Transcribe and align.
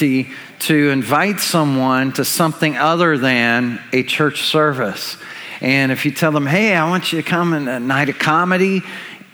to 0.00 0.90
invite 0.90 1.40
someone 1.40 2.12
to 2.12 2.24
something 2.24 2.76
other 2.76 3.18
than 3.18 3.80
a 3.92 4.02
church 4.02 4.42
service. 4.42 5.16
And 5.60 5.92
if 5.92 6.04
you 6.04 6.10
tell 6.10 6.32
them, 6.32 6.46
hey, 6.46 6.74
I 6.74 6.88
want 6.88 7.12
you 7.12 7.22
to 7.22 7.28
come 7.28 7.52
in 7.52 7.68
a 7.68 7.78
night 7.78 8.08
of 8.08 8.18
comedy 8.18 8.82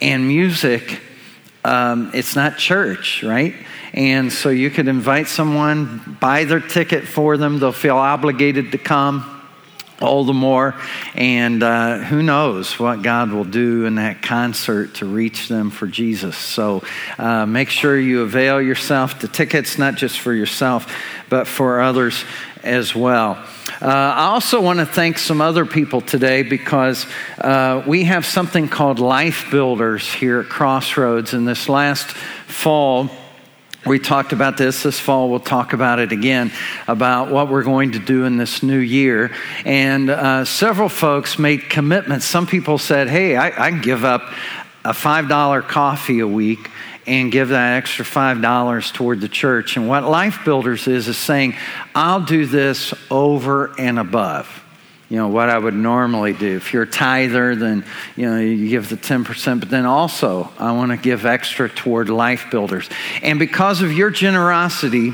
and 0.01 0.27
music, 0.27 0.99
um, 1.63 2.11
it's 2.13 2.35
not 2.35 2.57
church, 2.57 3.23
right? 3.23 3.55
And 3.93 4.31
so 4.31 4.49
you 4.49 4.69
could 4.69 4.87
invite 4.87 5.27
someone, 5.27 6.17
buy 6.19 6.43
their 6.43 6.59
ticket 6.59 7.07
for 7.07 7.37
them, 7.37 7.59
they'll 7.59 7.71
feel 7.71 7.97
obligated 7.97 8.73
to 8.73 8.77
come 8.77 9.36
all 10.01 10.23
the 10.23 10.33
more. 10.33 10.75
And 11.15 11.63
uh, 11.63 11.99
who 11.99 12.21
knows 12.21 12.79
what 12.79 13.01
God 13.01 13.31
will 13.31 13.45
do 13.45 13.85
in 13.85 13.95
that 13.95 14.21
concert 14.21 14.95
to 14.95 15.05
reach 15.05 15.47
them 15.47 15.69
for 15.69 15.87
Jesus. 15.87 16.37
So 16.37 16.83
uh, 17.17 17.45
make 17.45 17.69
sure 17.69 17.99
you 17.99 18.21
avail 18.21 18.61
yourself 18.61 19.19
to 19.19 19.27
tickets, 19.27 19.77
not 19.77 19.95
just 19.95 20.19
for 20.19 20.33
yourself, 20.33 20.93
but 21.29 21.47
for 21.47 21.81
others 21.81 22.23
as 22.63 22.95
well. 22.95 23.43
Uh, 23.81 23.85
I 23.85 24.25
also 24.25 24.61
want 24.61 24.79
to 24.79 24.85
thank 24.85 25.19
some 25.19 25.39
other 25.39 25.65
people 25.65 26.01
today 26.01 26.41
because 26.41 27.05
uh, 27.37 27.83
we 27.85 28.05
have 28.05 28.25
something 28.25 28.67
called 28.67 28.99
Life 28.99 29.51
Builders 29.51 30.11
here 30.11 30.39
at 30.39 30.49
Crossroads. 30.49 31.33
And 31.33 31.47
this 31.47 31.69
last 31.69 32.07
fall, 32.07 33.09
we 33.87 33.99
talked 33.99 34.33
about 34.33 34.57
this 34.57 34.83
this 34.83 34.99
fall. 34.99 35.29
We'll 35.29 35.39
talk 35.39 35.73
about 35.73 35.99
it 35.99 36.11
again 36.11 36.51
about 36.87 37.31
what 37.31 37.49
we're 37.49 37.63
going 37.63 37.93
to 37.93 37.99
do 37.99 38.25
in 38.25 38.37
this 38.37 38.61
new 38.61 38.77
year. 38.77 39.33
And 39.65 40.09
uh, 40.09 40.45
several 40.45 40.89
folks 40.89 41.39
made 41.39 41.69
commitments. 41.69 42.25
Some 42.25 42.47
people 42.47 42.77
said, 42.77 43.07
hey, 43.07 43.35
I, 43.35 43.47
I 43.47 43.71
can 43.71 43.81
give 43.81 44.03
up 44.03 44.29
a 44.83 44.91
$5 44.91 45.67
coffee 45.67 46.19
a 46.19 46.27
week 46.27 46.69
and 47.05 47.31
give 47.31 47.49
that 47.49 47.77
extra 47.77 48.03
$5 48.03 48.93
toward 48.93 49.21
the 49.21 49.29
church. 49.29 49.77
And 49.77 49.87
what 49.87 50.03
Life 50.03 50.43
Builders 50.43 50.87
is, 50.87 51.07
is 51.07 51.17
saying, 51.17 51.55
I'll 51.95 52.23
do 52.23 52.45
this 52.45 52.93
over 53.09 53.73
and 53.79 53.97
above 53.97 54.63
you 55.09 55.17
know 55.17 55.29
what 55.29 55.49
I 55.49 55.57
would 55.57 55.73
normally 55.73 56.33
do. 56.33 56.57
If 56.57 56.73
you're 56.73 56.83
a 56.83 56.87
tither, 56.87 57.55
then 57.55 57.85
you 58.15 58.29
know 58.29 58.39
you 58.39 58.69
give 58.69 58.89
the 58.89 58.97
ten 58.97 59.23
percent. 59.23 59.61
But 59.61 59.69
then 59.69 59.85
also, 59.85 60.51
I 60.59 60.73
want 60.73 60.91
to 60.91 60.97
give 60.97 61.25
extra 61.25 61.69
toward 61.69 62.09
life 62.09 62.51
builders. 62.51 62.89
And 63.21 63.39
because 63.39 63.81
of 63.81 63.93
your 63.93 64.09
generosity, 64.09 65.13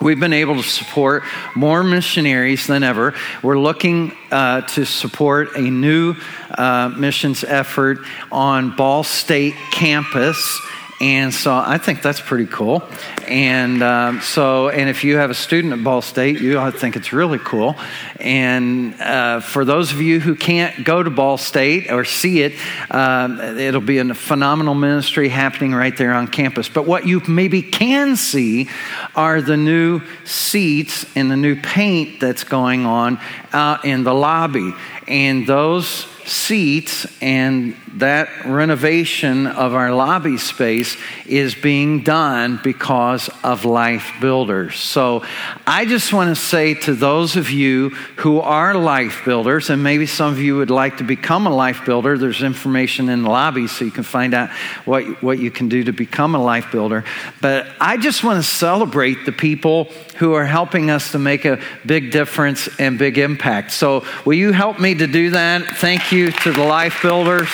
we've 0.00 0.20
been 0.20 0.34
able 0.34 0.56
to 0.56 0.62
support 0.62 1.22
more 1.56 1.82
missionaries 1.82 2.66
than 2.66 2.82
ever. 2.82 3.14
We're 3.42 3.58
looking 3.58 4.12
uh, 4.30 4.60
to 4.62 4.84
support 4.84 5.56
a 5.56 5.62
new 5.62 6.16
uh, 6.50 6.92
missions 6.94 7.44
effort 7.44 7.98
on 8.30 8.76
Ball 8.76 9.04
State 9.04 9.54
campus. 9.72 10.60
And 11.00 11.34
so 11.34 11.52
I 11.52 11.78
think 11.78 12.02
that's 12.02 12.20
pretty 12.20 12.46
cool. 12.46 12.82
And 13.26 13.82
um, 13.82 14.20
so, 14.20 14.68
and 14.68 14.88
if 14.88 15.02
you 15.02 15.16
have 15.16 15.30
a 15.30 15.34
student 15.34 15.72
at 15.72 15.82
Ball 15.82 16.02
State, 16.02 16.40
you 16.40 16.58
I 16.58 16.70
think 16.70 16.94
it's 16.96 17.12
really 17.12 17.40
cool. 17.40 17.76
And 18.20 19.00
uh, 19.00 19.40
for 19.40 19.64
those 19.64 19.92
of 19.92 20.00
you 20.00 20.20
who 20.20 20.36
can't 20.36 20.84
go 20.84 21.02
to 21.02 21.10
Ball 21.10 21.36
State 21.36 21.90
or 21.90 22.04
see 22.04 22.42
it, 22.42 22.52
um, 22.90 23.40
it'll 23.40 23.80
be 23.80 23.98
a 23.98 24.14
phenomenal 24.14 24.74
ministry 24.74 25.28
happening 25.28 25.74
right 25.74 25.96
there 25.96 26.14
on 26.14 26.28
campus. 26.28 26.68
But 26.68 26.86
what 26.86 27.06
you 27.06 27.20
maybe 27.26 27.60
can 27.60 28.16
see 28.16 28.68
are 29.16 29.42
the 29.42 29.56
new 29.56 30.00
seats 30.24 31.06
and 31.16 31.30
the 31.30 31.36
new 31.36 31.60
paint 31.60 32.20
that's 32.20 32.44
going 32.44 32.86
on 32.86 33.18
out 33.52 33.84
in 33.84 34.04
the 34.04 34.14
lobby. 34.14 34.72
And 35.08 35.46
those 35.46 36.06
seats 36.24 37.06
and 37.20 37.76
that 37.96 38.28
renovation 38.44 39.46
of 39.46 39.74
our 39.74 39.94
lobby 39.94 40.36
space 40.36 40.96
is 41.26 41.54
being 41.54 42.02
done 42.02 42.60
because 42.62 43.30
of 43.44 43.64
life 43.64 44.12
builders. 44.20 44.76
So 44.76 45.24
I 45.66 45.84
just 45.84 46.12
want 46.12 46.36
to 46.36 46.40
say 46.40 46.74
to 46.74 46.94
those 46.94 47.36
of 47.36 47.50
you 47.50 47.90
who 48.16 48.40
are 48.40 48.74
life 48.74 49.24
builders, 49.24 49.70
and 49.70 49.82
maybe 49.82 50.06
some 50.06 50.32
of 50.32 50.40
you 50.40 50.56
would 50.56 50.70
like 50.70 50.98
to 50.98 51.04
become 51.04 51.46
a 51.46 51.54
life 51.54 51.84
builder, 51.84 52.18
there's 52.18 52.42
information 52.42 53.08
in 53.08 53.22
the 53.22 53.30
lobby 53.30 53.68
so 53.68 53.84
you 53.84 53.92
can 53.92 54.02
find 54.02 54.34
out 54.34 54.50
what, 54.84 55.22
what 55.22 55.38
you 55.38 55.50
can 55.50 55.68
do 55.68 55.84
to 55.84 55.92
become 55.92 56.34
a 56.34 56.42
life 56.42 56.72
builder. 56.72 57.04
But 57.40 57.68
I 57.80 57.96
just 57.96 58.24
want 58.24 58.42
to 58.42 58.48
celebrate 58.48 59.24
the 59.24 59.32
people 59.32 59.84
who 60.16 60.34
are 60.34 60.46
helping 60.46 60.90
us 60.90 61.12
to 61.12 61.18
make 61.18 61.44
a 61.44 61.60
big 61.86 62.10
difference 62.10 62.68
and 62.80 62.98
big 62.98 63.18
impact. 63.18 63.70
So 63.70 64.04
will 64.24 64.34
you 64.34 64.52
help 64.52 64.80
me 64.80 64.94
to 64.94 65.06
do 65.06 65.30
that? 65.30 65.64
Thank 65.76 66.10
you 66.10 66.32
to 66.32 66.52
the 66.52 66.64
life 66.64 67.00
builders 67.00 67.48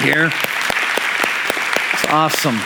here. 0.00 0.30
It's 1.92 2.04
awesome. 2.06 2.58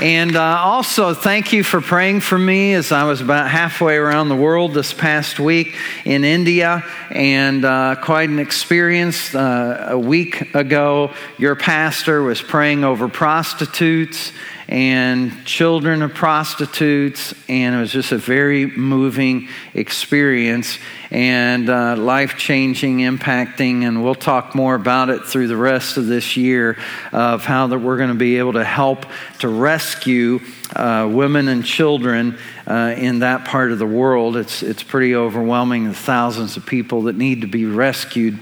And 0.00 0.34
uh, 0.34 0.58
also, 0.60 1.14
thank 1.14 1.52
you 1.52 1.62
for 1.62 1.80
praying 1.80 2.20
for 2.20 2.36
me 2.36 2.74
as 2.74 2.90
I 2.90 3.04
was 3.04 3.20
about 3.20 3.48
halfway 3.48 3.96
around 3.96 4.28
the 4.28 4.36
world 4.36 4.74
this 4.74 4.92
past 4.92 5.38
week 5.38 5.76
in 6.04 6.24
India, 6.24 6.84
and 7.10 7.64
uh, 7.64 7.96
quite 8.02 8.28
an 8.28 8.40
experience. 8.40 9.34
Uh, 9.34 9.88
a 9.90 9.98
week 9.98 10.54
ago, 10.54 11.12
your 11.38 11.54
pastor 11.54 12.22
was 12.22 12.42
praying 12.42 12.82
over 12.82 13.08
prostitutes 13.08 14.32
and 14.68 15.44
children 15.44 16.02
of 16.02 16.14
prostitutes, 16.14 17.34
and 17.48 17.74
it 17.74 17.78
was 17.78 17.92
just 17.92 18.12
a 18.12 18.18
very 18.18 18.66
moving 18.66 19.48
experience 19.74 20.78
and 21.10 21.68
uh, 21.68 21.96
life 21.96 22.36
changing, 22.36 22.98
impacting. 22.98 23.82
And 23.82 24.02
we'll 24.02 24.14
talk 24.14 24.54
more 24.54 24.74
about 24.74 25.10
it 25.10 25.24
through 25.24 25.48
the 25.48 25.56
rest 25.56 25.96
of 25.96 26.06
this 26.06 26.36
year 26.36 26.78
of 27.12 27.44
how 27.44 27.66
that 27.68 27.78
we're 27.78 27.98
going 27.98 28.08
to 28.08 28.14
be 28.14 28.38
able 28.38 28.54
to 28.54 28.64
help 28.64 29.06
to 29.40 29.48
rescue 29.48 30.40
uh, 30.74 31.08
women 31.10 31.48
and 31.48 31.64
children 31.64 32.38
uh, 32.66 32.94
in 32.96 33.20
that 33.20 33.44
part 33.44 33.70
of 33.70 33.78
the 33.78 33.86
world. 33.86 34.36
It's, 34.36 34.62
it's 34.62 34.82
pretty 34.82 35.14
overwhelming, 35.14 35.84
the 35.84 35.94
thousands 35.94 36.56
of 36.56 36.64
people 36.64 37.02
that 37.02 37.16
need 37.16 37.42
to 37.42 37.46
be 37.46 37.66
rescued 37.66 38.38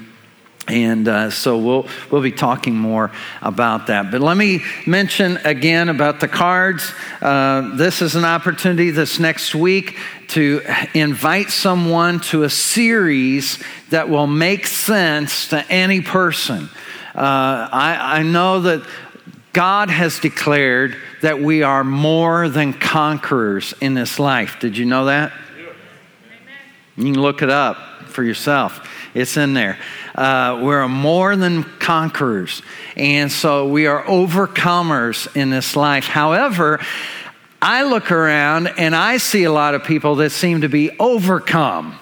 and 0.69 1.09
uh, 1.09 1.31
so 1.31 1.59
we'll, 1.59 1.89
we'll 2.11 2.23
be 2.23 2.33
talking 2.33 2.77
more 2.77 3.11
about 3.41 3.89
that. 3.89 4.11
But 4.11 4.21
let 4.21 4.37
me 4.37 4.63
mention 4.87 5.39
again 5.39 5.89
about 5.89 6.21
the 6.21 6.29
cards. 6.29 6.93
Uh, 7.21 7.77
this 7.77 8.01
is 8.01 8.15
an 8.15 8.25
opportunity 8.25 8.91
this 8.91 9.19
next 9.19 9.55
week 9.55 9.99
to 10.29 10.63
invite 10.95 11.51
someone 11.51 12.21
to 12.21 12.45
a 12.45 12.51
series 12.51 13.63
that 13.91 14.09
will 14.09 14.29
make 14.29 14.67
sense 14.67 15.49
to 15.49 15.67
any 15.71 16.01
person. 16.01 16.69
Uh, 17.15 17.69
I, 17.73 18.19
I 18.19 18.23
know 18.23 18.61
that 18.61 18.87
God 19.53 19.91
has 19.91 20.19
declared 20.21 20.97
that 21.21 21.41
we 21.41 21.63
are 21.63 21.85
more 21.85 22.49
than 22.49 22.73
conquerors 22.73 23.75
in 23.81 23.95
this 23.95 24.19
life. 24.19 24.59
Did 24.61 24.79
you 24.79 24.87
know 24.87 25.07
that? 25.07 25.33
You 26.97 27.05
can 27.13 27.21
look 27.21 27.43
it 27.43 27.51
up 27.51 27.77
for 28.07 28.23
yourself. 28.23 28.89
It's 29.15 29.37
in 29.37 29.55
there. 29.55 29.79
Uh, 30.15 30.61
we're 30.63 30.89
more 30.89 31.37
than 31.37 31.65
conquerors. 31.79 32.63
And 32.97 33.31
so 33.31 33.69
we 33.69 33.87
are 33.87 34.03
overcomers 34.05 35.35
in 35.37 35.51
this 35.51 35.77
life. 35.77 36.07
However, 36.07 36.81
I 37.61 37.85
look 37.85 38.11
around 38.11 38.69
and 38.79 38.97
I 38.97 39.19
see 39.19 39.45
a 39.45 39.53
lot 39.53 39.75
of 39.75 39.85
people 39.85 40.17
that 40.17 40.31
seem 40.31 40.63
to 40.63 40.69
be 40.69 40.91
overcome 40.99 41.99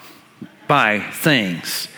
by 0.68 1.00
things. 1.00 1.88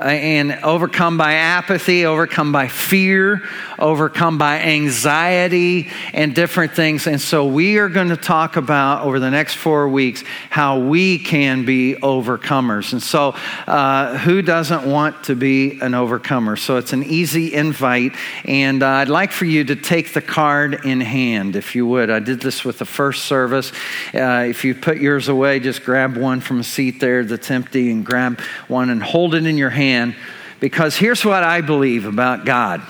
Uh, 0.00 0.04
and 0.04 0.52
overcome 0.62 1.18
by 1.18 1.32
apathy, 1.34 2.06
overcome 2.06 2.52
by 2.52 2.68
fear, 2.68 3.42
overcome 3.80 4.38
by 4.38 4.60
anxiety, 4.60 5.88
and 6.12 6.36
different 6.36 6.72
things. 6.72 7.08
And 7.08 7.20
so, 7.20 7.46
we 7.46 7.78
are 7.78 7.88
going 7.88 8.10
to 8.10 8.16
talk 8.16 8.54
about 8.54 9.04
over 9.04 9.18
the 9.18 9.30
next 9.30 9.54
four 9.54 9.88
weeks 9.88 10.22
how 10.50 10.78
we 10.78 11.18
can 11.18 11.64
be 11.64 11.96
overcomers. 12.00 12.92
And 12.92 13.02
so, 13.02 13.34
uh, 13.66 14.18
who 14.18 14.40
doesn't 14.40 14.88
want 14.88 15.24
to 15.24 15.34
be 15.34 15.80
an 15.80 15.94
overcomer? 15.94 16.54
So, 16.54 16.76
it's 16.76 16.92
an 16.92 17.02
easy 17.02 17.52
invite. 17.52 18.14
And 18.44 18.84
uh, 18.84 18.88
I'd 18.88 19.08
like 19.08 19.32
for 19.32 19.46
you 19.46 19.64
to 19.64 19.74
take 19.74 20.14
the 20.14 20.22
card 20.22 20.84
in 20.84 21.00
hand, 21.00 21.56
if 21.56 21.74
you 21.74 21.88
would. 21.88 22.08
I 22.08 22.20
did 22.20 22.40
this 22.40 22.64
with 22.64 22.78
the 22.78 22.84
first 22.84 23.24
service. 23.24 23.72
Uh, 24.14 24.46
if 24.48 24.64
you 24.64 24.76
put 24.76 24.98
yours 24.98 25.26
away, 25.26 25.58
just 25.58 25.82
grab 25.82 26.16
one 26.16 26.40
from 26.40 26.60
a 26.60 26.64
seat 26.64 27.00
there 27.00 27.24
that's 27.24 27.50
empty 27.50 27.90
and 27.90 28.06
grab 28.06 28.38
one 28.68 28.90
and 28.90 29.02
hold 29.02 29.34
it 29.34 29.44
in 29.44 29.58
your 29.58 29.70
hand 29.70 29.87
can 29.88 30.14
because 30.60 30.96
here's 30.96 31.24
what 31.24 31.42
I 31.42 31.60
believe 31.60 32.04
about 32.04 32.44
God 32.44 32.82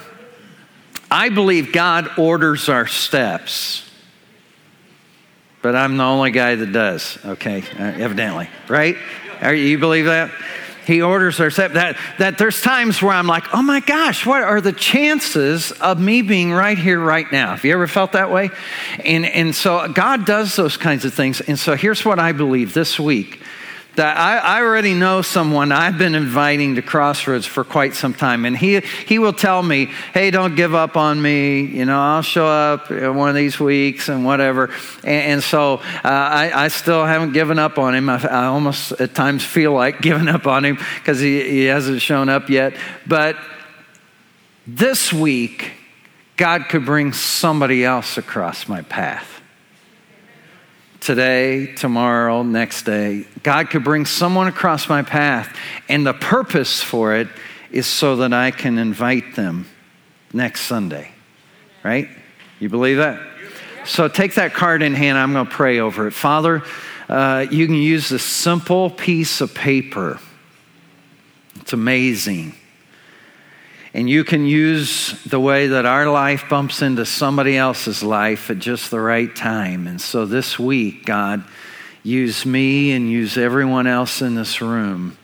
I 1.11 1.31
believe 1.31 1.73
God 1.73 2.19
orders 2.19 2.69
our 2.69 2.87
steps. 2.87 3.83
But 5.62 5.75
I'm 5.75 5.97
the 5.97 6.05
only 6.05 6.31
guy 6.33 6.55
that 6.55 6.71
does, 6.71 7.19
okay, 7.25 7.62
uh, 7.79 7.83
evidently, 7.83 8.50
right? 8.69 8.97
Are, 9.41 9.55
you 9.55 9.79
believe 9.79 10.05
that? 10.05 10.31
He 10.87 11.00
orders 11.00 11.41
our 11.41 11.50
steps. 11.50 11.75
That, 11.75 11.97
that 12.19 12.37
there's 12.37 12.61
times 12.61 13.01
where 13.01 13.12
I'm 13.12 13.27
like, 13.27 13.55
oh 13.55 13.62
my 13.62 13.81
gosh, 13.81 14.27
what 14.27 14.43
are 14.43 14.61
the 14.61 14.73
chances 14.73 15.73
of 15.73 15.99
me 15.99 16.21
being 16.21 16.53
right 16.53 16.77
here, 16.77 17.01
right 17.01 17.31
now? 17.33 17.53
Have 17.53 17.65
you 17.65 17.73
ever 17.73 17.87
felt 17.87 18.12
that 18.12 18.31
way? 18.31 18.51
And, 19.03 19.25
and 19.25 19.55
so 19.55 19.89
God 19.89 20.27
does 20.27 20.55
those 20.56 20.77
kinds 20.77 21.06
of 21.06 21.15
things. 21.15 21.41
And 21.41 21.59
so 21.59 21.75
here's 21.75 22.05
what 22.05 22.19
I 22.19 22.33
believe 22.33 22.75
this 22.75 23.01
week 23.01 23.41
that 23.99 24.17
I, 24.17 24.39
I, 24.39 24.62
already 24.62 24.95
know 24.95 25.23
someone 25.23 25.73
I've 25.73 25.99
been 25.99 26.15
inviting 26.15 26.77
to 26.77 26.83
Crossroads 26.83 27.47
for 27.47 27.65
quite 27.65 27.95
some 27.95 28.15
time, 28.15 28.45
and 28.45 28.56
he 28.56 28.81
he 28.81 29.19
will 29.19 29.33
tell 29.33 29.62
me, 29.62 29.91
"Hey, 30.15 30.31
don't 30.31 30.55
give 30.55 30.75
up 30.75 30.97
on 30.97 31.21
me. 31.21 31.62
You 31.62 31.85
know, 31.85 32.00
I'll 32.00 32.23
show 32.23 32.47
up 32.47 32.91
one 32.91 33.29
of 33.29 33.35
these 33.35 33.59
weeks 33.61 34.09
and 34.09 34.25
whatever." 34.25 34.71
And, 35.03 35.33
and 35.33 35.43
so 35.43 35.75
uh, 35.75 35.81
I, 36.05 36.65
I, 36.65 36.69
still 36.69 37.05
haven't 37.05 37.33
given 37.33 37.59
up 37.59 37.77
on 37.77 37.95
him. 37.95 38.09
I, 38.09 38.25
I, 38.25 38.45
almost 38.47 38.93
at 38.93 39.15
times 39.15 39.45
feel 39.45 39.73
like 39.73 40.01
giving 40.09 40.29
up 40.29 40.47
on 40.47 40.65
him 40.65 40.79
because 40.97 41.19
he, 41.19 41.43
he 41.43 41.65
hasn't 41.65 42.01
shown 42.01 42.29
up 42.29 42.49
yet. 42.49 42.75
But 43.06 43.37
this 44.67 45.12
week, 45.12 45.73
God 46.37 46.67
could 46.69 46.85
bring 46.85 47.12
somebody 47.12 47.85
else 47.85 48.17
across 48.17 48.69
my 48.69 48.83
path 48.83 49.38
today, 51.00 51.75
tomorrow, 51.75 52.43
next 52.43 52.83
day. 52.83 53.27
God 53.43 53.71
could 53.71 53.85
bring 53.85 54.05
someone 54.06 54.47
across 54.47 54.89
my 54.89 55.03
path, 55.03 55.56
and 55.89 56.06
the 56.06 56.15
purpose 56.15 56.83
for 56.83 57.15
it 57.15 57.29
is 57.71 57.87
so 57.87 58.17
that 58.17 58.33
I 58.33 58.50
can 58.50 58.79
invite 58.79 59.37
them 59.37 59.67
next 60.33 60.62
Sunday. 60.62 61.11
Right? 61.85 62.09
You 62.61 62.69
believe 62.69 62.97
that? 62.97 63.21
So 63.85 64.09
take 64.09 64.35
that 64.35 64.53
card 64.53 64.83
in 64.83 64.95
hand. 64.95 65.17
I'm 65.17 65.33
going 65.33 65.47
to 65.47 65.53
pray 65.53 65.79
over 65.79 66.09
it. 66.09 66.11
Father, 66.12 66.62
uh, 67.09 67.47
you 67.51 67.67
can 67.67 67.77
use 67.77 68.09
this 68.09 68.23
simple 68.23 68.91
piece 68.91 69.41
of 69.41 69.55
paper. 69.55 70.21
It's 71.61 71.73
amazing. 71.73 72.55
And 73.94 74.08
you 74.08 74.23
can 74.23 74.44
use 74.44 75.23
the 75.25 75.40
way 75.40 75.69
that 75.69 75.87
our 75.87 76.11
life 76.11 76.44
bumps 76.49 76.82
into 76.82 77.06
somebody 77.06 77.56
else's 77.56 78.02
life 78.02 78.50
at 78.50 78.58
just 78.58 78.90
the 78.90 79.00
right 79.00 79.35
time. 79.35 79.87
And 79.87 80.00
so 80.00 80.26
this 80.26 80.58
week, 80.58 81.06
God, 81.06 81.43
use 82.02 82.44
me 82.44 82.93
and 82.93 83.11
use 83.11 83.38
everyone 83.38 83.87
else 83.87 84.20
in 84.20 84.35
this 84.35 84.61
room 84.61 85.17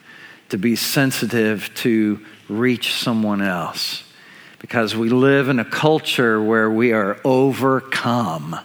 to 0.49 0.57
be 0.57 0.77
sensitive 0.77 1.71
to 1.75 2.25
reach 2.49 2.95
someone 2.95 3.43
else. 3.43 4.03
Because 4.59 4.97
we 4.97 5.11
live 5.11 5.51
in 5.51 5.59
a 5.59 5.65
culture 5.65 6.43
where 6.43 6.71
we 6.71 6.93
are 6.93 7.21
overcome, 7.23 8.59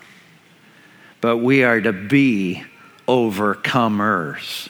but 1.20 1.38
we 1.38 1.64
are 1.64 1.82
to 1.82 1.92
be 1.92 2.64
overcomers. 3.06 4.70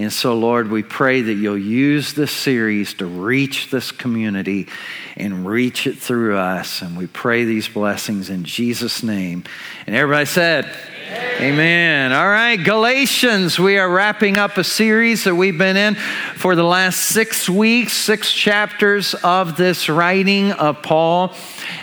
And 0.00 0.10
so, 0.10 0.34
Lord, 0.34 0.70
we 0.70 0.82
pray 0.82 1.20
that 1.20 1.34
you'll 1.34 1.58
use 1.58 2.14
this 2.14 2.30
series 2.30 2.94
to 2.94 3.06
reach 3.06 3.68
this 3.68 3.92
community 3.92 4.66
and 5.14 5.44
reach 5.46 5.86
it 5.86 5.98
through 5.98 6.38
us. 6.38 6.80
And 6.80 6.96
we 6.96 7.06
pray 7.06 7.44
these 7.44 7.68
blessings 7.68 8.30
in 8.30 8.44
Jesus' 8.44 9.02
name. 9.02 9.44
And 9.86 9.94
everybody 9.94 10.24
said, 10.24 10.74
Amen. 11.38 12.14
All 12.14 12.26
right, 12.26 12.56
Galatians. 12.56 13.58
We 13.58 13.76
are 13.76 13.90
wrapping 13.90 14.38
up 14.38 14.56
a 14.56 14.64
series 14.64 15.24
that 15.24 15.34
we've 15.34 15.58
been 15.58 15.76
in 15.76 15.96
for 16.36 16.56
the 16.56 16.64
last 16.64 17.00
six 17.00 17.50
weeks, 17.50 17.92
six 17.92 18.32
chapters 18.32 19.14
of 19.22 19.58
this 19.58 19.90
writing 19.90 20.52
of 20.52 20.82
Paul. 20.82 21.34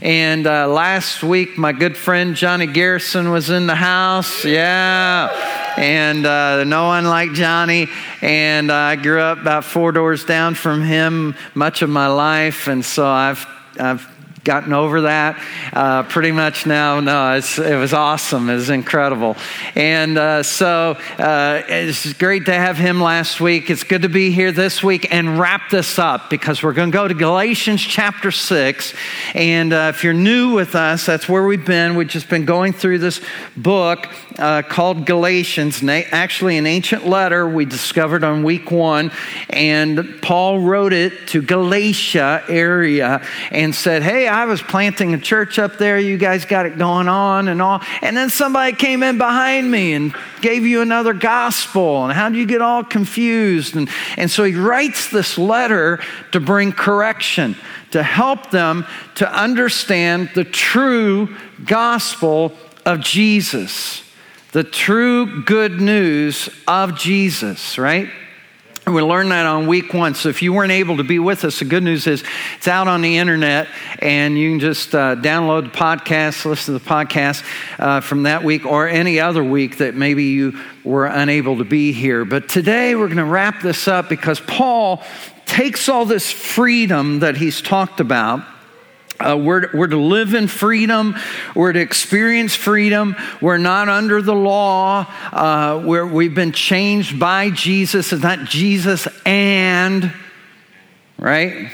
And 0.01 0.47
uh, 0.47 0.67
last 0.69 1.21
week, 1.21 1.55
my 1.55 1.71
good 1.71 1.95
friend 1.95 2.35
Johnny 2.35 2.65
Garrison 2.65 3.29
was 3.29 3.51
in 3.51 3.67
the 3.67 3.75
house. 3.75 4.43
Yeah. 4.43 5.66
And 5.77 6.25
uh, 6.25 6.63
no 6.63 6.87
one 6.87 7.05
like 7.05 7.33
Johnny. 7.33 7.87
And 8.21 8.71
uh, 8.71 8.75
I 8.75 8.95
grew 8.95 9.21
up 9.21 9.39
about 9.39 9.63
four 9.63 9.91
doors 9.91 10.25
down 10.25 10.55
from 10.55 10.83
him 10.83 11.35
much 11.53 11.83
of 11.83 11.89
my 11.89 12.07
life. 12.07 12.67
And 12.67 12.83
so 12.83 13.07
I've, 13.07 13.45
I've 13.79 14.07
gotten 14.47 14.71
over 14.71 15.01
that 15.01 15.37
uh, 15.73 16.03
pretty 16.03 16.31
much 16.31 16.65
now. 16.65 17.01
No, 17.01 17.35
it 17.35 17.77
was 17.77 17.93
awesome. 17.93 18.49
It 18.49 18.55
was 18.55 18.69
incredible. 18.69 19.35
And 19.75 20.17
uh, 20.17 20.41
so 20.41 20.97
uh, 21.19 21.63
it's 21.67 22.13
great 22.13 22.45
to 22.45 22.53
have 22.53 22.77
him 22.77 23.01
last 23.01 23.41
week. 23.41 23.69
It's 23.69 23.83
good 23.83 24.03
to 24.03 24.09
be 24.09 24.31
here 24.31 24.53
this 24.53 24.81
week 24.81 25.13
and 25.13 25.37
wrap 25.37 25.69
this 25.69 25.99
up 25.99 26.29
because 26.29 26.63
we're 26.63 26.71
going 26.71 26.91
to 26.91 26.97
go 26.97 27.09
to 27.09 27.13
Galatians 27.13 27.81
chapter 27.81 28.31
6. 28.31 28.93
And 29.35 29.73
uh, 29.73 29.91
if 29.93 30.05
you're 30.05 30.13
new 30.13 30.53
with 30.53 30.75
us, 30.75 31.05
that's 31.05 31.27
where 31.27 31.45
we've 31.45 31.65
been. 31.65 31.95
We've 31.95 32.07
just 32.07 32.29
been 32.29 32.45
going 32.45 32.71
through 32.71 32.99
this 32.99 33.19
book 33.57 34.07
uh, 34.37 34.61
called 34.61 35.05
Galatians, 35.05 35.83
actually, 35.83 36.57
an 36.57 36.65
ancient 36.65 37.07
letter 37.07 37.47
we 37.47 37.65
discovered 37.65 38.23
on 38.23 38.43
week 38.43 38.71
one. 38.71 39.11
And 39.49 40.21
Paul 40.21 40.59
wrote 40.59 40.93
it 40.93 41.27
to 41.29 41.41
Galatia 41.41 42.43
area 42.47 43.25
and 43.51 43.73
said, 43.73 44.03
Hey, 44.03 44.27
I 44.27 44.45
was 44.45 44.61
planting 44.61 45.13
a 45.13 45.19
church 45.19 45.59
up 45.59 45.77
there. 45.77 45.99
You 45.99 46.17
guys 46.17 46.45
got 46.45 46.65
it 46.65 46.77
going 46.77 47.07
on 47.07 47.47
and 47.47 47.61
all. 47.61 47.81
And 48.01 48.15
then 48.15 48.29
somebody 48.29 48.75
came 48.75 49.03
in 49.03 49.17
behind 49.17 49.69
me 49.71 49.93
and 49.93 50.15
gave 50.41 50.65
you 50.65 50.81
another 50.81 51.13
gospel. 51.13 52.05
And 52.05 52.13
how 52.13 52.29
do 52.29 52.37
you 52.37 52.45
get 52.45 52.61
all 52.61 52.83
confused? 52.83 53.75
And, 53.75 53.89
and 54.17 54.29
so 54.29 54.43
he 54.43 54.55
writes 54.55 55.09
this 55.09 55.37
letter 55.37 55.99
to 56.31 56.39
bring 56.39 56.71
correction, 56.71 57.55
to 57.91 58.03
help 58.03 58.51
them 58.51 58.85
to 59.15 59.31
understand 59.31 60.29
the 60.35 60.43
true 60.43 61.35
gospel 61.65 62.53
of 62.85 63.01
Jesus, 63.01 64.01
the 64.57 64.63
true 64.63 65.43
good 65.43 65.79
news 65.79 66.49
of 66.67 66.97
Jesus, 66.97 67.77
right? 67.77 68.09
We 68.87 69.03
learned 69.03 69.29
that 69.29 69.45
on 69.45 69.67
week 69.67 69.93
one. 69.93 70.15
So 70.15 70.29
if 70.29 70.41
you 70.41 70.51
weren't 70.51 70.71
able 70.71 70.97
to 70.97 71.03
be 71.03 71.19
with 71.19 71.45
us, 71.45 71.59
the 71.59 71.65
good 71.65 71.83
news 71.83 72.07
is 72.07 72.23
it's 72.55 72.67
out 72.67 72.87
on 72.87 73.01
the 73.01 73.19
internet 73.19 73.67
and 73.99 74.35
you 74.35 74.49
can 74.49 74.59
just 74.59 74.95
uh, 74.95 75.15
download 75.17 75.71
the 75.71 75.77
podcast, 75.77 76.43
listen 76.43 76.73
to 76.73 76.83
the 76.83 76.89
podcast 76.89 77.45
uh, 77.77 78.01
from 78.01 78.23
that 78.23 78.43
week 78.43 78.65
or 78.65 78.87
any 78.87 79.19
other 79.19 79.43
week 79.43 79.77
that 79.77 79.93
maybe 79.93 80.23
you 80.23 80.59
were 80.83 81.05
unable 81.05 81.59
to 81.59 81.63
be 81.63 81.91
here. 81.91 82.25
But 82.25 82.49
today 82.49 82.95
we're 82.95 83.09
going 83.09 83.17
to 83.17 83.25
wrap 83.25 83.61
this 83.61 83.87
up 83.87 84.09
because 84.09 84.39
Paul 84.39 85.03
takes 85.45 85.87
all 85.87 86.05
this 86.05 86.31
freedom 86.31 87.19
that 87.19 87.37
he's 87.37 87.61
talked 87.61 87.99
about 87.99 88.43
uh, 89.19 89.37
we're, 89.37 89.69
we're 89.73 89.87
to 89.87 89.97
live 89.97 90.33
in 90.33 90.47
freedom. 90.47 91.15
We're 91.55 91.73
to 91.73 91.79
experience 91.79 92.55
freedom. 92.55 93.15
We're 93.41 93.57
not 93.57 93.89
under 93.89 94.21
the 94.21 94.35
law. 94.35 95.05
Uh, 95.31 95.81
we've 95.85 96.35
been 96.35 96.51
changed 96.51 97.19
by 97.19 97.49
Jesus. 97.49 98.13
It's 98.13 98.23
not 98.23 98.45
Jesus 98.45 99.07
and, 99.25 100.13
right? 101.17 101.71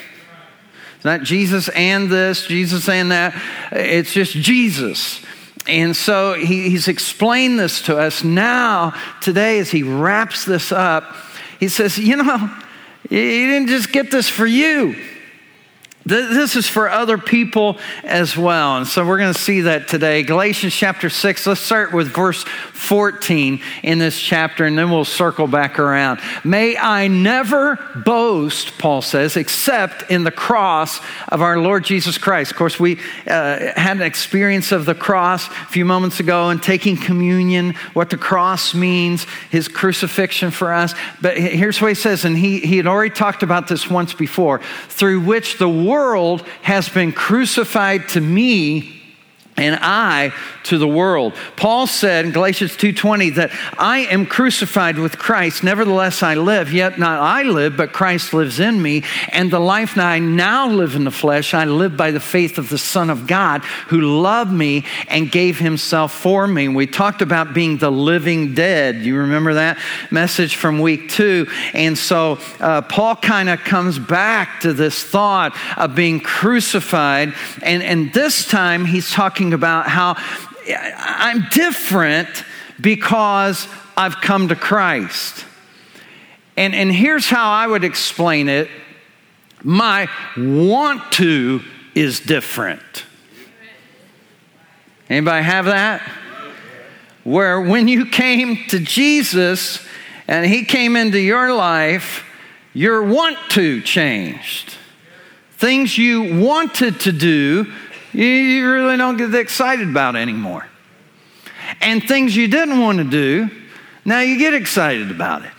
It's 0.95 1.05
not 1.05 1.23
Jesus 1.23 1.67
and 1.69 2.09
this, 2.09 2.45
Jesus 2.47 2.87
and 2.87 3.11
that. 3.11 3.39
It's 3.71 4.13
just 4.13 4.33
Jesus. 4.33 5.21
And 5.67 5.95
so 5.95 6.33
he, 6.33 6.69
he's 6.69 6.87
explained 6.87 7.59
this 7.59 7.81
to 7.83 7.97
us. 7.97 8.23
Now, 8.23 8.93
today, 9.21 9.59
as 9.59 9.71
he 9.71 9.83
wraps 9.83 10.45
this 10.45 10.71
up, 10.71 11.15
he 11.59 11.67
says, 11.67 11.97
You 11.97 12.17
know, 12.17 12.57
you 13.09 13.47
didn't 13.47 13.67
just 13.67 13.91
get 13.91 14.11
this 14.11 14.29
for 14.29 14.45
you. 14.45 14.95
This 16.05 16.57
is 16.57 16.67
for 16.67 16.89
other 16.89 17.17
people 17.17 17.77
as 18.03 18.35
well. 18.35 18.75
And 18.75 18.85
so 18.85 19.05
we're 19.05 19.17
going 19.17 19.33
to 19.33 19.39
see 19.39 19.61
that 19.61 19.87
today. 19.87 20.23
Galatians 20.23 20.75
chapter 20.75 21.09
6, 21.09 21.47
let's 21.47 21.61
start 21.61 21.93
with 21.93 22.07
verse 22.07 22.43
14 22.43 23.61
in 23.83 23.99
this 23.99 24.19
chapter, 24.19 24.65
and 24.65 24.77
then 24.77 24.91
we'll 24.91 25.05
circle 25.05 25.47
back 25.47 25.79
around. 25.79 26.19
May 26.43 26.75
I 26.75 27.07
never 27.07 27.77
boast, 28.05 28.77
Paul 28.77 29.01
says, 29.01 29.37
except 29.37 30.11
in 30.11 30.25
the 30.25 30.31
cross 30.31 30.99
of 31.29 31.41
our 31.41 31.57
Lord 31.57 31.85
Jesus 31.85 32.17
Christ. 32.17 32.51
Of 32.51 32.57
course, 32.57 32.77
we 32.77 32.99
uh, 33.25 33.71
had 33.75 33.95
an 33.97 34.01
experience 34.01 34.73
of 34.73 34.85
the 34.85 34.95
cross 34.95 35.47
a 35.47 35.51
few 35.67 35.85
moments 35.85 36.19
ago 36.19 36.49
and 36.49 36.61
taking 36.61 36.97
communion, 36.97 37.75
what 37.93 38.09
the 38.09 38.17
cross 38.17 38.73
means, 38.73 39.25
his 39.49 39.69
crucifixion 39.69 40.51
for 40.51 40.73
us. 40.73 40.93
But 41.21 41.37
here's 41.37 41.81
what 41.81 41.87
he 41.87 41.95
says, 41.95 42.25
and 42.25 42.37
he, 42.37 42.59
he 42.59 42.75
had 42.75 42.87
already 42.87 43.15
talked 43.15 43.43
about 43.43 43.69
this 43.69 43.89
once 43.89 44.13
before, 44.13 44.59
through 44.89 45.21
which 45.21 45.57
the 45.57 45.69
world 45.93 46.41
has 46.63 46.89
been 46.89 47.11
crucified 47.11 48.09
to 48.09 48.19
me 48.19 49.02
and 49.57 49.77
I 49.81 50.33
to 50.63 50.77
the 50.77 50.87
world. 50.87 51.33
Paul 51.55 51.87
said 51.87 52.25
in 52.25 52.31
Galatians 52.31 52.75
2:20 52.75 53.31
that 53.31 53.51
I 53.77 53.99
am 53.99 54.25
crucified 54.25 54.97
with 54.97 55.17
Christ, 55.17 55.63
nevertheless 55.63 56.23
I 56.23 56.35
live, 56.35 56.73
yet 56.73 56.97
not 56.97 57.19
I 57.19 57.43
live, 57.43 57.77
but 57.77 57.93
Christ 57.93 58.33
lives 58.33 58.59
in 58.59 58.81
me, 58.81 59.03
and 59.29 59.51
the 59.51 59.59
life 59.59 59.95
that 59.95 60.05
I 60.05 60.19
now 60.19 60.67
live 60.67 60.95
in 60.95 61.03
the 61.03 61.11
flesh, 61.11 61.53
I 61.53 61.65
live 61.65 61.95
by 61.97 62.11
the 62.11 62.19
faith 62.19 62.57
of 62.57 62.69
the 62.69 62.77
Son 62.77 63.09
of 63.09 63.27
God 63.27 63.63
who 63.87 64.01
loved 64.01 64.51
me 64.51 64.85
and 65.07 65.31
gave 65.31 65.59
himself 65.59 66.13
for 66.13 66.47
me. 66.47 66.67
We 66.67 66.87
talked 66.87 67.21
about 67.21 67.53
being 67.53 67.77
the 67.77 67.91
living 67.91 68.53
dead. 68.53 68.97
You 68.97 69.17
remember 69.17 69.55
that 69.55 69.77
message 70.11 70.55
from 70.55 70.79
week 70.79 71.09
2? 71.09 71.47
And 71.73 71.97
so 71.97 72.39
uh, 72.59 72.81
Paul 72.81 73.15
kind 73.17 73.49
of 73.49 73.59
comes 73.59 73.99
back 73.99 74.61
to 74.61 74.73
this 74.73 75.03
thought 75.03 75.55
of 75.77 75.95
being 75.95 76.19
crucified 76.19 77.33
and 77.61 77.83
and 77.83 78.13
this 78.13 78.47
time 78.47 78.85
he's 78.85 79.11
talking 79.11 79.42
about 79.51 79.87
how 79.87 80.15
I'm 80.65 81.47
different 81.51 82.29
because 82.79 83.67
I've 83.97 84.21
come 84.21 84.47
to 84.47 84.55
Christ. 84.55 85.45
And, 86.55 86.73
and 86.73 86.91
here's 86.91 87.25
how 87.25 87.51
I 87.51 87.67
would 87.67 87.83
explain 87.83 88.47
it 88.47 88.69
my 89.63 90.07
want 90.37 91.11
to 91.13 91.61
is 91.95 92.19
different. 92.19 93.05
Anybody 95.09 95.43
have 95.43 95.65
that? 95.65 96.01
Where 97.23 97.61
when 97.61 97.87
you 97.87 98.05
came 98.05 98.57
to 98.67 98.79
Jesus 98.79 99.85
and 100.27 100.45
He 100.45 100.65
came 100.65 100.95
into 100.95 101.19
your 101.19 101.53
life, 101.53 102.25
your 102.73 103.03
want 103.03 103.37
to 103.51 103.81
changed. 103.81 104.75
Things 105.51 105.97
you 105.97 106.41
wanted 106.41 106.99
to 107.01 107.11
do, 107.11 107.71
you 108.13 108.71
really 108.71 108.97
don't 108.97 109.17
get 109.17 109.33
excited 109.33 109.89
about 109.89 110.15
anymore. 110.15 110.67
And 111.81 112.03
things 112.03 112.35
you 112.35 112.47
didn't 112.47 112.79
want 112.79 112.99
to 112.99 113.03
do, 113.03 113.49
now 114.05 114.19
you 114.19 114.37
get 114.37 114.53
excited 114.53 115.11
about 115.11 115.43
it. 115.43 115.51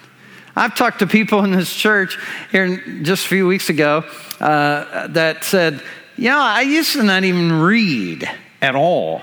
I've 0.57 0.77
talked 0.77 1.01
to 1.01 1.07
people 1.07 1.43
in 1.45 1.51
this 1.51 1.75
church 1.75 2.17
here 2.53 2.77
just 3.03 3.25
a 3.25 3.29
few 3.29 3.47
weeks 3.47 3.71
ago 3.71 4.05
uh, 4.41 5.09
that 5.09 5.43
said, 5.43 5.83
you 6.17 6.31
know, 6.31 6.39
I 6.39 6.61
used 6.61 6.93
to 6.93 7.03
not 7.03 7.25
even 7.25 7.53
read 7.53 8.31
at 8.63 8.77
all. 8.77 9.23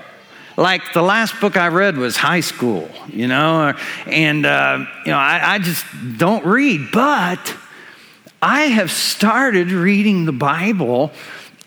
Like 0.58 0.92
the 0.92 1.00
last 1.00 1.40
book 1.40 1.56
I 1.56 1.68
read 1.68 1.96
was 1.96 2.16
high 2.16 2.40
school, 2.40 2.90
you 3.08 3.26
know, 3.26 3.72
and, 4.06 4.44
uh, 4.44 4.84
you 5.06 5.12
know, 5.12 5.18
I, 5.18 5.54
I 5.54 5.58
just 5.58 5.86
don't 6.18 6.44
read, 6.44 6.90
but 6.92 7.56
I 8.42 8.62
have 8.62 8.90
started 8.90 9.70
reading 9.70 10.26
the 10.26 10.32
Bible 10.32 11.12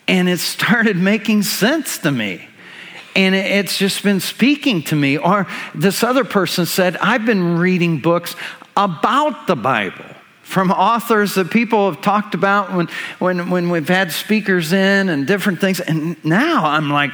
and 0.08 0.28
it 0.28 0.38
started 0.38 0.96
making 0.96 1.42
sense 1.42 1.98
to 1.98 2.10
me. 2.10 2.48
And 3.14 3.34
it's 3.34 3.78
just 3.78 4.02
been 4.02 4.20
speaking 4.20 4.82
to 4.84 4.96
me. 4.96 5.16
Or 5.16 5.46
this 5.74 6.02
other 6.02 6.24
person 6.24 6.66
said, 6.66 6.96
I've 6.98 7.24
been 7.24 7.58
reading 7.58 8.00
books 8.00 8.36
about 8.76 9.46
the 9.46 9.56
Bible 9.56 10.04
from 10.42 10.70
authors 10.70 11.34
that 11.34 11.50
people 11.50 11.90
have 11.90 12.02
talked 12.02 12.34
about 12.34 12.72
when, 12.72 12.88
when, 13.18 13.50
when 13.50 13.70
we've 13.70 13.88
had 13.88 14.12
speakers 14.12 14.72
in 14.72 15.08
and 15.08 15.26
different 15.26 15.60
things. 15.60 15.80
And 15.80 16.22
now 16.24 16.66
I'm 16.66 16.90
like, 16.90 17.10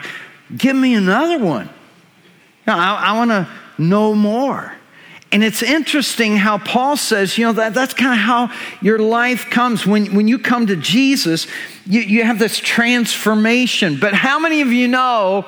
give 0.54 0.76
me 0.76 0.94
another 0.94 1.42
one. 1.42 1.70
I, 2.66 2.94
I 2.94 3.16
want 3.16 3.30
to 3.30 3.48
know 3.78 4.14
more. 4.14 4.72
And 5.32 5.42
it's 5.42 5.62
interesting 5.62 6.36
how 6.36 6.58
Paul 6.58 6.98
says, 6.98 7.38
you 7.38 7.46
know, 7.46 7.54
that, 7.54 7.72
that's 7.72 7.94
kind 7.94 8.12
of 8.12 8.18
how 8.18 8.52
your 8.82 8.98
life 8.98 9.48
comes. 9.48 9.86
When, 9.86 10.14
when 10.14 10.28
you 10.28 10.38
come 10.38 10.66
to 10.66 10.76
Jesus, 10.76 11.46
you, 11.86 12.02
you 12.02 12.22
have 12.24 12.38
this 12.38 12.58
transformation. 12.58 13.98
But 13.98 14.12
how 14.12 14.38
many 14.38 14.60
of 14.60 14.68
you 14.68 14.88
know 14.88 15.46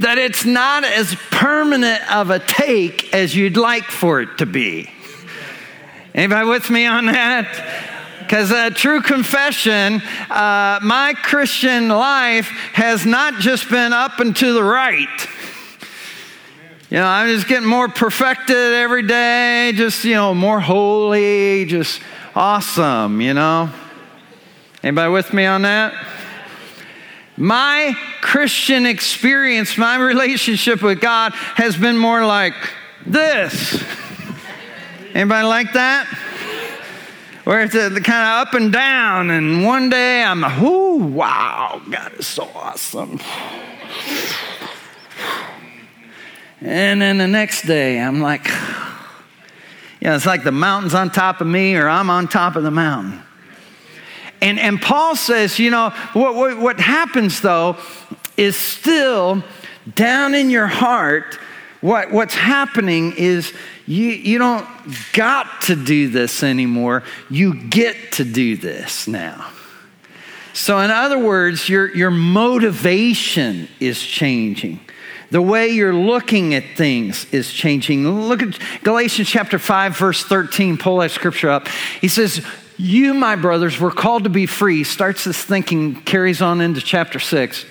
that 0.00 0.18
it's 0.18 0.44
not 0.44 0.82
as 0.82 1.14
permanent 1.30 2.12
of 2.12 2.30
a 2.30 2.40
take 2.40 3.14
as 3.14 3.36
you'd 3.36 3.56
like 3.56 3.84
for 3.84 4.20
it 4.20 4.38
to 4.38 4.46
be? 4.46 4.90
Anybody 6.12 6.48
with 6.48 6.68
me 6.68 6.86
on 6.86 7.06
that? 7.06 7.88
Because 8.18 8.50
a 8.50 8.56
uh, 8.56 8.70
true 8.70 9.02
confession, 9.02 10.02
uh, 10.30 10.80
my 10.82 11.14
Christian 11.22 11.88
life 11.88 12.46
has 12.72 13.06
not 13.06 13.40
just 13.40 13.70
been 13.70 13.92
up 13.92 14.18
and 14.18 14.34
to 14.36 14.52
the 14.52 14.64
right. 14.64 15.28
You 16.92 16.98
know, 16.98 17.06
I'm 17.06 17.26
just 17.28 17.48
getting 17.48 17.66
more 17.66 17.88
perfected 17.88 18.54
every 18.54 19.06
day, 19.06 19.72
just, 19.74 20.04
you 20.04 20.12
know, 20.12 20.34
more 20.34 20.60
holy, 20.60 21.64
just 21.64 22.02
awesome, 22.34 23.22
you 23.22 23.32
know. 23.32 23.70
Anybody 24.82 25.10
with 25.10 25.32
me 25.32 25.46
on 25.46 25.62
that? 25.62 25.94
My 27.38 27.96
Christian 28.20 28.84
experience, 28.84 29.78
my 29.78 29.96
relationship 29.96 30.82
with 30.82 31.00
God 31.00 31.32
has 31.32 31.78
been 31.78 31.96
more 31.96 32.26
like 32.26 32.52
this. 33.06 33.82
Anybody 35.14 35.46
like 35.46 35.72
that? 35.72 36.06
Where 37.44 37.62
it's 37.62 37.72
kind 37.72 37.88
of 37.88 38.48
up 38.48 38.52
and 38.52 38.70
down, 38.70 39.30
and 39.30 39.64
one 39.64 39.88
day 39.88 40.22
I'm, 40.22 40.44
oh, 40.44 40.96
wow, 40.96 41.80
God 41.90 42.12
is 42.18 42.26
so 42.26 42.50
awesome. 42.54 43.18
And 46.64 47.02
then 47.02 47.18
the 47.18 47.26
next 47.26 47.62
day, 47.62 47.98
I'm 48.00 48.20
like, 48.20 48.46
yeah, 50.00 50.14
it's 50.14 50.26
like 50.26 50.44
the 50.44 50.52
mountain's 50.52 50.94
on 50.94 51.10
top 51.10 51.40
of 51.40 51.46
me 51.46 51.74
or 51.74 51.88
I'm 51.88 52.08
on 52.08 52.28
top 52.28 52.54
of 52.54 52.62
the 52.62 52.70
mountain. 52.70 53.20
And, 54.40 54.60
and 54.60 54.80
Paul 54.80 55.16
says, 55.16 55.58
you 55.58 55.70
know, 55.70 55.90
what, 56.12 56.34
what, 56.34 56.58
what 56.58 56.80
happens 56.80 57.40
though 57.40 57.76
is 58.36 58.56
still 58.56 59.42
down 59.94 60.34
in 60.34 60.50
your 60.50 60.68
heart, 60.68 61.38
what, 61.80 62.12
what's 62.12 62.34
happening 62.34 63.12
is 63.16 63.52
you, 63.86 64.08
you 64.10 64.38
don't 64.38 64.66
got 65.12 65.62
to 65.62 65.74
do 65.74 66.08
this 66.08 66.44
anymore. 66.44 67.02
You 67.28 67.54
get 67.54 68.12
to 68.12 68.24
do 68.24 68.56
this 68.56 69.08
now. 69.08 69.50
So, 70.52 70.78
in 70.78 70.90
other 70.90 71.18
words, 71.18 71.68
your, 71.68 71.92
your 71.94 72.10
motivation 72.10 73.68
is 73.80 74.00
changing. 74.00 74.80
The 75.32 75.40
way 75.40 75.70
you're 75.70 75.94
looking 75.94 76.52
at 76.52 76.76
things 76.76 77.24
is 77.32 77.50
changing. 77.50 78.06
Look 78.06 78.42
at 78.42 78.58
Galatians 78.84 79.30
chapter 79.30 79.58
5, 79.58 79.96
verse 79.96 80.22
13. 80.22 80.76
Pull 80.76 80.98
that 80.98 81.10
scripture 81.10 81.48
up. 81.48 81.68
He 82.02 82.08
says, 82.08 82.44
You, 82.76 83.14
my 83.14 83.36
brothers, 83.36 83.80
were 83.80 83.90
called 83.90 84.24
to 84.24 84.30
be 84.30 84.44
free. 84.44 84.84
Starts 84.84 85.24
this 85.24 85.42
thinking, 85.42 86.02
carries 86.02 86.42
on 86.42 86.60
into 86.60 86.82
chapter 86.82 87.18
6. 87.18 87.64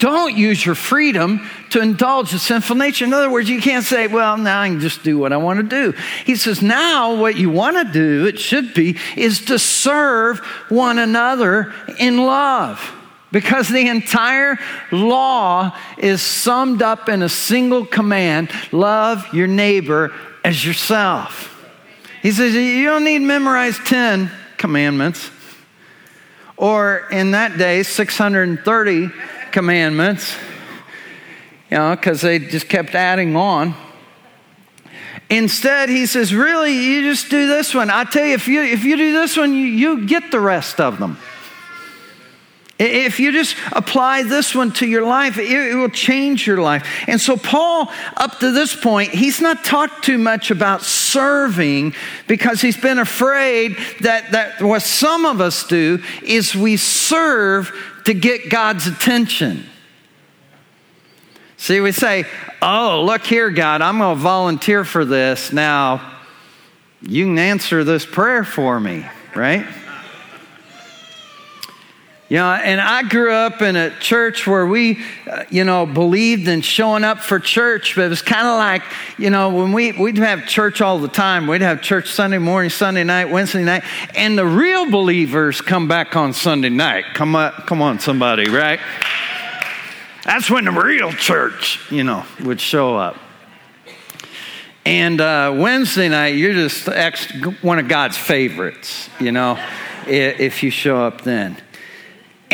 Don't 0.00 0.36
use 0.36 0.66
your 0.66 0.74
freedom 0.74 1.48
to 1.70 1.80
indulge 1.80 2.32
the 2.32 2.40
sinful 2.40 2.74
nature. 2.74 3.04
In 3.04 3.12
other 3.12 3.30
words, 3.30 3.48
you 3.48 3.60
can't 3.60 3.84
say, 3.84 4.08
well, 4.08 4.36
now 4.36 4.60
I 4.60 4.68
can 4.70 4.80
just 4.80 5.04
do 5.04 5.16
what 5.16 5.32
I 5.32 5.36
want 5.36 5.60
to 5.60 5.62
do. 5.62 5.96
He 6.26 6.34
says, 6.34 6.60
now 6.60 7.14
what 7.14 7.36
you 7.36 7.48
want 7.48 7.76
to 7.76 7.92
do, 7.92 8.26
it 8.26 8.40
should 8.40 8.74
be, 8.74 8.98
is 9.16 9.44
to 9.44 9.58
serve 9.60 10.40
one 10.68 10.98
another 10.98 11.72
in 12.00 12.16
love. 12.16 12.92
Because 13.34 13.68
the 13.68 13.88
entire 13.88 14.56
law 14.92 15.76
is 15.98 16.22
summed 16.22 16.82
up 16.82 17.08
in 17.08 17.20
a 17.20 17.28
single 17.28 17.84
command 17.84 18.48
love 18.70 19.26
your 19.34 19.48
neighbor 19.48 20.12
as 20.44 20.64
yourself. 20.64 21.50
He 22.22 22.30
says, 22.30 22.54
You 22.54 22.84
don't 22.84 23.02
need 23.02 23.18
to 23.18 23.24
memorize 23.24 23.76
10 23.86 24.30
commandments, 24.56 25.32
or 26.56 27.08
in 27.10 27.32
that 27.32 27.58
day, 27.58 27.82
630 27.82 29.10
commandments, 29.50 30.36
you 31.72 31.76
know, 31.76 31.96
because 31.96 32.20
they 32.20 32.38
just 32.38 32.68
kept 32.68 32.94
adding 32.94 33.34
on. 33.34 33.74
Instead, 35.28 35.88
he 35.88 36.06
says, 36.06 36.32
Really, 36.32 36.72
you 36.72 37.02
just 37.02 37.30
do 37.30 37.48
this 37.48 37.74
one. 37.74 37.90
I 37.90 38.04
tell 38.04 38.24
you, 38.24 38.34
if 38.34 38.46
you, 38.46 38.62
if 38.62 38.84
you 38.84 38.96
do 38.96 39.12
this 39.12 39.36
one, 39.36 39.54
you, 39.54 39.66
you 39.66 40.06
get 40.06 40.30
the 40.30 40.38
rest 40.38 40.80
of 40.80 41.00
them. 41.00 41.18
If 42.76 43.20
you 43.20 43.30
just 43.30 43.56
apply 43.70 44.24
this 44.24 44.52
one 44.52 44.72
to 44.72 44.86
your 44.86 45.06
life, 45.06 45.38
it, 45.38 45.76
will 45.76 45.88
change 45.88 46.44
your 46.44 46.58
life. 46.58 46.84
And 47.06 47.20
so, 47.20 47.36
Paul, 47.36 47.88
up 48.16 48.40
to 48.40 48.50
this 48.50 48.74
point, 48.74 49.10
he's 49.10 49.40
not 49.40 49.64
talked 49.64 50.04
too 50.04 50.18
much 50.18 50.50
about 50.50 50.82
serving 50.82 51.94
because 52.26 52.60
he's 52.60 52.76
been 52.76 52.98
afraid 52.98 53.76
that, 54.00 54.32
that 54.32 54.60
what 54.60 54.82
some 54.82 55.24
of 55.24 55.40
us 55.40 55.66
do 55.68 56.02
is 56.22 56.56
we 56.56 56.76
serve 56.76 57.72
to 58.06 58.14
get 58.14 58.50
God's 58.50 58.88
attention. 58.88 59.64
See, 61.56 61.80
we 61.80 61.92
say, 61.92 62.24
Oh, 62.60 63.04
look 63.04 63.24
here, 63.24 63.50
God, 63.50 63.82
I'm 63.82 63.98
going 63.98 64.16
to 64.16 64.22
volunteer 64.22 64.84
for 64.84 65.04
this. 65.04 65.52
Now, 65.52 66.14
you 67.02 67.26
can 67.26 67.38
answer 67.38 67.84
this 67.84 68.06
prayer 68.06 68.42
for 68.42 68.80
me, 68.80 69.06
right? 69.36 69.66
You 72.30 72.38
know, 72.38 72.52
and 72.52 72.80
I 72.80 73.02
grew 73.02 73.30
up 73.32 73.60
in 73.60 73.76
a 73.76 73.90
church 74.00 74.46
where 74.46 74.64
we, 74.64 75.04
uh, 75.30 75.44
you 75.50 75.62
know, 75.62 75.84
believed 75.84 76.48
in 76.48 76.62
showing 76.62 77.04
up 77.04 77.18
for 77.18 77.38
church, 77.38 77.94
but 77.94 78.06
it 78.06 78.08
was 78.08 78.22
kind 78.22 78.46
of 78.46 78.56
like, 78.56 78.82
you 79.18 79.28
know, 79.28 79.50
when 79.50 79.72
we, 79.72 79.92
we'd 79.92 80.16
have 80.16 80.46
church 80.46 80.80
all 80.80 80.98
the 80.98 81.08
time. 81.08 81.46
We'd 81.46 81.60
have 81.60 81.82
church 81.82 82.10
Sunday 82.10 82.38
morning, 82.38 82.70
Sunday 82.70 83.04
night, 83.04 83.26
Wednesday 83.30 83.62
night, 83.62 83.84
and 84.16 84.38
the 84.38 84.46
real 84.46 84.90
believers 84.90 85.60
come 85.60 85.86
back 85.86 86.16
on 86.16 86.32
Sunday 86.32 86.70
night. 86.70 87.04
Come 87.12 87.36
on, 87.36 87.52
come 87.52 87.82
on, 87.82 88.00
somebody, 88.00 88.48
right? 88.48 88.80
That's 90.24 90.50
when 90.50 90.64
the 90.64 90.72
real 90.72 91.12
church, 91.12 91.78
you 91.90 92.04
know, 92.04 92.24
would 92.42 92.58
show 92.58 92.96
up. 92.96 93.18
And 94.86 95.20
uh, 95.20 95.54
Wednesday 95.58 96.08
night, 96.08 96.36
you're 96.36 96.54
just 96.54 96.88
ex- 96.88 97.30
one 97.60 97.78
of 97.78 97.88
God's 97.88 98.16
favorites, 98.16 99.10
you 99.20 99.30
know, 99.30 99.62
if 100.06 100.62
you 100.62 100.70
show 100.70 101.04
up 101.04 101.20
then. 101.20 101.58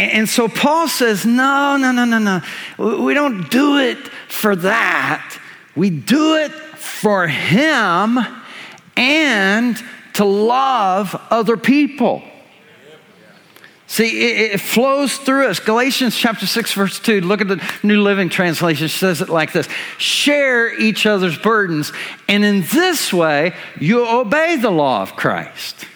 And 0.01 0.29
so 0.29 0.49
Paul 0.49 0.89
says, 0.89 1.27
no, 1.27 1.77
no, 1.77 1.93
no, 1.93 2.05
no, 2.05 2.19
no. 2.19 3.03
We 3.05 3.13
don't 3.13 3.51
do 3.51 3.79
it 3.79 3.99
for 4.29 4.57
that. 4.57 5.39
We 5.77 5.91
do 5.91 6.37
it 6.37 6.53
for 6.53 7.27
him 7.27 8.19
and 8.97 9.83
to 10.15 10.25
love 10.25 11.21
other 11.31 11.57
people. 11.57 12.23
See, 13.87 14.21
it, 14.23 14.53
it, 14.53 14.61
flows 14.61 15.17
through 15.17 15.49
us. 15.49 15.59
Galatians 15.59 16.17
chapter 16.17 16.47
6, 16.47 16.73
verse 16.75 17.01
2, 17.01 17.23
look 17.23 17.41
at 17.41 17.49
the 17.49 17.61
New 17.83 18.03
Living 18.03 18.29
Translation, 18.29 18.89
says 18.89 19.21
it 19.21 19.29
like 19.29 19.53
this 19.53 19.69
Share 19.99 20.79
each 20.81 21.07
other's 21.07 21.37
burdens, 21.37 21.93
and 22.29 22.45
in 22.45 22.63
this 22.73 23.13
way, 23.13 23.53
you 23.81 24.07
obey 24.07 24.57
the 24.57 24.71
law 24.71 25.03
of 25.03 25.17
Christ. 25.17 25.87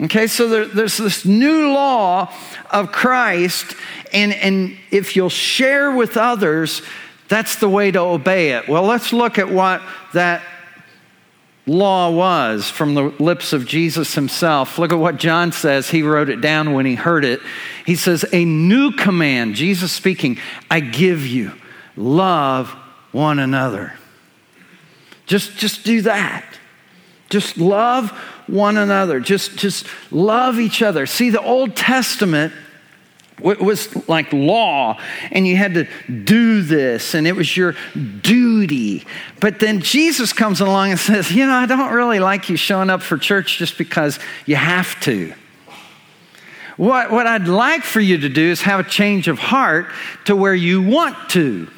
Okay, 0.00 0.26
so 0.26 0.48
there, 0.48 0.64
there's 0.64 0.96
this 0.96 1.24
new 1.24 1.72
law 1.72 2.32
of 2.70 2.92
Christ, 2.92 3.76
and, 4.12 4.32
and 4.32 4.76
if 4.90 5.14
you'll 5.14 5.28
share 5.28 5.94
with 5.94 6.16
others, 6.16 6.82
that's 7.28 7.56
the 7.56 7.68
way 7.68 7.90
to 7.90 8.00
obey 8.00 8.52
it. 8.52 8.68
Well, 8.68 8.84
let's 8.84 9.12
look 9.12 9.38
at 9.38 9.50
what 9.50 9.82
that 10.14 10.42
law 11.66 12.10
was 12.10 12.68
from 12.68 12.94
the 12.94 13.04
lips 13.18 13.52
of 13.52 13.66
Jesus 13.66 14.14
himself. 14.14 14.78
Look 14.78 14.92
at 14.92 14.98
what 14.98 15.18
John 15.18 15.52
says. 15.52 15.90
He 15.90 16.02
wrote 16.02 16.28
it 16.28 16.40
down 16.40 16.72
when 16.72 16.86
he 16.86 16.94
heard 16.94 17.24
it. 17.24 17.40
He 17.86 17.94
says, 17.94 18.24
A 18.32 18.44
new 18.44 18.92
command, 18.92 19.54
Jesus 19.54 19.92
speaking, 19.92 20.38
I 20.70 20.80
give 20.80 21.26
you 21.26 21.52
love 21.96 22.70
one 23.12 23.38
another. 23.38 23.94
Just, 25.26 25.56
just 25.56 25.84
do 25.84 26.02
that. 26.02 26.44
Just 27.30 27.56
love 27.56 28.10
one 28.52 28.76
another. 28.76 29.18
Just, 29.18 29.56
just 29.56 29.86
love 30.10 30.60
each 30.60 30.82
other. 30.82 31.06
See, 31.06 31.30
the 31.30 31.40
Old 31.40 31.74
Testament 31.74 32.52
was 33.40 34.08
like 34.08 34.32
law, 34.32 35.00
and 35.30 35.46
you 35.46 35.56
had 35.56 35.74
to 35.74 35.88
do 36.08 36.62
this, 36.62 37.14
and 37.14 37.26
it 37.26 37.34
was 37.34 37.56
your 37.56 37.74
duty. 38.20 39.04
But 39.40 39.58
then 39.58 39.80
Jesus 39.80 40.32
comes 40.32 40.60
along 40.60 40.90
and 40.90 41.00
says, 41.00 41.32
You 41.32 41.46
know, 41.46 41.54
I 41.54 41.66
don't 41.66 41.92
really 41.92 42.20
like 42.20 42.48
you 42.48 42.56
showing 42.56 42.90
up 42.90 43.02
for 43.02 43.18
church 43.18 43.58
just 43.58 43.78
because 43.78 44.18
you 44.46 44.56
have 44.56 45.00
to. 45.00 45.34
What, 46.76 47.10
what 47.10 47.26
I'd 47.26 47.48
like 47.48 47.82
for 47.82 48.00
you 48.00 48.18
to 48.18 48.28
do 48.28 48.42
is 48.42 48.62
have 48.62 48.80
a 48.80 48.88
change 48.88 49.28
of 49.28 49.38
heart 49.38 49.86
to 50.26 50.36
where 50.36 50.54
you 50.54 50.82
want 50.82 51.30
to, 51.30 51.68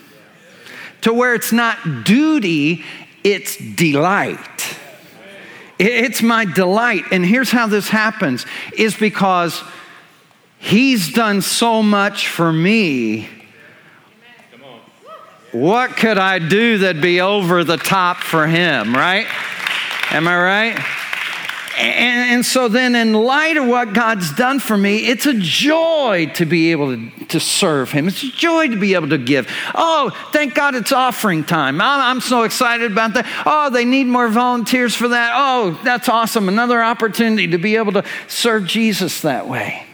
to 1.03 1.13
where 1.13 1.35
it's 1.35 1.53
not 1.53 2.05
duty, 2.05 2.85
it's 3.23 3.57
delight. 3.57 4.79
It's 5.79 6.23
my 6.23 6.45
delight. 6.45 7.05
And 7.11 7.25
here's 7.25 7.51
how 7.51 7.67
this 7.67 7.89
happens 7.89 8.47
is 8.77 8.97
because 8.97 9.63
He's 10.65 11.13
done 11.13 11.43
so 11.43 11.83
much 11.83 12.27
for 12.29 12.51
me. 12.51 13.29
What 15.53 15.91
could 15.91 16.17
I 16.17 16.39
do 16.39 16.79
that'd 16.79 17.03
be 17.03 17.21
over 17.21 17.65
the 17.65 17.77
top 17.77 18.17
for 18.17 18.47
him, 18.47 18.95
right? 18.95 19.27
Am 20.11 20.27
I 20.27 20.37
right? 20.39 21.04
And, 21.77 22.31
and, 22.31 22.47
so 22.47 22.69
then, 22.69 22.95
in 22.95 23.13
light 23.13 23.57
of 23.57 23.67
what 23.67 23.93
God's 23.93 24.33
done 24.35 24.61
for 24.61 24.77
me, 24.77 25.07
it's 25.09 25.27
a 25.27 25.35
joy 25.35 26.31
to 26.35 26.47
be 26.47 26.71
able 26.71 26.97
to, 26.97 27.11
to 27.27 27.41
serve 27.41 27.91
Him. 27.91 28.09
It's 28.09 28.23
a 28.23 28.29
joy 28.29 28.69
to 28.69 28.77
be 28.77 28.95
able 28.95 29.09
to 29.09 29.19
give. 29.19 29.51
Oh, 29.75 30.11
thank 30.33 30.55
God 30.55 30.75
it's 30.75 30.93
offering 30.93 31.45
time. 31.45 31.81
I'm, 31.81 32.17
I'm 32.17 32.21
so 32.21 32.43
excited 32.43 32.93
about 32.93 33.15
that. 33.15 33.27
Oh, 33.45 33.71
they 33.71 33.85
need 33.85 34.07
more 34.07 34.29
volunteers 34.29 34.95
for 34.95 35.09
that. 35.09 35.33
Oh, 35.35 35.79
that's 35.83 36.09
awesome. 36.09 36.49
Another 36.49 36.83
opportunity 36.83 37.49
to 37.49 37.59
be 37.59 37.77
able 37.77 37.93
to 37.93 38.05
serve 38.29 38.67
Jesus 38.67 39.23
that 39.23 39.49
way. 39.49 39.85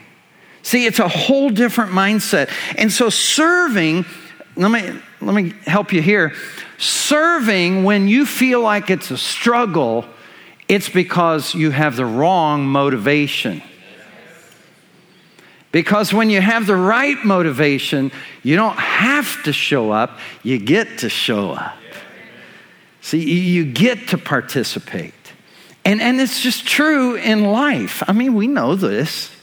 See, 0.62 0.86
it's 0.86 0.98
a 0.98 1.08
whole 1.08 1.50
different 1.50 1.92
mindset. 1.92 2.50
And 2.76 2.92
so 2.92 3.08
serving, 3.08 4.04
let 4.56 4.70
me 4.70 5.00
let 5.20 5.34
me 5.34 5.52
help 5.66 5.92
you 5.92 6.00
here. 6.00 6.32
Serving 6.78 7.84
when 7.84 8.08
you 8.08 8.24
feel 8.24 8.62
like 8.62 8.90
it's 8.90 9.10
a 9.10 9.18
struggle, 9.18 10.06
it's 10.70 10.88
because 10.88 11.52
you 11.52 11.72
have 11.72 11.96
the 11.96 12.06
wrong 12.06 12.64
motivation. 12.64 13.60
Because 15.72 16.14
when 16.14 16.30
you 16.30 16.40
have 16.40 16.68
the 16.68 16.76
right 16.76 17.16
motivation, 17.24 18.12
you 18.44 18.54
don't 18.54 18.78
have 18.78 19.42
to 19.42 19.52
show 19.52 19.90
up, 19.90 20.20
you 20.44 20.58
get 20.58 20.98
to 20.98 21.08
show 21.08 21.50
up. 21.50 21.76
See, 23.00 23.18
you 23.18 23.64
get 23.64 24.08
to 24.08 24.18
participate. 24.18 25.12
And, 25.84 26.00
and 26.00 26.20
it's 26.20 26.40
just 26.40 26.68
true 26.68 27.16
in 27.16 27.46
life. 27.46 28.04
I 28.06 28.12
mean, 28.12 28.34
we 28.34 28.46
know 28.46 28.76
this. 28.76 29.34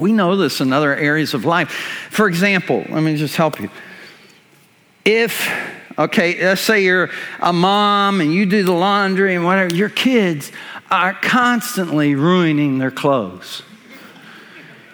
We 0.00 0.12
know 0.12 0.34
this 0.34 0.60
in 0.60 0.72
other 0.72 0.96
areas 0.96 1.32
of 1.32 1.44
life. 1.44 1.70
For 2.10 2.26
example, 2.26 2.84
let 2.88 3.04
me 3.04 3.16
just 3.16 3.36
help 3.36 3.60
you. 3.60 3.70
If, 5.04 5.50
okay, 5.98 6.42
let's 6.42 6.60
say 6.60 6.84
you're 6.84 7.10
a 7.40 7.52
mom 7.52 8.20
and 8.20 8.32
you 8.32 8.46
do 8.46 8.62
the 8.62 8.72
laundry 8.72 9.34
and 9.34 9.44
whatever, 9.44 9.74
your 9.74 9.88
kids 9.88 10.52
are 10.90 11.14
constantly 11.14 12.14
ruining 12.14 12.78
their 12.78 12.90
clothes. 12.90 13.62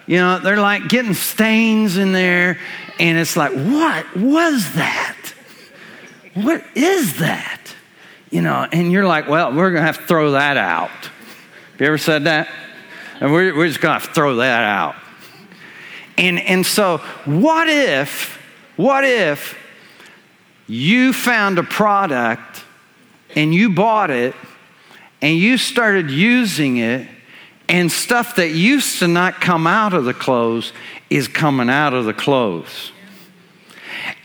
You 0.05 0.17
know, 0.17 0.39
they're 0.39 0.59
like 0.59 0.87
getting 0.87 1.13
stains 1.13 1.97
in 1.97 2.13
there, 2.13 2.57
and 2.97 3.17
it's 3.17 3.35
like, 3.35 3.51
what 3.51 4.15
was 4.15 4.73
that? 4.73 5.33
What 6.33 6.63
is 6.75 7.17
that? 7.17 7.61
You 8.29 8.41
know, 8.41 8.67
and 8.71 8.91
you're 8.91 9.05
like, 9.05 9.27
well, 9.27 9.53
we're 9.53 9.71
going 9.71 9.81
to 9.81 9.85
have 9.85 9.97
to 9.97 10.05
throw 10.05 10.31
that 10.31 10.55
out. 10.55 10.89
Have 10.91 11.81
you 11.81 11.87
ever 11.87 11.97
said 11.97 12.23
that? 12.23 12.47
And 13.19 13.33
we're, 13.33 13.55
we're 13.55 13.67
just 13.67 13.81
going 13.81 13.99
to 13.99 14.07
throw 14.07 14.37
that 14.37 14.63
out. 14.63 14.95
And, 16.17 16.39
and 16.39 16.65
so, 16.65 16.97
what 17.25 17.67
if, 17.67 18.39
what 18.75 19.03
if 19.03 19.56
you 20.67 21.13
found 21.13 21.57
a 21.57 21.63
product 21.63 22.63
and 23.35 23.53
you 23.53 23.69
bought 23.69 24.11
it 24.11 24.35
and 25.21 25.37
you 25.37 25.57
started 25.57 26.11
using 26.11 26.77
it, 26.77 27.07
and 27.69 27.91
stuff 27.91 28.35
that 28.35 28.51
used 28.51 28.99
to 28.99 29.07
not 29.07 29.41
come 29.41 29.67
out 29.67 29.93
of 29.93 30.05
the 30.05 30.13
clothes 30.13 30.71
is 31.09 31.27
coming 31.27 31.69
out 31.69 31.93
of 31.93 32.05
the 32.05 32.13
clothes? 32.13 32.91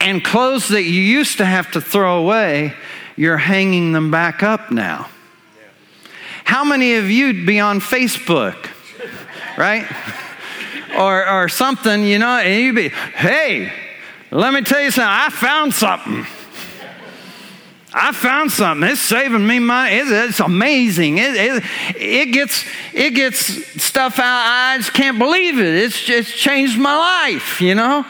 And 0.01 0.23
clothes 0.23 0.69
that 0.69 0.83
you 0.83 1.01
used 1.01 1.39
to 1.39 1.45
have 1.45 1.71
to 1.73 1.81
throw 1.81 2.19
away, 2.19 2.75
you're 3.17 3.39
hanging 3.39 3.93
them 3.93 4.11
back 4.11 4.43
up 4.43 4.71
now. 4.71 5.09
How 6.45 6.65
many 6.65 6.95
of 6.95 7.11
you'd 7.11 7.47
be 7.47 7.59
on 7.59 7.81
Facebook, 7.81 8.69
right? 9.57 9.87
or, 10.97 11.27
or 11.27 11.49
something, 11.49 12.05
you 12.05 12.19
know, 12.19 12.37
and 12.39 12.63
you'd 12.63 12.75
be, 12.75 12.89
hey, 12.89 13.73
let 14.33 14.55
me 14.55 14.63
tell 14.63 14.81
you 14.81 14.91
something, 14.91 15.09
I 15.09 15.29
found 15.29 15.75
something. 15.75 16.27
I 17.95 18.13
found 18.13 18.51
something. 18.51 18.89
It's 18.89 19.03
saving 19.03 19.47
me 19.47 19.59
money. 19.59 19.97
It's, 19.97 20.11
it's 20.11 20.41
amazing. 20.41 21.19
It, 21.19 21.35
it, 21.35 21.65
it, 21.97 22.27
gets, 22.33 22.65
it 22.95 23.11
gets 23.11 23.39
stuff 23.83 24.19
out. 24.19 24.45
I 24.47 24.79
just 24.79 24.95
can't 24.95 25.19
believe 25.19 25.59
it. 25.59 25.75
It's, 25.75 26.09
it's 26.09 26.33
changed 26.33 26.79
my 26.79 26.97
life, 26.97 27.61
you 27.61 27.75
know? 27.75 28.07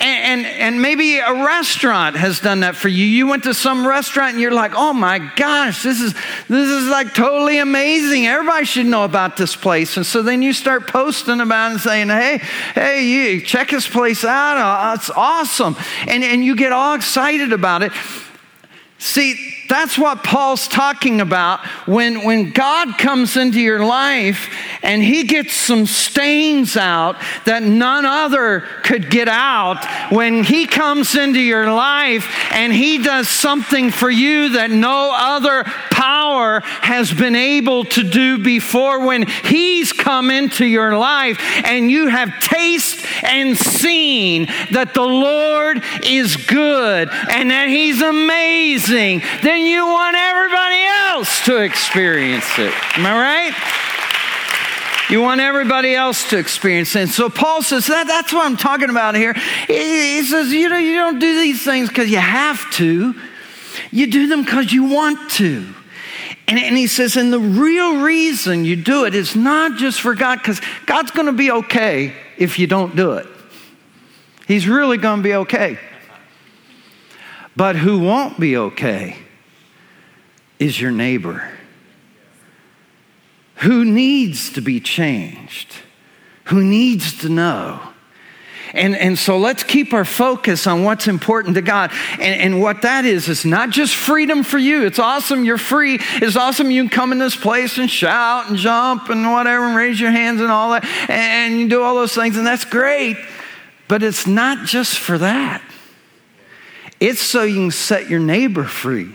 And, 0.00 0.44
and, 0.44 0.46
and, 0.46 0.80
maybe 0.80 1.18
a 1.18 1.44
restaurant 1.44 2.14
has 2.14 2.38
done 2.38 2.60
that 2.60 2.76
for 2.76 2.88
you. 2.88 3.04
You 3.04 3.26
went 3.26 3.42
to 3.44 3.52
some 3.54 3.84
restaurant 3.84 4.34
and 4.34 4.40
you're 4.40 4.52
like, 4.52 4.70
oh 4.76 4.92
my 4.92 5.18
gosh, 5.34 5.82
this 5.82 6.00
is, 6.00 6.14
this 6.48 6.70
is 6.70 6.88
like 6.88 7.14
totally 7.14 7.58
amazing. 7.58 8.28
Everybody 8.28 8.64
should 8.64 8.86
know 8.86 9.02
about 9.02 9.36
this 9.36 9.56
place. 9.56 9.96
And 9.96 10.06
so 10.06 10.22
then 10.22 10.40
you 10.40 10.52
start 10.52 10.86
posting 10.86 11.40
about 11.40 11.70
it 11.70 11.72
and 11.72 11.80
saying, 11.80 12.08
hey, 12.10 12.38
hey, 12.74 13.06
you 13.06 13.40
check 13.40 13.70
this 13.70 13.88
place 13.88 14.24
out. 14.24 14.56
Oh, 14.56 14.94
it's 14.94 15.10
awesome. 15.10 15.74
And, 16.06 16.22
and 16.22 16.44
you 16.44 16.54
get 16.54 16.70
all 16.70 16.94
excited 16.94 17.52
about 17.52 17.82
it. 17.82 17.90
See, 18.98 19.57
that's 19.68 19.98
what 19.98 20.24
Paul's 20.24 20.66
talking 20.66 21.20
about 21.20 21.60
when, 21.86 22.24
when 22.24 22.50
God 22.52 22.96
comes 22.98 23.36
into 23.36 23.60
your 23.60 23.84
life 23.84 24.48
and 24.82 25.02
he 25.02 25.24
gets 25.24 25.52
some 25.52 25.86
stains 25.86 26.76
out 26.76 27.16
that 27.44 27.62
none 27.62 28.06
other 28.06 28.60
could 28.82 29.10
get 29.10 29.28
out. 29.28 29.84
When 30.10 30.42
he 30.42 30.66
comes 30.66 31.14
into 31.14 31.40
your 31.40 31.72
life 31.72 32.26
and 32.52 32.72
he 32.72 32.98
does 32.98 33.28
something 33.28 33.90
for 33.90 34.10
you 34.10 34.50
that 34.50 34.70
no 34.70 35.12
other 35.14 35.64
power 35.90 36.60
has 36.60 37.12
been 37.12 37.36
able 37.36 37.84
to 37.84 38.02
do 38.02 38.38
before, 38.38 39.04
when 39.04 39.26
he's 39.26 39.92
come 39.92 40.30
into 40.30 40.64
your 40.64 40.96
life 40.96 41.38
and 41.64 41.90
you 41.90 42.08
have 42.08 42.32
tasted 42.40 43.04
and 43.22 43.58
seen 43.58 44.46
that 44.70 44.94
the 44.94 45.02
Lord 45.02 45.82
is 46.04 46.36
good 46.36 47.08
and 47.30 47.50
that 47.50 47.68
he's 47.68 48.00
amazing, 48.00 49.22
then 49.42 49.57
and 49.58 49.66
you 49.66 49.86
want 49.86 50.16
everybody 50.16 50.84
else 50.84 51.44
to 51.46 51.56
experience 51.58 52.46
it. 52.58 52.72
Am 52.96 53.04
I 53.04 53.12
right? 53.12 55.10
You 55.10 55.20
want 55.20 55.40
everybody 55.40 55.94
else 55.94 56.28
to 56.30 56.38
experience 56.38 56.94
it. 56.94 57.00
And 57.00 57.10
so 57.10 57.28
Paul 57.28 57.62
says 57.62 57.86
that, 57.86 58.06
that's 58.06 58.32
what 58.32 58.46
I'm 58.46 58.56
talking 58.56 58.90
about 58.90 59.16
here. 59.16 59.32
He, 59.66 60.18
he 60.18 60.22
says, 60.22 60.52
you 60.52 60.68
know, 60.68 60.76
you 60.76 60.94
don't 60.94 61.18
do 61.18 61.40
these 61.40 61.64
things 61.64 61.88
because 61.88 62.10
you 62.10 62.18
have 62.18 62.70
to. 62.74 63.14
You 63.90 64.06
do 64.10 64.28
them 64.28 64.44
because 64.44 64.72
you 64.72 64.84
want 64.84 65.30
to. 65.32 65.74
And, 66.46 66.58
and 66.58 66.76
he 66.76 66.86
says, 66.86 67.16
and 67.16 67.32
the 67.32 67.40
real 67.40 68.00
reason 68.00 68.64
you 68.64 68.76
do 68.76 69.06
it 69.06 69.14
is 69.14 69.34
not 69.34 69.76
just 69.76 70.00
for 70.00 70.14
God, 70.14 70.38
because 70.38 70.60
God's 70.86 71.10
going 71.10 71.26
to 71.26 71.32
be 71.32 71.50
okay 71.50 72.14
if 72.36 72.58
you 72.58 72.66
don't 72.66 72.94
do 72.94 73.14
it. 73.14 73.26
He's 74.46 74.68
really 74.68 74.98
going 74.98 75.18
to 75.18 75.22
be 75.22 75.34
okay. 75.34 75.78
But 77.56 77.76
who 77.76 77.98
won't 77.98 78.38
be 78.38 78.56
okay 78.56 79.16
is 80.58 80.80
your 80.80 80.90
neighbor 80.90 81.50
who 83.58 83.84
needs 83.84 84.52
to 84.52 84.60
be 84.60 84.80
changed, 84.80 85.74
who 86.44 86.62
needs 86.62 87.18
to 87.18 87.28
know. 87.28 87.80
And, 88.72 88.94
and 88.94 89.18
so 89.18 89.38
let's 89.38 89.62
keep 89.64 89.92
our 89.92 90.04
focus 90.04 90.66
on 90.66 90.84
what's 90.84 91.08
important 91.08 91.54
to 91.54 91.62
God. 91.62 91.90
And, 92.12 92.40
and 92.40 92.60
what 92.60 92.82
that 92.82 93.04
is, 93.04 93.28
is 93.28 93.44
not 93.44 93.70
just 93.70 93.96
freedom 93.96 94.42
for 94.42 94.58
you. 94.58 94.84
It's 94.84 94.98
awesome, 94.98 95.44
you're 95.44 95.58
free. 95.58 95.98
It's 96.00 96.36
awesome 96.36 96.70
you 96.70 96.82
can 96.82 96.90
come 96.90 97.12
in 97.12 97.18
this 97.18 97.34
place 97.34 97.78
and 97.78 97.90
shout 97.90 98.48
and 98.48 98.58
jump 98.58 99.08
and 99.08 99.32
whatever 99.32 99.64
and 99.64 99.76
raise 99.76 99.98
your 99.98 100.10
hands 100.10 100.40
and 100.40 100.50
all 100.50 100.70
that. 100.72 100.84
And 101.08 101.58
you 101.58 101.68
do 101.68 101.82
all 101.82 101.94
those 101.94 102.14
things, 102.14 102.36
and 102.36 102.46
that's 102.46 102.64
great. 102.64 103.16
But 103.88 104.02
it's 104.02 104.26
not 104.26 104.66
just 104.66 104.98
for 104.98 105.18
that, 105.18 105.62
it's 107.00 107.20
so 107.20 107.42
you 107.42 107.54
can 107.54 107.70
set 107.70 108.10
your 108.10 108.20
neighbor 108.20 108.64
free. 108.64 109.14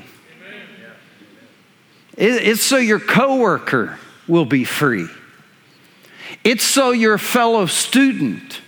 It's 2.17 2.63
so 2.63 2.77
your 2.77 2.99
coworker 2.99 3.97
will 4.27 4.45
be 4.45 4.63
free. 4.63 5.07
It's 6.43 6.63
so 6.63 6.91
your 6.91 7.17
fellow 7.17 7.65
student 7.65 8.61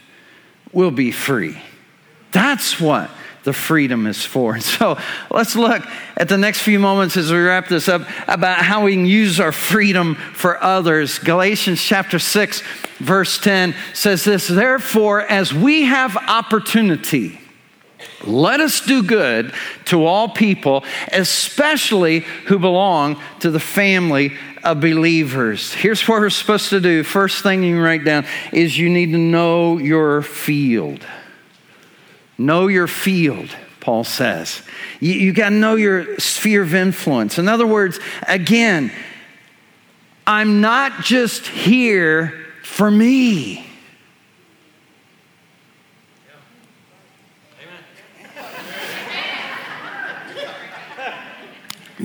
will 0.72 0.92
be 0.92 1.12
free. 1.12 1.58
That's 2.32 2.80
what 2.80 3.10
the 3.44 3.54
freedom 3.54 4.08
is 4.08 4.26
for. 4.26 4.60
so 4.62 4.98
let's 5.32 5.56
look 5.56 5.86
at 6.18 6.28
the 6.28 6.38
next 6.38 6.62
few 6.62 6.80
moments 6.80 7.16
as 7.16 7.32
we 7.32 7.38
wrap 7.38 7.68
this 7.70 7.88
up 7.88 8.02
about 8.28 8.60
how 8.60 8.84
we 8.84 8.94
can 8.94 9.06
use 9.06 9.40
our 9.40 9.52
freedom 9.52 10.16
for 10.16 10.62
others. 10.62 11.20
Galatians 11.20 11.82
chapter 11.82 12.20
6, 12.20 12.62
verse 13.00 13.40
10 13.40 13.76
says 13.94 14.24
this 14.24 14.48
Therefore, 14.48 15.22
as 15.22 15.54
we 15.54 15.84
have 15.84 16.18
opportunity, 16.18 17.40
let 18.26 18.60
us 18.60 18.82
do 18.82 19.04
good 19.04 19.54
to 19.86 20.06
all 20.06 20.30
people, 20.30 20.84
especially 21.12 22.20
who 22.48 22.60
belong 22.60 23.22
to 23.40 23.52
the 23.52 23.60
family 23.60 24.34
of 24.64 24.82
believers. 24.82 25.74
Here's 25.74 26.08
what 26.08 26.20
we're 26.20 26.30
supposed 26.30 26.70
to 26.70 26.80
do. 26.80 27.04
First 27.04 27.44
thing 27.44 27.64
you 27.64 27.82
write 27.82 28.04
down 28.04 28.26
is 28.52 28.78
you 28.78 28.90
need 28.90 29.12
to 29.12 29.18
know 29.18 29.78
your 29.78 30.22
field. 30.22 31.06
Know 32.38 32.68
your 32.68 32.88
field, 32.88 33.56
Paul 33.80 34.04
says. 34.04 34.62
You, 35.00 35.14
you 35.14 35.34
got 35.34 35.50
to 35.50 35.56
know 35.56 35.76
your 35.76 36.18
sphere 36.20 36.64
of 36.64 36.74
influence. 36.74 37.38
In 37.38 37.48
other 37.48 37.68
words, 37.68 38.00
again, 38.28 38.92
I'm 40.28 40.62
not 40.62 41.02
just 41.02 41.46
here 41.46 42.34
for 42.64 42.90
me. 42.90 43.66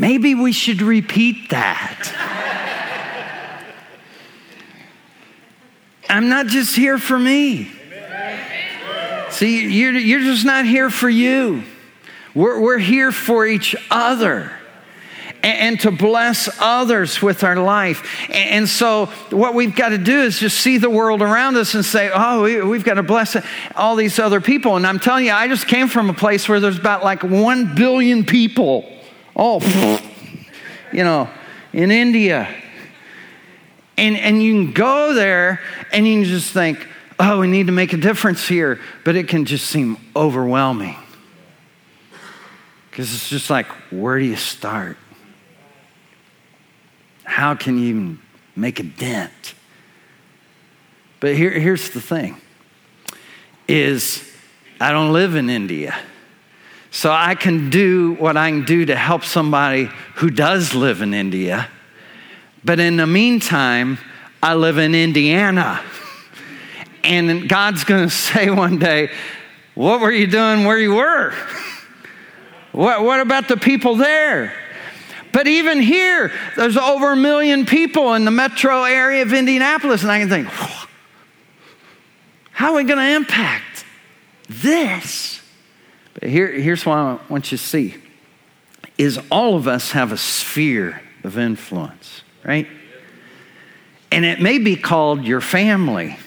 Maybe 0.01 0.35
we 0.35 0.53
should 0.53 0.81
repeat 0.81 1.51
that. 1.51 2.11
I'm 6.09 6.31
not 6.31 6.47
just 6.47 6.75
here 6.75 6.97
for 6.97 7.19
me. 7.19 7.71
See, 9.29 9.69
you're, 9.69 9.93
you're 9.93 10.23
just 10.23 10.47
not 10.47 10.65
here 10.65 10.89
for 10.89 11.11
you. 11.11 11.65
We're, 12.35 12.59
we're 12.63 12.79
here 12.79 13.13
for 13.13 13.47
each 13.47 13.77
other 13.91 14.51
and, 15.43 15.79
to 15.81 15.91
bless 15.91 16.49
others 16.59 17.21
with 17.21 17.45
our 17.45 17.57
life. 17.57 18.31
And, 18.31 18.67
so, 18.67 19.07
what 19.29 19.55
we've 19.55 19.77
got 19.77 19.91
to 19.91 19.99
do 19.99 20.23
is 20.23 20.39
just 20.39 20.61
see 20.61 20.79
the 20.79 20.91
world 20.91 21.21
around 21.21 21.59
us 21.59 21.75
and 21.75 21.85
say, 21.85 22.11
oh, 22.13 22.45
we, 22.45 22.63
we've 22.63 22.85
got 22.85 22.95
to 22.95 23.03
bless 23.03 23.37
all 23.77 23.97
these 23.97 24.19
other 24.19 24.41
people. 24.41 24.77
And 24.77 24.87
I'm 24.87 24.99
telling 24.99 25.27
you, 25.27 25.33
I 25.33 25.47
just 25.47 25.69
came 25.69 25.89
from 25.89 26.09
a 26.09 26.15
place 26.15 26.49
where 26.49 26.59
there's 26.59 26.79
about 26.79 27.05
like 27.05 27.23
one 27.23 27.75
billion 27.75 28.25
people. 28.25 28.91
Oh, 29.43 29.59
you 30.93 31.03
know, 31.03 31.31
in 31.73 31.91
India. 31.91 32.47
And, 33.97 34.17
and 34.19 34.43
you 34.43 34.53
can 34.53 34.73
go 34.73 35.15
there 35.15 35.61
and 35.93 36.07
you 36.07 36.21
can 36.21 36.25
just 36.25 36.53
think, 36.53 36.87
oh, 37.19 37.41
we 37.41 37.47
need 37.47 37.67
to 37.67 37.73
make 37.73 37.95
a 37.95 37.97
difference 37.97 38.47
here, 38.47 38.79
but 39.03 39.17
it 39.17 39.29
can 39.29 39.47
just 39.47 39.67
seem 39.67 39.97
overwhelming. 40.15 40.97
Because 42.91 43.15
it's 43.15 43.31
just 43.31 43.49
like, 43.49 43.67
where 43.91 44.19
do 44.19 44.27
you 44.27 44.37
start? 44.37 44.99
How 47.25 47.55
can 47.55 47.79
you 47.79 47.85
even 47.89 48.19
make 48.55 48.79
a 48.79 48.83
dent? 48.83 49.55
But 51.19 51.35
here, 51.35 51.51
here's 51.51 51.91
the 51.91 52.01
thing 52.01 52.37
is 53.67 54.31
I 54.81 54.91
don't 54.91 55.13
live 55.15 55.35
in 55.35 55.49
India. 55.49 55.97
So 56.91 57.13
I 57.13 57.35
can 57.35 57.71
do 57.71 58.15
what 58.15 58.37
I 58.37 58.51
can 58.51 58.65
do 58.65 58.87
to 58.87 58.97
help 58.97 59.25
somebody 59.25 59.89
who 60.17 60.31
does 60.31 60.75
live 60.75 61.03
in 61.03 61.15
India. 61.15 61.69
But 62.65 62.81
in 62.81 62.97
the 62.97 63.07
meantime, 63.07 63.99
I 64.43 64.55
live 64.55 64.79
in 64.79 64.95
Indiana. 64.95 65.81
And 67.05 67.49
God's 67.49 67.85
going 67.85 68.05
to 68.09 68.15
say 68.15 68.51
one 68.51 68.79
day, 68.79 69.11
What 69.75 70.01
were 70.01 70.13
you 70.13 70.27
doing 70.27 70.65
where 70.65 70.79
you 70.79 70.95
were? 70.95 71.33
What, 72.73 73.03
what 73.03 73.21
about 73.21 73.49
the 73.49 73.57
people 73.57 73.97
there? 73.97 74.53
But 75.33 75.47
even 75.47 75.81
here, 75.81 76.33
there's 76.57 76.77
over 76.77 77.13
a 77.13 77.17
million 77.17 77.67
people 77.67 78.15
in 78.15 78.25
the 78.25 78.31
metro 78.31 78.83
area 78.85 79.23
of 79.23 79.33
Indianapolis, 79.33 80.03
and 80.03 80.11
I 80.11 80.19
can 80.19 80.29
think, 80.29 80.49
how 82.51 82.73
are 82.73 82.77
we 82.77 82.85
going 82.85 82.99
to 82.99 83.15
impact 83.17 83.85
this? 84.49 85.40
Here, 86.21 86.49
here's 86.53 86.85
what 86.85 86.97
I 86.97 87.19
want 87.29 87.51
you 87.51 87.59
to 87.59 87.65
see 87.65 87.95
is 88.99 89.19
all 89.31 89.57
of 89.57 89.67
us 89.67 89.93
have 89.93 90.13
a 90.13 90.17
sphere 90.17 91.01
of 91.25 91.39
influence, 91.39 92.23
right? 92.45 92.67
And 94.13 94.25
it 94.25 94.41
may 94.41 94.59
be 94.59 94.77
called 94.77 95.25
your 95.25 95.41
family 95.41 96.19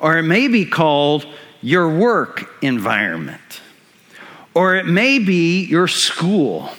or 0.00 0.16
it 0.18 0.22
may 0.22 0.48
be 0.48 0.64
called 0.64 1.26
your 1.62 1.88
work 1.88 2.50
environment, 2.62 3.60
or 4.54 4.74
it 4.76 4.86
may 4.86 5.18
be 5.18 5.64
your 5.64 5.86
school, 5.86 6.70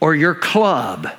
or 0.00 0.14
your 0.14 0.34
club, 0.34 1.10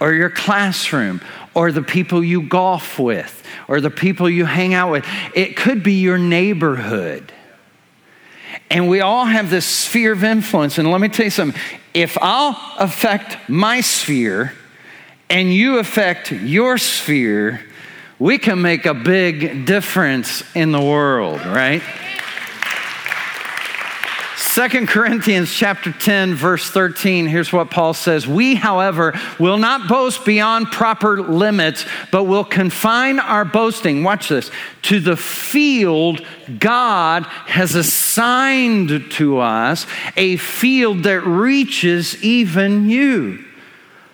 or 0.00 0.12
your 0.12 0.28
classroom, 0.28 1.20
or 1.54 1.70
the 1.70 1.82
people 1.82 2.22
you 2.22 2.42
golf 2.42 2.98
with, 2.98 3.46
or 3.68 3.80
the 3.80 3.90
people 3.90 4.28
you 4.28 4.44
hang 4.44 4.74
out 4.74 4.90
with. 4.90 5.06
It 5.34 5.56
could 5.56 5.82
be 5.84 5.94
your 5.94 6.18
neighborhood. 6.18 7.32
And 8.70 8.88
we 8.88 9.00
all 9.00 9.24
have 9.24 9.50
this 9.50 9.66
sphere 9.66 10.12
of 10.12 10.24
influence. 10.24 10.78
And 10.78 10.90
let 10.90 11.00
me 11.00 11.08
tell 11.08 11.26
you 11.26 11.30
something 11.30 11.60
if 11.94 12.16
I'll 12.20 12.58
affect 12.78 13.48
my 13.48 13.80
sphere 13.80 14.52
and 15.28 15.52
you 15.52 15.78
affect 15.78 16.32
your 16.32 16.78
sphere, 16.78 17.60
we 18.18 18.38
can 18.38 18.62
make 18.62 18.86
a 18.86 18.94
big 18.94 19.66
difference 19.66 20.42
in 20.54 20.72
the 20.72 20.80
world, 20.80 21.44
right? 21.44 21.82
Second 24.52 24.86
Corinthians 24.88 25.50
chapter 25.50 25.90
10 25.92 26.34
verse 26.34 26.68
13 26.68 27.26
here's 27.26 27.54
what 27.54 27.70
Paul 27.70 27.94
says 27.94 28.28
we 28.28 28.54
however 28.54 29.18
will 29.38 29.56
not 29.56 29.88
boast 29.88 30.26
beyond 30.26 30.70
proper 30.70 31.22
limits 31.22 31.86
but 32.10 32.24
will 32.24 32.44
confine 32.44 33.18
our 33.18 33.46
boasting 33.46 34.04
watch 34.04 34.28
this 34.28 34.50
to 34.82 35.00
the 35.00 35.16
field 35.16 36.20
God 36.58 37.22
has 37.24 37.74
assigned 37.74 39.10
to 39.12 39.38
us 39.38 39.86
a 40.18 40.36
field 40.36 41.04
that 41.04 41.22
reaches 41.22 42.22
even 42.22 42.90
you 42.90 43.42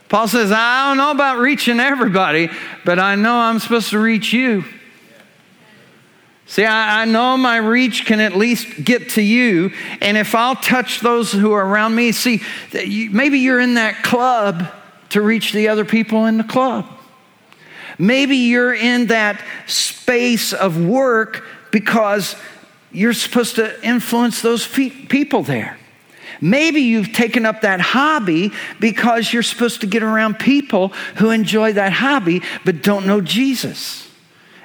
Paul 0.09 0.27
says, 0.27 0.51
I 0.51 0.89
don't 0.89 0.97
know 0.97 1.11
about 1.11 1.39
reaching 1.39 1.81
everybody, 1.81 2.49
but 2.83 2.99
I 2.99 3.15
know 3.15 3.37
I'm 3.37 3.59
supposed 3.59 3.91
to 3.91 3.99
reach 3.99 4.33
you. 4.33 4.65
See, 6.49 6.65
I, 6.65 7.03
I, 7.03 7.05
know 7.05 7.37
my 7.37 7.59
reach 7.59 8.07
can 8.07 8.21
at 8.21 8.35
least 8.35 8.83
get 8.83 9.11
to 9.11 9.23
you. 9.23 9.71
And 10.01 10.17
if 10.17 10.35
I'll 10.35 10.57
touch 10.57 11.01
those 11.01 11.31
who 11.31 11.53
are 11.53 11.65
around 11.65 11.95
me, 11.95 12.11
see, 12.11 12.41
maybe 12.73 13.39
you're 13.39 13.61
in 13.61 13.75
that 13.75 14.03
club 14.03 14.67
to 15.11 15.21
reach 15.21 15.53
the 15.53 15.69
other 15.69 15.85
people 15.85 16.25
in 16.25 16.39
the 16.39 16.45
club. 16.45 16.87
Maybe 17.99 18.37
you're 18.37 18.73
in 18.73 19.09
that 19.09 19.45
space 19.67 20.55
of 20.55 20.83
work 20.83 21.45
because 21.71 22.35
you're 22.93 23.13
supposed 23.13 23.57
to 23.57 23.87
influence 23.87 24.41
those 24.41 24.67
people 24.67 25.43
there. 25.43 25.77
Maybe 26.41 26.81
you've 26.81 27.13
taken 27.13 27.45
up 27.45 27.61
that 27.61 27.81
hobby 27.81 28.53
because 28.81 29.35
you're 29.35 29.43
supposed 29.43 29.83
to 29.83 29.87
get 29.87 30.03
around 30.03 30.39
people 30.39 30.89
who 31.17 31.29
enjoy 31.29 31.75
that 31.75 31.93
hobby 31.93 32.41
but 32.65 32.83
don't 32.83 33.07
know 33.07 33.21
Jesus. 33.21 34.08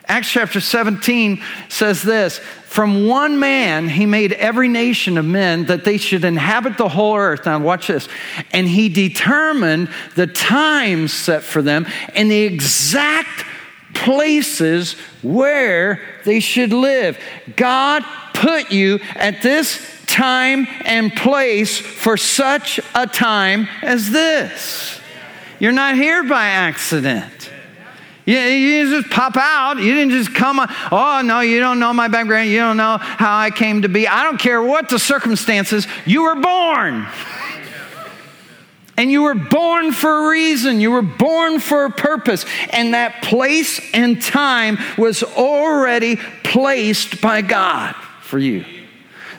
Acts 0.05 0.31
chapter 0.31 0.59
17 0.59 1.41
says 1.69 2.03
this 2.03 2.37
From 2.37 3.07
one 3.07 3.39
man 3.39 3.87
he 3.87 4.05
made 4.05 4.33
every 4.33 4.67
nation 4.67 5.17
of 5.17 5.25
men 5.25 5.65
that 5.65 5.85
they 5.85 5.97
should 5.97 6.25
inhabit 6.25 6.77
the 6.77 6.89
whole 6.89 7.15
earth. 7.15 7.45
Now, 7.45 7.59
watch 7.59 7.87
this. 7.87 8.07
And 8.51 8.67
he 8.67 8.89
determined 8.89 9.89
the 10.15 10.27
times 10.27 11.13
set 11.13 11.43
for 11.43 11.61
them 11.61 11.87
and 12.15 12.29
the 12.29 12.41
exact 12.41 13.45
places 13.93 14.93
where 15.21 16.01
they 16.25 16.39
should 16.39 16.73
live. 16.73 17.17
God 17.55 18.03
put 18.33 18.71
you 18.71 18.99
at 19.15 19.41
this 19.41 19.89
time 20.07 20.67
and 20.83 21.15
place 21.15 21.77
for 21.77 22.17
such 22.17 22.79
a 22.93 23.07
time 23.07 23.67
as 23.81 24.11
this. 24.11 24.99
You're 25.59 25.71
not 25.71 25.95
here 25.95 26.23
by 26.23 26.47
accident. 26.47 27.51
You, 28.25 28.37
you 28.37 29.01
just 29.01 29.09
pop 29.09 29.35
out. 29.35 29.77
You 29.77 29.93
didn't 29.93 30.11
just 30.11 30.33
come. 30.33 30.59
Oh, 30.91 31.21
no, 31.23 31.41
you 31.41 31.59
don't 31.59 31.79
know 31.79 31.93
my 31.93 32.07
background. 32.07 32.49
You 32.49 32.59
don't 32.59 32.77
know 32.77 32.97
how 32.97 33.37
I 33.37 33.49
came 33.49 33.81
to 33.81 33.89
be. 33.89 34.07
I 34.07 34.23
don't 34.23 34.37
care 34.37 34.61
what 34.61 34.89
the 34.89 34.99
circumstances. 34.99 35.87
You 36.05 36.23
were 36.23 36.35
born. 36.35 37.05
And 38.95 39.11
you 39.11 39.23
were 39.23 39.33
born 39.33 39.91
for 39.91 40.25
a 40.25 40.29
reason. 40.29 40.79
You 40.79 40.91
were 40.91 41.01
born 41.01 41.59
for 41.59 41.85
a 41.85 41.89
purpose. 41.89 42.45
And 42.69 42.93
that 42.93 43.23
place 43.23 43.81
and 43.93 44.21
time 44.21 44.77
was 44.97 45.23
already 45.23 46.17
placed 46.43 47.19
by 47.19 47.41
God 47.41 47.95
for 48.21 48.37
you. 48.39 48.63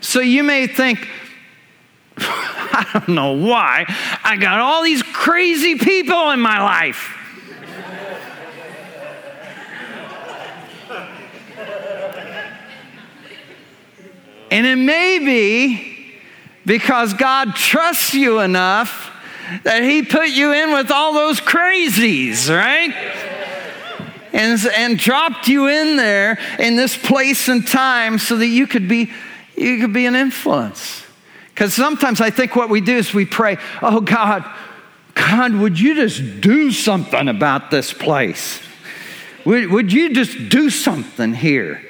So 0.00 0.20
you 0.20 0.42
may 0.42 0.66
think, 0.66 1.08
I 2.18 2.86
don't 2.92 3.08
know 3.14 3.32
why, 3.32 3.86
I 4.22 4.36
got 4.36 4.60
all 4.60 4.82
these 4.82 5.02
crazy 5.02 5.78
people 5.78 6.30
in 6.30 6.40
my 6.40 6.60
life. 6.60 7.23
And 14.54 14.68
it 14.68 14.76
may 14.76 15.18
be 15.18 16.14
because 16.64 17.12
God 17.12 17.56
trusts 17.56 18.14
you 18.14 18.38
enough 18.38 19.10
that 19.64 19.82
He 19.82 20.04
put 20.04 20.28
you 20.28 20.52
in 20.52 20.72
with 20.72 20.92
all 20.92 21.12
those 21.12 21.40
crazies, 21.40 22.48
right? 22.48 22.94
And, 24.32 24.60
and 24.76 24.96
dropped 24.96 25.48
you 25.48 25.66
in 25.66 25.96
there 25.96 26.38
in 26.60 26.76
this 26.76 26.96
place 26.96 27.48
and 27.48 27.66
time 27.66 28.16
so 28.16 28.36
that 28.36 28.46
you 28.46 28.68
could 28.68 28.88
be 28.88 29.10
you 29.56 29.80
could 29.80 29.92
be 29.92 30.06
an 30.06 30.14
influence. 30.14 31.02
Because 31.48 31.74
sometimes 31.74 32.20
I 32.20 32.30
think 32.30 32.54
what 32.54 32.70
we 32.70 32.80
do 32.80 32.96
is 32.96 33.12
we 33.12 33.24
pray, 33.24 33.56
oh 33.82 34.00
God, 34.00 34.44
God, 35.14 35.52
would 35.54 35.80
you 35.80 35.96
just 35.96 36.40
do 36.40 36.70
something 36.70 37.26
about 37.26 37.72
this 37.72 37.92
place? 37.92 38.60
Would, 39.46 39.70
would 39.70 39.92
you 39.92 40.14
just 40.14 40.48
do 40.48 40.70
something 40.70 41.34
here? 41.34 41.82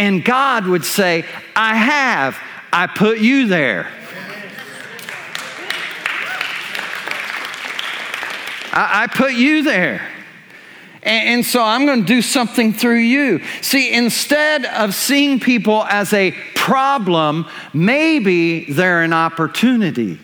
And 0.00 0.24
God 0.24 0.66
would 0.66 0.86
say, 0.86 1.26
I 1.54 1.74
have, 1.74 2.38
I 2.72 2.86
put 2.86 3.18
you 3.18 3.48
there. 3.48 3.86
I, 8.72 9.02
I 9.02 9.06
put 9.08 9.34
you 9.34 9.62
there. 9.62 10.00
And, 11.02 11.44
so 11.44 11.62
I'm 11.62 11.84
going 11.84 12.00
to 12.00 12.06
do 12.06 12.22
something 12.22 12.72
through 12.72 13.00
you. 13.00 13.42
See, 13.60 13.92
instead 13.92 14.64
of 14.64 14.94
seeing 14.94 15.38
people 15.38 15.84
as 15.84 16.14
a 16.14 16.32
problem, 16.54 17.46
maybe 17.74 18.72
they're 18.72 19.02
an 19.02 19.12
opportunity. 19.12 20.18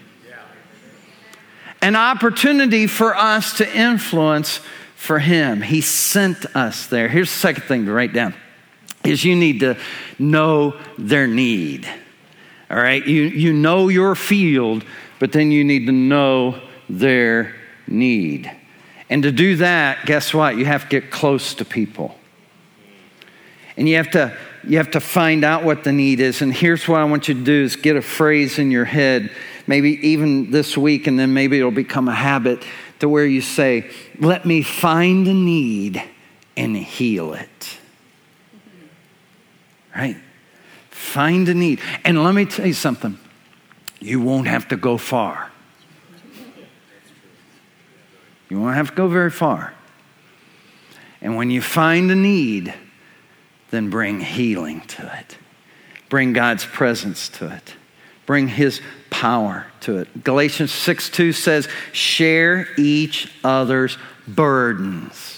An 1.82 1.96
opportunity 1.96 2.86
for 2.86 3.14
us 3.14 3.58
to 3.58 3.76
influence 3.76 4.60
for 4.94 5.18
Him. 5.18 5.60
He 5.60 5.82
sent 5.82 6.46
us 6.56 6.86
there. 6.86 7.08
Here's 7.08 7.30
the 7.30 7.38
second 7.38 7.64
thing 7.64 7.84
to 7.84 7.92
write 7.92 8.14
down 8.14 8.34
is 9.06 9.24
you 9.24 9.36
need 9.36 9.60
to 9.60 9.76
know 10.18 10.76
their 10.98 11.26
need. 11.26 11.88
All 12.70 12.76
right? 12.76 13.06
You, 13.06 13.22
you 13.22 13.52
know 13.52 13.88
your 13.88 14.14
field, 14.14 14.84
but 15.18 15.32
then 15.32 15.50
you 15.50 15.64
need 15.64 15.86
to 15.86 15.92
know 15.92 16.60
their 16.88 17.54
need. 17.86 18.50
And 19.08 19.22
to 19.22 19.30
do 19.30 19.56
that, 19.56 20.04
guess 20.04 20.34
what? 20.34 20.56
You 20.56 20.64
have 20.64 20.82
to 20.82 20.88
get 20.88 21.10
close 21.10 21.54
to 21.54 21.64
people. 21.64 22.18
And 23.76 23.88
you 23.88 23.96
have 23.96 24.10
to 24.12 24.36
you 24.66 24.78
have 24.78 24.90
to 24.92 25.00
find 25.00 25.44
out 25.44 25.62
what 25.62 25.84
the 25.84 25.92
need 25.92 26.18
is. 26.18 26.42
And 26.42 26.52
here's 26.52 26.88
what 26.88 27.00
I 27.00 27.04
want 27.04 27.28
you 27.28 27.34
to 27.34 27.44
do 27.44 27.62
is 27.62 27.76
get 27.76 27.94
a 27.94 28.02
phrase 28.02 28.58
in 28.58 28.72
your 28.72 28.84
head, 28.84 29.30
maybe 29.68 29.90
even 30.08 30.50
this 30.50 30.76
week, 30.76 31.06
and 31.06 31.16
then 31.16 31.32
maybe 31.32 31.56
it'll 31.56 31.70
become 31.70 32.08
a 32.08 32.14
habit 32.14 32.64
to 32.98 33.08
where 33.08 33.24
you 33.24 33.40
say, 33.40 33.88
Let 34.18 34.44
me 34.44 34.62
find 34.62 35.28
a 35.28 35.34
need 35.34 36.02
and 36.56 36.76
heal 36.76 37.34
it. 37.34 37.78
Right? 39.96 40.16
Find 40.90 41.48
a 41.48 41.54
need. 41.54 41.80
And 42.04 42.22
let 42.22 42.34
me 42.34 42.44
tell 42.44 42.66
you 42.66 42.74
something. 42.74 43.18
You 43.98 44.20
won't 44.20 44.46
have 44.46 44.68
to 44.68 44.76
go 44.76 44.98
far. 44.98 45.50
You 48.50 48.60
won't 48.60 48.76
have 48.76 48.90
to 48.90 48.94
go 48.94 49.08
very 49.08 49.30
far. 49.30 49.72
And 51.22 51.34
when 51.34 51.50
you 51.50 51.62
find 51.62 52.10
a 52.10 52.14
need, 52.14 52.74
then 53.70 53.88
bring 53.88 54.20
healing 54.20 54.82
to 54.82 55.18
it. 55.18 55.38
Bring 56.08 56.34
God's 56.34 56.64
presence 56.64 57.28
to 57.30 57.52
it. 57.52 57.74
Bring 58.26 58.48
His 58.48 58.80
power 59.10 59.66
to 59.80 59.98
it. 59.98 60.22
Galatians 60.22 60.72
6 60.72 61.10
2 61.10 61.32
says, 61.32 61.68
share 61.92 62.68
each 62.76 63.32
other's 63.42 63.96
burdens. 64.28 65.35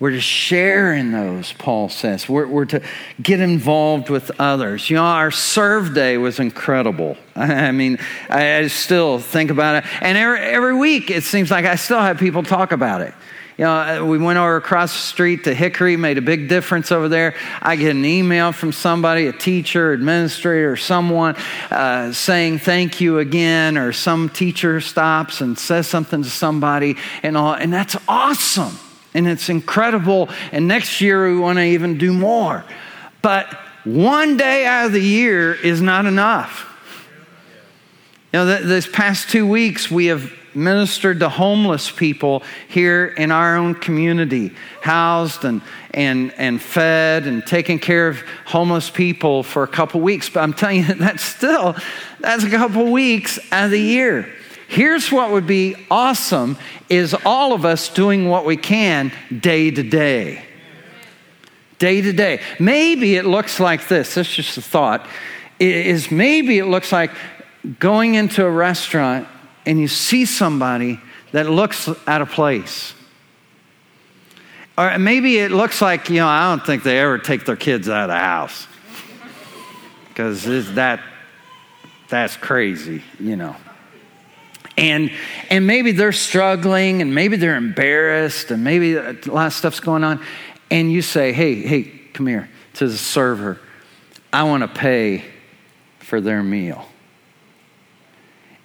We're 0.00 0.12
to 0.12 0.20
share 0.20 0.94
in 0.94 1.10
those, 1.10 1.52
Paul 1.54 1.88
says. 1.88 2.28
We're, 2.28 2.46
we're, 2.46 2.66
to 2.66 2.82
get 3.20 3.40
involved 3.40 4.10
with 4.10 4.30
others. 4.40 4.88
You 4.88 4.96
know, 4.96 5.02
our 5.02 5.32
serve 5.32 5.92
day 5.92 6.18
was 6.18 6.38
incredible. 6.38 7.16
I 7.34 7.72
mean, 7.72 7.98
I, 8.30 8.68
still 8.68 9.18
think 9.18 9.50
about 9.50 9.82
it. 9.82 9.90
And 10.00 10.16
every, 10.16 10.38
every 10.38 10.76
week, 10.76 11.10
it 11.10 11.24
seems 11.24 11.50
like 11.50 11.64
I 11.64 11.74
still 11.74 11.98
have 11.98 12.18
people 12.18 12.44
talk 12.44 12.70
about 12.70 13.00
it. 13.00 13.12
You 13.56 13.64
know, 13.64 14.06
we 14.06 14.18
went 14.18 14.38
over 14.38 14.54
across 14.54 14.92
the 14.92 15.00
street 15.00 15.42
to 15.44 15.54
Hickory, 15.54 15.96
made 15.96 16.16
a 16.16 16.22
big 16.22 16.48
difference 16.48 16.92
over 16.92 17.08
there. 17.08 17.34
I 17.60 17.74
get 17.74 17.90
an 17.90 18.04
email 18.04 18.52
from 18.52 18.70
somebody, 18.70 19.26
a 19.26 19.32
teacher, 19.32 19.90
administrator, 19.90 20.76
someone 20.76 21.34
uh, 21.72 22.12
saying 22.12 22.60
thank 22.60 23.00
you 23.00 23.18
again, 23.18 23.76
or 23.76 23.92
some 23.92 24.28
teacher 24.28 24.80
stops 24.80 25.40
and 25.40 25.58
says 25.58 25.88
something 25.88 26.22
to 26.22 26.30
somebody, 26.30 26.96
and 27.24 27.36
all, 27.36 27.54
and 27.54 27.72
that's 27.72 27.96
awesome 28.06 28.78
and 29.14 29.26
it's 29.26 29.48
incredible. 29.48 30.28
And 30.52 30.68
next 30.68 31.00
year 31.00 31.32
we 31.32 31.38
want 31.38 31.58
to 31.58 31.64
even 31.64 31.98
do 31.98 32.12
more. 32.12 32.64
But 33.22 33.52
one 33.84 34.36
day 34.36 34.66
out 34.66 34.86
of 34.86 34.92
the 34.92 35.00
year 35.00 35.54
is 35.54 35.80
not 35.80 36.06
enough. 36.06 36.64
You 38.32 38.40
know, 38.40 38.46
this 38.46 38.86
past 38.86 39.30
two 39.30 39.46
weeks 39.46 39.90
we 39.90 40.06
have 40.06 40.32
ministered 40.54 41.20
to 41.20 41.28
homeless 41.28 41.90
people 41.90 42.42
here 42.68 43.06
in 43.06 43.30
our 43.30 43.56
own 43.56 43.74
community, 43.74 44.52
housed 44.82 45.44
and, 45.44 45.62
and, 45.92 46.32
and 46.34 46.60
fed 46.60 47.26
and 47.26 47.46
taken 47.46 47.78
care 47.78 48.08
of 48.08 48.20
homeless 48.44 48.90
people 48.90 49.42
for 49.42 49.62
a 49.62 49.68
couple 49.68 50.00
weeks. 50.00 50.28
But 50.28 50.40
I'm 50.40 50.52
telling 50.52 50.84
you, 50.84 50.94
that's 50.94 51.22
still, 51.22 51.76
that's 52.20 52.44
a 52.44 52.50
couple 52.50 52.90
weeks 52.90 53.38
out 53.52 53.66
of 53.66 53.70
the 53.70 53.80
year. 53.80 54.30
Here's 54.68 55.10
what 55.10 55.30
would 55.30 55.46
be 55.46 55.74
awesome 55.90 56.58
is 56.90 57.16
all 57.24 57.54
of 57.54 57.64
us 57.64 57.88
doing 57.88 58.28
what 58.28 58.44
we 58.44 58.58
can 58.58 59.10
day 59.40 59.70
to 59.70 59.82
day. 59.82 60.44
Day 61.78 62.02
to 62.02 62.12
day. 62.12 62.42
Maybe 62.60 63.16
it 63.16 63.24
looks 63.24 63.60
like 63.60 63.88
this. 63.88 64.14
That's 64.14 64.32
just 64.32 64.58
a 64.58 64.62
thought. 64.62 65.06
Is 65.58 66.10
maybe 66.10 66.58
it 66.58 66.66
looks 66.66 66.92
like 66.92 67.12
going 67.78 68.14
into 68.14 68.44
a 68.44 68.50
restaurant 68.50 69.26
and 69.64 69.80
you 69.80 69.88
see 69.88 70.26
somebody 70.26 71.00
that 71.32 71.48
looks 71.48 71.88
out 72.06 72.20
of 72.20 72.30
place. 72.30 72.92
Or 74.76 74.98
maybe 74.98 75.38
it 75.38 75.50
looks 75.50 75.80
like, 75.80 76.10
you 76.10 76.16
know, 76.16 76.28
I 76.28 76.50
don't 76.50 76.64
think 76.64 76.82
they 76.82 76.98
ever 76.98 77.18
take 77.18 77.46
their 77.46 77.56
kids 77.56 77.88
out 77.88 78.02
of 78.02 78.08
the 78.14 78.20
house. 78.20 78.66
Because 80.08 80.44
that 80.74 81.02
that's 82.10 82.36
crazy, 82.36 83.02
you 83.18 83.36
know 83.36 83.56
and 84.78 85.10
and 85.50 85.66
maybe 85.66 85.92
they're 85.92 86.12
struggling 86.12 87.02
and 87.02 87.14
maybe 87.14 87.36
they're 87.36 87.56
embarrassed 87.56 88.50
and 88.50 88.62
maybe 88.62 88.94
a 88.94 89.16
lot 89.26 89.48
of 89.48 89.52
stuff's 89.52 89.80
going 89.80 90.04
on. 90.04 90.24
And 90.70 90.90
you 90.90 91.02
say 91.02 91.32
hey 91.32 91.56
hey 91.56 91.82
come 92.14 92.26
here 92.26 92.48
to 92.74 92.88
the 92.88 92.96
server. 92.96 93.60
I 94.32 94.44
want 94.44 94.62
to 94.62 94.68
pay 94.68 95.24
for 95.98 96.20
their 96.20 96.42
meal. 96.42 96.86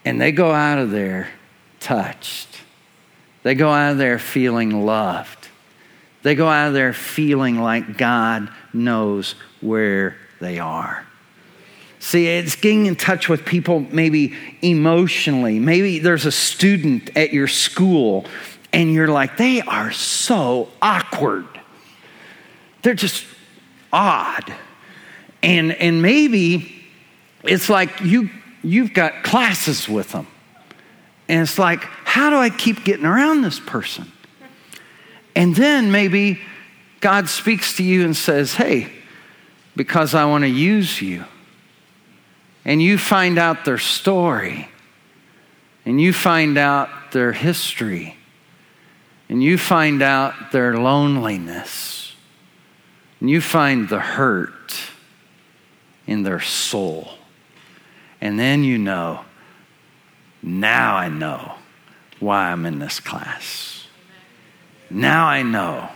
And 0.05 0.21
they 0.21 0.31
go 0.31 0.51
out 0.51 0.77
of 0.79 0.91
there 0.91 1.29
touched. 1.79 2.49
They 3.41 3.55
go 3.55 3.69
out 3.69 3.93
of 3.93 3.97
there 3.97 4.19
feeling 4.19 4.85
loved. 4.85 5.49
They 6.21 6.35
go 6.35 6.47
out 6.47 6.67
of 6.67 6.73
there 6.73 6.93
feeling 6.93 7.59
like 7.59 7.97
god 7.97 8.49
knows 8.71 9.35
where 9.61 10.17
they 10.39 10.59
are 10.59 11.05
See, 12.03 12.27
it's 12.27 12.57
getting 12.57 12.87
in 12.87 12.97
touch 12.97 13.29
with 13.29 13.45
people 13.45 13.79
maybe 13.79 14.33
emotionally. 14.61 15.57
Maybe 15.57 15.99
there's 15.99 16.25
a 16.25 16.33
student 16.33 17.15
at 17.15 17.31
your 17.31 17.47
school 17.47 18.25
and 18.73 18.91
you're 18.91 19.07
like, 19.07 19.37
they 19.37 19.61
are 19.61 19.93
so 19.93 20.67
awkward. 20.81 21.47
They're 22.81 22.93
just 22.93 23.25
odd. 23.93 24.53
And, 25.41 25.71
and 25.71 26.01
maybe 26.01 26.75
it's 27.41 27.69
like 27.69 28.01
you, 28.01 28.29
you've 28.61 28.93
got 28.93 29.23
classes 29.23 29.87
with 29.87 30.11
them. 30.11 30.27
And 31.29 31.41
it's 31.41 31.57
like, 31.57 31.85
how 32.03 32.29
do 32.29 32.35
I 32.35 32.49
keep 32.49 32.83
getting 32.83 33.05
around 33.05 33.43
this 33.43 33.61
person? 33.61 34.11
And 35.37 35.55
then 35.55 35.89
maybe 35.89 36.41
God 36.99 37.29
speaks 37.29 37.77
to 37.77 37.83
you 37.83 38.03
and 38.03 38.13
says, 38.13 38.55
hey, 38.55 38.91
because 39.77 40.13
I 40.13 40.25
want 40.25 40.43
to 40.43 40.49
use 40.49 41.01
you 41.01 41.23
and 42.65 42.81
you 42.81 42.97
find 42.97 43.37
out 43.37 43.65
their 43.65 43.77
story, 43.77 44.69
and 45.85 45.99
you 45.99 46.13
find 46.13 46.57
out 46.57 46.89
their 47.11 47.33
history, 47.33 48.17
and 49.29 49.43
you 49.43 49.57
find 49.57 50.01
out 50.01 50.51
their 50.51 50.77
loneliness, 50.77 52.15
and 53.19 53.29
you 53.29 53.41
find 53.41 53.89
the 53.89 53.99
hurt 53.99 54.75
in 56.07 56.23
their 56.23 56.39
soul. 56.39 57.11
And 58.21 58.39
then 58.39 58.63
you 58.63 58.77
know, 58.77 59.25
now 60.41 60.95
I 60.95 61.09
know 61.09 61.55
why 62.19 62.51
I'm 62.51 62.65
in 62.65 62.79
this 62.79 62.99
class. 62.99 63.87
Now 64.89 65.27
I 65.27 65.43
know 65.43 65.89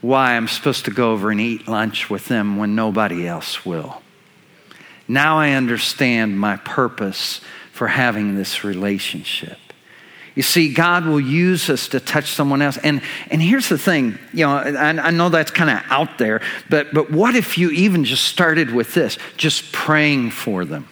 why 0.00 0.36
I'm 0.36 0.48
supposed 0.48 0.84
to 0.84 0.90
go 0.90 1.12
over 1.12 1.30
and 1.30 1.40
eat 1.40 1.66
lunch 1.66 2.10
with 2.10 2.26
them 2.26 2.56
when 2.56 2.74
nobody 2.74 3.26
else 3.26 3.64
will. 3.64 4.02
Now 5.08 5.38
I 5.38 5.50
understand 5.50 6.38
my 6.38 6.56
purpose 6.56 7.40
for 7.72 7.88
having 7.88 8.36
this 8.36 8.64
relationship. 8.64 9.58
You 10.34 10.42
see, 10.42 10.72
God 10.72 11.06
will 11.06 11.20
use 11.20 11.70
us 11.70 11.88
to 11.88 12.00
touch 12.00 12.26
someone 12.26 12.60
else. 12.60 12.76
And, 12.78 13.00
and 13.30 13.40
here's 13.40 13.70
the 13.70 13.78
thing, 13.78 14.18
you 14.34 14.44
know, 14.44 14.52
I, 14.52 14.88
I 14.90 15.10
know 15.10 15.30
that's 15.30 15.50
kind 15.50 15.70
of 15.70 15.82
out 15.90 16.18
there, 16.18 16.42
but, 16.68 16.92
but 16.92 17.10
what 17.10 17.34
if 17.34 17.56
you 17.56 17.70
even 17.70 18.04
just 18.04 18.24
started 18.24 18.70
with 18.70 18.92
this, 18.92 19.16
just 19.38 19.72
praying 19.72 20.30
for 20.32 20.66
them? 20.66 20.88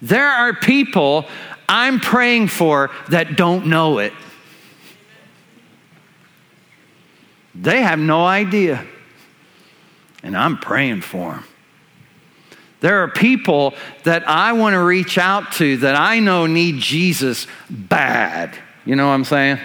There 0.00 0.26
are 0.26 0.54
people 0.54 1.26
I'm 1.68 2.00
praying 2.00 2.48
for 2.48 2.90
that 3.10 3.36
don't 3.36 3.66
know 3.66 3.98
it. 3.98 4.14
They 7.54 7.82
have 7.82 7.98
no 7.98 8.24
idea. 8.24 8.86
And 10.22 10.36
I'm 10.36 10.56
praying 10.58 11.02
for 11.02 11.32
them. 11.32 11.44
There 12.80 13.02
are 13.02 13.08
people 13.08 13.74
that 14.04 14.26
I 14.28 14.52
want 14.52 14.74
to 14.74 14.82
reach 14.82 15.18
out 15.18 15.52
to 15.52 15.76
that 15.78 15.94
I 15.94 16.18
know 16.18 16.46
need 16.46 16.80
Jesus 16.80 17.46
bad. 17.68 18.58
You 18.86 18.96
know 18.96 19.06
what 19.06 19.14
I'm 19.14 19.24
saying? 19.24 19.58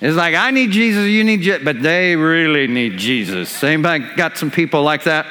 It's 0.00 0.16
like, 0.16 0.34
I 0.34 0.50
need 0.50 0.72
Jesus, 0.72 1.08
you 1.08 1.24
need 1.24 1.40
Jesus, 1.40 1.62
but 1.64 1.80
they 1.80 2.16
really 2.16 2.66
need 2.66 2.98
Jesus. 2.98 3.62
Anybody 3.62 4.04
got 4.16 4.36
some 4.36 4.50
people 4.50 4.82
like 4.82 5.04
that? 5.04 5.26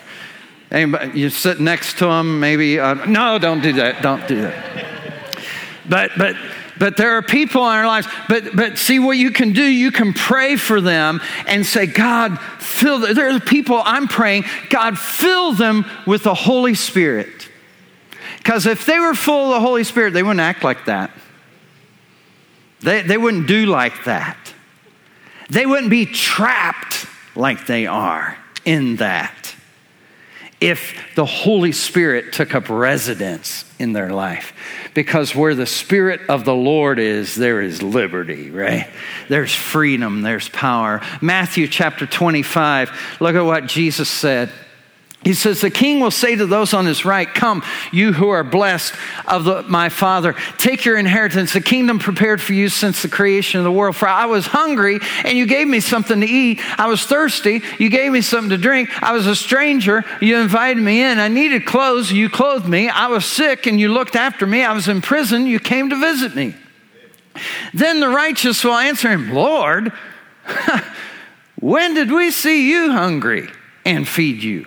Anybody, 0.70 1.18
you 1.18 1.30
sit 1.30 1.60
next 1.60 1.98
to 1.98 2.06
them, 2.06 2.40
maybe? 2.40 2.80
Uh, 2.80 2.94
no, 3.06 3.38
don't 3.38 3.60
do 3.60 3.72
that. 3.74 4.02
Don't 4.02 4.26
do 4.26 4.40
that. 4.40 5.36
But, 5.88 6.10
but, 6.16 6.36
but 6.80 6.96
there 6.96 7.18
are 7.18 7.22
people 7.22 7.60
in 7.60 7.76
our 7.76 7.86
lives, 7.86 8.08
but, 8.26 8.56
but 8.56 8.78
see 8.78 8.98
what 8.98 9.18
you 9.18 9.30
can 9.30 9.52
do, 9.52 9.62
you 9.62 9.92
can 9.92 10.14
pray 10.14 10.56
for 10.56 10.80
them 10.80 11.20
and 11.46 11.64
say, 11.64 11.86
God, 11.86 12.40
fill, 12.58 13.00
the, 13.00 13.12
there 13.12 13.36
are 13.36 13.38
people 13.38 13.82
I'm 13.84 14.08
praying, 14.08 14.44
God, 14.70 14.98
fill 14.98 15.52
them 15.52 15.84
with 16.06 16.22
the 16.22 16.32
Holy 16.32 16.74
Spirit. 16.74 17.50
Because 18.38 18.64
if 18.64 18.86
they 18.86 18.98
were 18.98 19.14
full 19.14 19.48
of 19.48 19.50
the 19.50 19.60
Holy 19.60 19.84
Spirit, 19.84 20.14
they 20.14 20.22
wouldn't 20.22 20.40
act 20.40 20.64
like 20.64 20.86
that. 20.86 21.10
They, 22.80 23.02
they 23.02 23.18
wouldn't 23.18 23.46
do 23.46 23.66
like 23.66 24.04
that. 24.04 24.38
They 25.50 25.66
wouldn't 25.66 25.90
be 25.90 26.06
trapped 26.06 27.06
like 27.36 27.66
they 27.66 27.86
are 27.86 28.38
in 28.64 28.96
that 28.96 29.54
if 30.60 30.94
the 31.14 31.24
Holy 31.24 31.72
Spirit 31.72 32.32
took 32.32 32.54
up 32.54 32.68
residence 32.68 33.64
in 33.78 33.92
their 33.92 34.10
life. 34.10 34.52
Because 34.92 35.34
where 35.34 35.54
the 35.54 35.66
Spirit 35.66 36.20
of 36.28 36.44
the 36.44 36.54
Lord 36.54 36.98
is, 36.98 37.34
there 37.34 37.62
is 37.62 37.82
liberty, 37.82 38.50
right? 38.50 38.88
There's 39.28 39.54
freedom, 39.54 40.22
there's 40.22 40.48
power. 40.50 41.00
Matthew 41.22 41.66
chapter 41.66 42.06
25, 42.06 43.16
look 43.20 43.34
at 43.34 43.44
what 43.44 43.66
Jesus 43.66 44.08
said. 44.08 44.52
He 45.22 45.34
says, 45.34 45.60
The 45.60 45.70
king 45.70 46.00
will 46.00 46.10
say 46.10 46.34
to 46.34 46.46
those 46.46 46.72
on 46.72 46.86
his 46.86 47.04
right, 47.04 47.32
Come, 47.32 47.62
you 47.92 48.14
who 48.14 48.30
are 48.30 48.42
blessed 48.42 48.94
of 49.26 49.44
the, 49.44 49.62
my 49.64 49.90
father, 49.90 50.34
take 50.56 50.86
your 50.86 50.96
inheritance, 50.96 51.52
the 51.52 51.60
kingdom 51.60 51.98
prepared 51.98 52.40
for 52.40 52.54
you 52.54 52.70
since 52.70 53.02
the 53.02 53.08
creation 53.08 53.60
of 53.60 53.64
the 53.64 53.72
world. 53.72 53.96
For 53.96 54.08
I 54.08 54.26
was 54.26 54.46
hungry, 54.46 54.98
and 55.24 55.36
you 55.36 55.44
gave 55.44 55.68
me 55.68 55.80
something 55.80 56.20
to 56.20 56.26
eat. 56.26 56.60
I 56.80 56.88
was 56.88 57.04
thirsty, 57.04 57.62
you 57.78 57.90
gave 57.90 58.12
me 58.12 58.22
something 58.22 58.48
to 58.50 58.56
drink. 58.56 58.88
I 59.02 59.12
was 59.12 59.26
a 59.26 59.36
stranger, 59.36 60.04
you 60.22 60.38
invited 60.38 60.82
me 60.82 61.02
in. 61.02 61.18
I 61.18 61.28
needed 61.28 61.66
clothes, 61.66 62.10
you 62.10 62.30
clothed 62.30 62.66
me. 62.66 62.88
I 62.88 63.08
was 63.08 63.26
sick, 63.26 63.66
and 63.66 63.78
you 63.78 63.92
looked 63.92 64.16
after 64.16 64.46
me. 64.46 64.64
I 64.64 64.72
was 64.72 64.88
in 64.88 65.02
prison, 65.02 65.46
you 65.46 65.60
came 65.60 65.90
to 65.90 65.96
visit 65.96 66.34
me. 66.34 66.54
Then 67.74 68.00
the 68.00 68.08
righteous 68.08 68.64
will 68.64 68.74
answer 68.74 69.10
him, 69.10 69.34
Lord, 69.34 69.92
when 71.60 71.92
did 71.92 72.10
we 72.10 72.30
see 72.30 72.70
you 72.70 72.92
hungry 72.92 73.50
and 73.84 74.08
feed 74.08 74.42
you? 74.42 74.66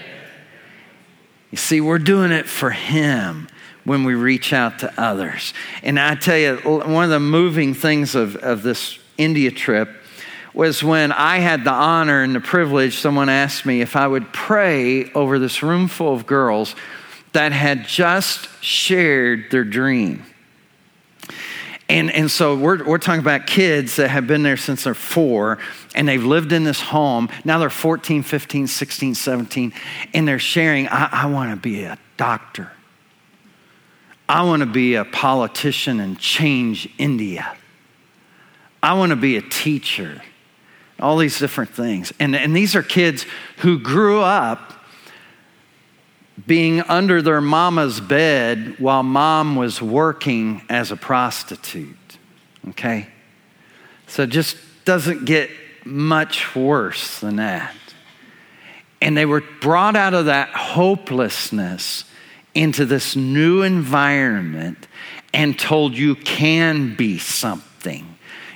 You 1.51 1.57
see, 1.57 1.81
we're 1.81 1.99
doing 1.99 2.31
it 2.31 2.47
for 2.47 2.71
Him 2.71 3.47
when 3.83 4.03
we 4.03 4.15
reach 4.15 4.53
out 4.53 4.79
to 4.79 4.93
others. 5.01 5.53
And 5.83 5.99
I 5.99 6.15
tell 6.15 6.37
you, 6.37 6.57
one 6.57 7.03
of 7.03 7.09
the 7.09 7.19
moving 7.19 7.73
things 7.73 8.15
of, 8.15 8.35
of 8.37 8.63
this 8.63 8.97
India 9.17 9.51
trip 9.51 9.89
was 10.53 10.83
when 10.83 11.11
I 11.11 11.37
had 11.37 11.63
the 11.63 11.71
honor 11.71 12.23
and 12.23 12.35
the 12.35 12.41
privilege, 12.41 12.97
someone 12.97 13.29
asked 13.29 13.65
me 13.65 13.81
if 13.81 13.95
I 13.95 14.07
would 14.07 14.33
pray 14.33 15.11
over 15.13 15.39
this 15.39 15.63
room 15.63 15.87
full 15.87 16.13
of 16.13 16.25
girls 16.25 16.75
that 17.33 17.51
had 17.53 17.85
just 17.85 18.49
shared 18.61 19.49
their 19.51 19.63
dream. 19.63 20.25
And, 21.91 22.09
and 22.09 22.31
so 22.31 22.55
we're, 22.55 22.85
we're 22.85 22.99
talking 22.99 23.19
about 23.19 23.45
kids 23.45 23.97
that 23.97 24.07
have 24.07 24.25
been 24.25 24.43
there 24.43 24.55
since 24.55 24.85
they're 24.85 24.93
four 24.93 25.57
and 25.93 26.07
they've 26.07 26.23
lived 26.23 26.53
in 26.53 26.63
this 26.63 26.79
home. 26.79 27.27
Now 27.43 27.59
they're 27.59 27.69
14, 27.69 28.23
15, 28.23 28.67
16, 28.67 29.13
17, 29.13 29.73
and 30.13 30.25
they're 30.25 30.39
sharing, 30.39 30.87
I, 30.87 31.09
I 31.11 31.25
want 31.25 31.51
to 31.51 31.57
be 31.57 31.83
a 31.83 31.97
doctor. 32.15 32.71
I 34.29 34.43
want 34.43 34.61
to 34.61 34.67
be 34.67 34.95
a 34.95 35.03
politician 35.03 35.99
and 35.99 36.17
change 36.17 36.87
India. 36.97 37.57
I 38.81 38.93
want 38.93 39.09
to 39.09 39.17
be 39.17 39.35
a 39.35 39.41
teacher. 39.41 40.21
All 40.97 41.17
these 41.17 41.39
different 41.39 41.71
things. 41.71 42.13
And, 42.21 42.37
and 42.37 42.55
these 42.55 42.73
are 42.73 42.83
kids 42.83 43.25
who 43.57 43.77
grew 43.77 44.21
up 44.21 44.80
being 46.47 46.81
under 46.81 47.21
their 47.21 47.41
mama's 47.41 47.99
bed 47.99 48.75
while 48.79 49.03
mom 49.03 49.55
was 49.55 49.81
working 49.81 50.61
as 50.69 50.91
a 50.91 50.95
prostitute. 50.95 51.95
Okay? 52.69 53.07
So 54.07 54.23
it 54.23 54.29
just 54.29 54.57
doesn't 54.85 55.25
get 55.25 55.49
much 55.85 56.55
worse 56.55 57.19
than 57.19 57.37
that. 57.37 57.75
And 59.01 59.17
they 59.17 59.25
were 59.25 59.43
brought 59.61 59.95
out 59.95 60.13
of 60.13 60.25
that 60.25 60.49
hopelessness 60.49 62.05
into 62.53 62.85
this 62.85 63.15
new 63.15 63.61
environment 63.61 64.87
and 65.33 65.57
told 65.57 65.97
you 65.97 66.15
can 66.15 66.95
be 66.95 67.17
something. 67.17 68.10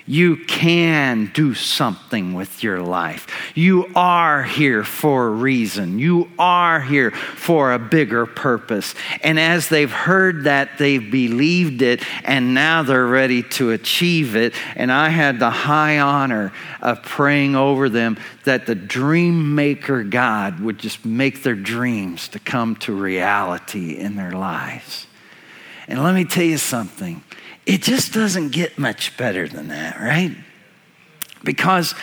You 0.08 0.38
can 0.38 1.32
do 1.34 1.56
something 1.56 2.36
with 2.36 2.62
your 2.62 2.80
life. 2.80 3.26
You 3.56 3.90
are 3.96 4.44
here 4.44 4.84
for 4.84 5.28
a 5.28 5.32
reason. 5.32 5.98
You 5.98 6.30
are 6.38 6.80
here 6.80 7.10
for 7.10 7.74
a 7.74 7.80
bigger 7.80 8.28
purpose. 8.28 8.94
And 9.22 9.40
as 9.40 9.68
they've 9.68 9.92
heard 9.92 10.44
that, 10.44 10.78
they've 10.78 11.12
believed 11.12 11.82
it, 11.82 12.04
and 12.24 12.54
now 12.54 12.84
they're 12.84 13.08
ready 13.08 13.42
to 13.44 13.72
achieve 13.72 14.36
it. 14.36 14.54
And 14.76 14.92
I 14.92 15.10
had 15.10 15.40
the 15.40 15.50
high 15.50 15.98
honor 16.00 16.54
of 16.82 17.02
praying 17.02 17.56
over 17.56 17.90
them 17.90 18.18
that 18.44 18.68
the 18.68 18.76
dream 18.76 19.56
maker 19.56 20.04
God 20.04 20.60
would 20.60 20.78
just 20.78 21.04
make 21.04 21.42
their 21.42 21.56
dreams 21.56 22.28
to 22.30 22.40
come 22.40 22.76
to 22.78 22.94
reality 22.94 23.98
in 23.98 24.16
their 24.16 24.34
lives. 24.34 25.08
And 25.88 26.04
let 26.04 26.14
me 26.14 26.26
tell 26.26 26.44
you 26.44 26.60
something 26.60 27.24
it 27.66 27.82
just 27.82 28.14
doesn't 28.14 28.50
get 28.50 28.78
much 28.78 29.18
better 29.18 29.48
than 29.48 29.70
that, 29.70 30.00
right? 30.00 30.36
Because 31.44 31.96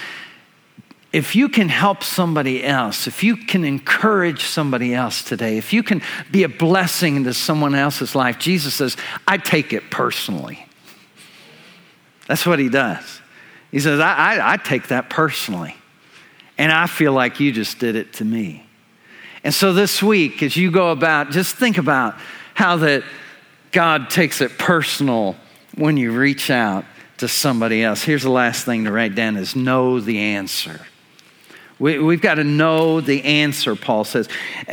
if 1.12 1.37
you 1.37 1.48
can 1.48 1.68
help 1.68 2.03
somebody 2.03 2.64
else, 2.64 3.07
if 3.07 3.22
you 3.22 3.37
can 3.37 3.64
encourage 3.64 4.44
somebody 4.44 4.94
else 4.94 5.22
today, 5.22 5.59
if 5.59 5.72
you 5.72 5.83
can 5.83 6.03
be 6.31 6.42
a 6.42 6.48
blessing 6.48 7.16
into 7.16 7.35
someone 7.35 7.75
else's 7.75 8.14
life, 8.14 8.38
Jesus 8.38 8.75
says, 8.75 8.96
I 9.29 9.37
take 9.37 9.72
it 9.72 9.90
personally. 9.90 10.66
That's 12.27 12.46
what 12.46 12.59
he 12.59 12.68
does. 12.68 13.20
He 13.70 13.81
says, 13.81 14.01
I, 14.01 14.37
I, 14.37 14.53
I 14.53 14.57
take 14.57 14.88
that 14.88 15.11
personally. 15.11 15.77
And 16.57 16.72
I 16.72 16.87
feel 16.87 17.12
like 17.12 17.40
you 17.40 17.53
just 17.53 17.79
did 17.79 17.96
it 17.96 18.14
to 18.14 18.25
me. 18.25 18.66
And 19.44 19.53
so 19.53 19.72
this 19.72 20.03
week, 20.03 20.42
as 20.42 20.57
you 20.57 20.71
go 20.71 20.92
about, 20.92 21.31
just 21.31 21.56
think 21.56 21.77
about 21.77 22.15
how 22.54 22.77
that 22.77 23.02
God 23.73 24.08
takes 24.10 24.40
it 24.40 24.58
personal 24.58 25.37
when 25.77 25.96
you 25.96 26.12
reach 26.12 26.50
out 26.50 26.85
to 27.18 27.29
somebody 27.29 27.83
else. 27.83 28.02
Here's 28.02 28.23
the 28.23 28.31
last 28.31 28.64
thing 28.64 28.85
to 28.85 28.92
write 28.92 29.14
down 29.14 29.37
is 29.37 29.54
know 29.54 30.00
the 30.00 30.18
answer. 30.18 30.81
We, 31.83 32.14
have 32.14 32.20
got 32.20 32.35
to 32.37 32.44
know 32.44 33.00
the 33.00 33.24
answer, 33.24 33.74
Paul 33.74 34.04
says. 34.04 34.28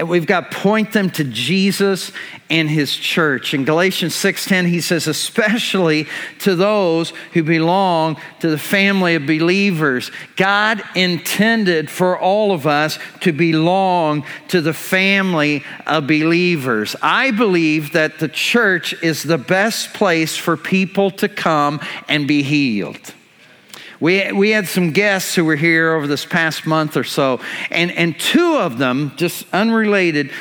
We've 0.06 0.28
got 0.28 0.52
to 0.52 0.58
point 0.60 0.92
them 0.92 1.10
to 1.12 1.24
Jesus 1.24 2.12
and 2.52 2.70
his 2.70 2.96
church. 2.96 3.56
In 3.56 3.66
Galatians 3.66 4.14
6:10, 4.14 4.68
he 4.68 4.80
says, 4.80 5.08
especially 5.08 6.06
to 6.42 6.56
those 6.56 7.10
who 7.34 7.42
belong 7.42 8.18
to 8.42 8.50
the 8.52 8.60
family 8.60 9.16
of 9.16 9.26
believers. 9.26 10.12
God 10.36 10.84
intended 10.94 11.90
for 11.90 12.16
all 12.16 12.52
of 12.52 12.68
us 12.68 13.00
to 13.22 13.32
belong 13.32 14.24
to 14.50 14.62
the 14.62 14.74
family 14.74 15.64
of 15.88 16.06
believers. 16.06 16.96
I 17.02 17.32
believe 17.32 17.94
that 17.94 18.20
the 18.20 18.30
church 18.30 18.94
is 19.02 19.24
the 19.24 19.40
best 19.40 19.96
place 19.96 20.38
for 20.38 20.56
people 20.56 21.10
to 21.10 21.28
come 21.28 21.80
and 22.08 22.28
be 22.28 22.44
healed. 22.44 23.16
We, 24.00 24.32
we 24.32 24.52
had 24.52 24.68
some 24.68 24.92
guests 24.92 25.36
who 25.36 25.44
were 25.44 25.58
here 25.58 25.94
over 25.94 26.08
this 26.08 26.26
past 26.26 26.66
month 26.66 26.96
or 26.96 27.04
so, 27.04 27.42
and, 27.70 27.92
and 27.92 28.18
two 28.18 28.58
of 28.58 28.78
them, 28.78 29.14
just 29.18 29.46
unrelated, 29.52 30.32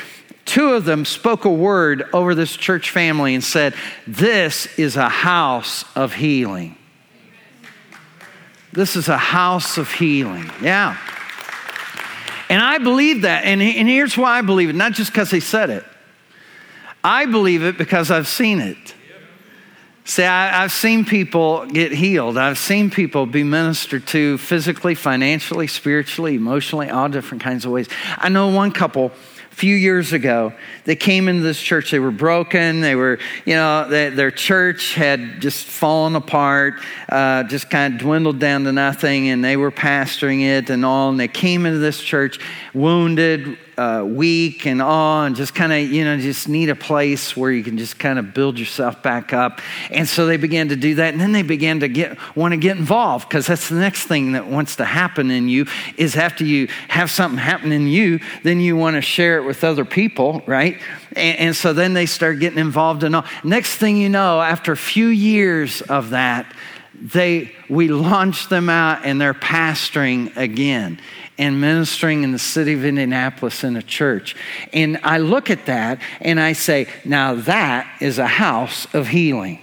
two 0.45 0.71
of 0.71 0.85
them 0.85 1.05
spoke 1.05 1.45
a 1.45 1.51
word 1.51 2.09
over 2.13 2.35
this 2.35 2.57
church 2.57 2.91
family 2.91 3.35
and 3.35 3.43
said, 3.43 3.75
This 4.07 4.67
is 4.79 4.97
a 4.97 5.09
house 5.09 5.85
of 5.97 6.15
healing. 6.15 6.77
This 8.73 8.97
is 8.97 9.09
a 9.09 9.19
house 9.19 9.77
of 9.77 9.91
healing. 9.91 10.51
Yeah. 10.63 10.97
And 12.49 12.63
I 12.63 12.79
believe 12.79 13.23
that. 13.23 13.45
And, 13.45 13.61
and 13.61 13.89
here's 13.89 14.17
why 14.17 14.39
I 14.39 14.43
believe 14.43 14.69
it 14.69 14.75
not 14.75 14.93
just 14.93 15.11
because 15.11 15.31
they 15.31 15.41
said 15.41 15.71
it, 15.71 15.85
I 17.03 17.27
believe 17.27 17.63
it 17.63 17.77
because 17.77 18.11
I've 18.11 18.29
seen 18.29 18.61
it. 18.61 18.95
See, 20.09 20.25
I, 20.25 20.63
have 20.63 20.73
seen 20.73 21.05
people 21.05 21.67
get 21.67 21.93
healed. 21.93 22.39
I've 22.39 22.57
seen 22.57 22.89
people 22.89 23.27
be 23.27 23.45
ministered 23.45 24.07
to 24.07 24.39
physically, 24.39 24.95
financially, 24.95 25.67
spiritually, 25.67 26.35
emotionally, 26.35 26.89
all 26.89 27.11
different 27.11 27.43
kinds 27.43 27.67
of 27.67 27.73
ways. 27.73 27.91
I 28.17 28.31
know 28.31 28.49
one 28.49 28.73
couple 28.73 29.13
a 29.53 29.55
few 29.55 29.77
years 29.77 30.15
ago, 30.15 30.55
they 30.87 30.97
came 30.97 31.29
into 31.29 31.43
this 31.43 31.61
church. 31.61 31.91
They 31.91 31.99
were 31.99 32.11
broken. 32.11 32.81
They 32.81 32.95
were, 32.95 33.19
you 33.45 33.55
know, 33.55 33.87
they, 33.87 34.09
their 34.09 34.31
church 34.31 34.95
had 34.95 35.43
just 35.43 35.67
fallen 35.67 36.17
apart, 36.17 36.81
uh, 37.11 37.43
just 37.43 37.69
kind 37.69 37.93
of 37.93 38.01
dwindled 38.01 38.39
down 38.39 38.65
to 38.65 38.73
nothing, 38.73 39.29
and 39.29 39.45
they 39.45 39.59
were 39.59 39.71
pastoring 39.71 40.41
it 40.41 40.71
and 40.71 40.87
all. 40.87 41.11
And 41.11 41.21
they 41.21 41.29
came 41.29 41.67
into 41.67 41.81
this 41.81 42.03
church 42.03 42.41
wounded, 42.73 43.59
uh, 43.79 44.03
weak 44.05 44.67
and 44.67 44.83
all, 44.83 45.23
and 45.23 45.37
just 45.37 45.55
kind 45.55 45.73
of, 45.73 45.79
you 45.79 46.05
know, 46.05 46.19
just 46.19 46.49
need 46.49 46.69
a 46.69 46.75
place 46.75 47.37
where 47.37 47.53
you 47.53 47.63
can 47.63 47.79
just 47.79 47.97
kind 47.97 48.19
of 48.19 48.35
build 48.35 48.59
yourself 48.59 49.01
back 49.05 49.33
up. 49.33 49.61
And 49.93 50.09
so 50.09 50.27
they 50.27 50.37
began 50.37 50.69
to 50.71 50.77
do 50.77 50.97
that. 50.97 51.13
And 51.13 51.21
then 51.21 51.31
they 51.31 51.43
began 51.43 51.79
to 51.81 51.89
get, 51.89 52.19
want 52.37 52.53
to 52.53 52.57
get 52.59 52.77
involved 52.77 53.29
because 53.29 53.47
that's 53.47 53.69
the 53.69 53.77
next 53.77 54.07
thing 54.07 54.33
that 54.33 54.49
wants 54.49 54.77
to 54.77 54.85
happen 54.85 55.31
in 55.31 55.49
you 55.49 55.67
is 55.97 56.17
after 56.17 56.45
you 56.45 56.67
have 56.89 57.09
something 57.09 57.39
happen 57.39 57.71
in 57.71 57.87
you, 57.87 58.19
then 58.43 58.59
you 58.59 58.77
want 58.77 58.97
to 58.97 59.01
share 59.01 59.39
it 59.39 59.47
with 59.47 59.63
other 59.63 59.85
people, 59.85 60.43
right? 60.47 60.81
And, 61.13 61.39
and 61.39 61.57
so 61.57 61.73
then 61.73 61.95
they 61.95 62.07
start 62.07 62.41
getting 62.41 62.59
involved 62.59 63.05
in 63.05 63.15
all. 63.15 63.25
Next 63.45 63.77
thing 63.77 63.97
you 63.97 64.09
know, 64.09 64.41
after 64.41 64.73
a 64.73 64.77
few 64.77 65.07
years 65.07 65.83
of 65.83 66.11
that, 66.11 66.53
they 67.01 67.53
we 67.69 67.87
launched 67.87 68.51
them 68.51 68.69
out 68.69 69.05
and 69.05 69.21
they're 69.21 69.35
pastoring 69.35 70.37
again 70.37 70.99
and 71.39 71.61
ministering 71.61 72.25
in 72.25 72.33
the 72.33 72.39
city 72.39 72.75
of 72.75 72.85
Indianapolis 72.85 73.65
in 73.65 73.77
a 73.77 73.83
church. 73.83 74.35
And 74.73 74.99
I 75.05 75.19
look 75.19 75.51
at 75.51 75.67
that 75.67 76.01
and 76.21 76.41
I 76.41 76.53
say, 76.53 76.89
now 77.05 77.35
that 77.35 77.97
is 78.01 78.19
a 78.19 78.27
house 78.27 78.93
of 78.93 79.09
healing. 79.09 79.61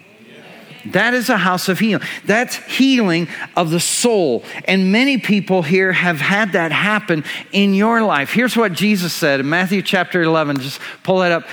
That 0.91 1.13
is 1.15 1.29
a 1.29 1.37
house 1.37 1.67
of 1.67 1.79
healing. 1.79 2.05
That's 2.25 2.57
healing 2.57 3.27
of 3.55 3.71
the 3.71 3.79
soul. 3.79 4.43
And 4.65 4.91
many 4.91 5.17
people 5.17 5.63
here 5.63 5.91
have 5.91 6.19
had 6.19 6.51
that 6.51 6.71
happen 6.71 7.23
in 7.51 7.73
your 7.73 8.03
life. 8.03 8.31
Here's 8.31 8.55
what 8.55 8.73
Jesus 8.73 9.11
said 9.11 9.39
in 9.39 9.49
Matthew 9.49 9.81
chapter 9.81 10.21
11. 10.21 10.59
Just 10.59 10.79
pull 11.03 11.19
that 11.19 11.31
up. 11.31 11.47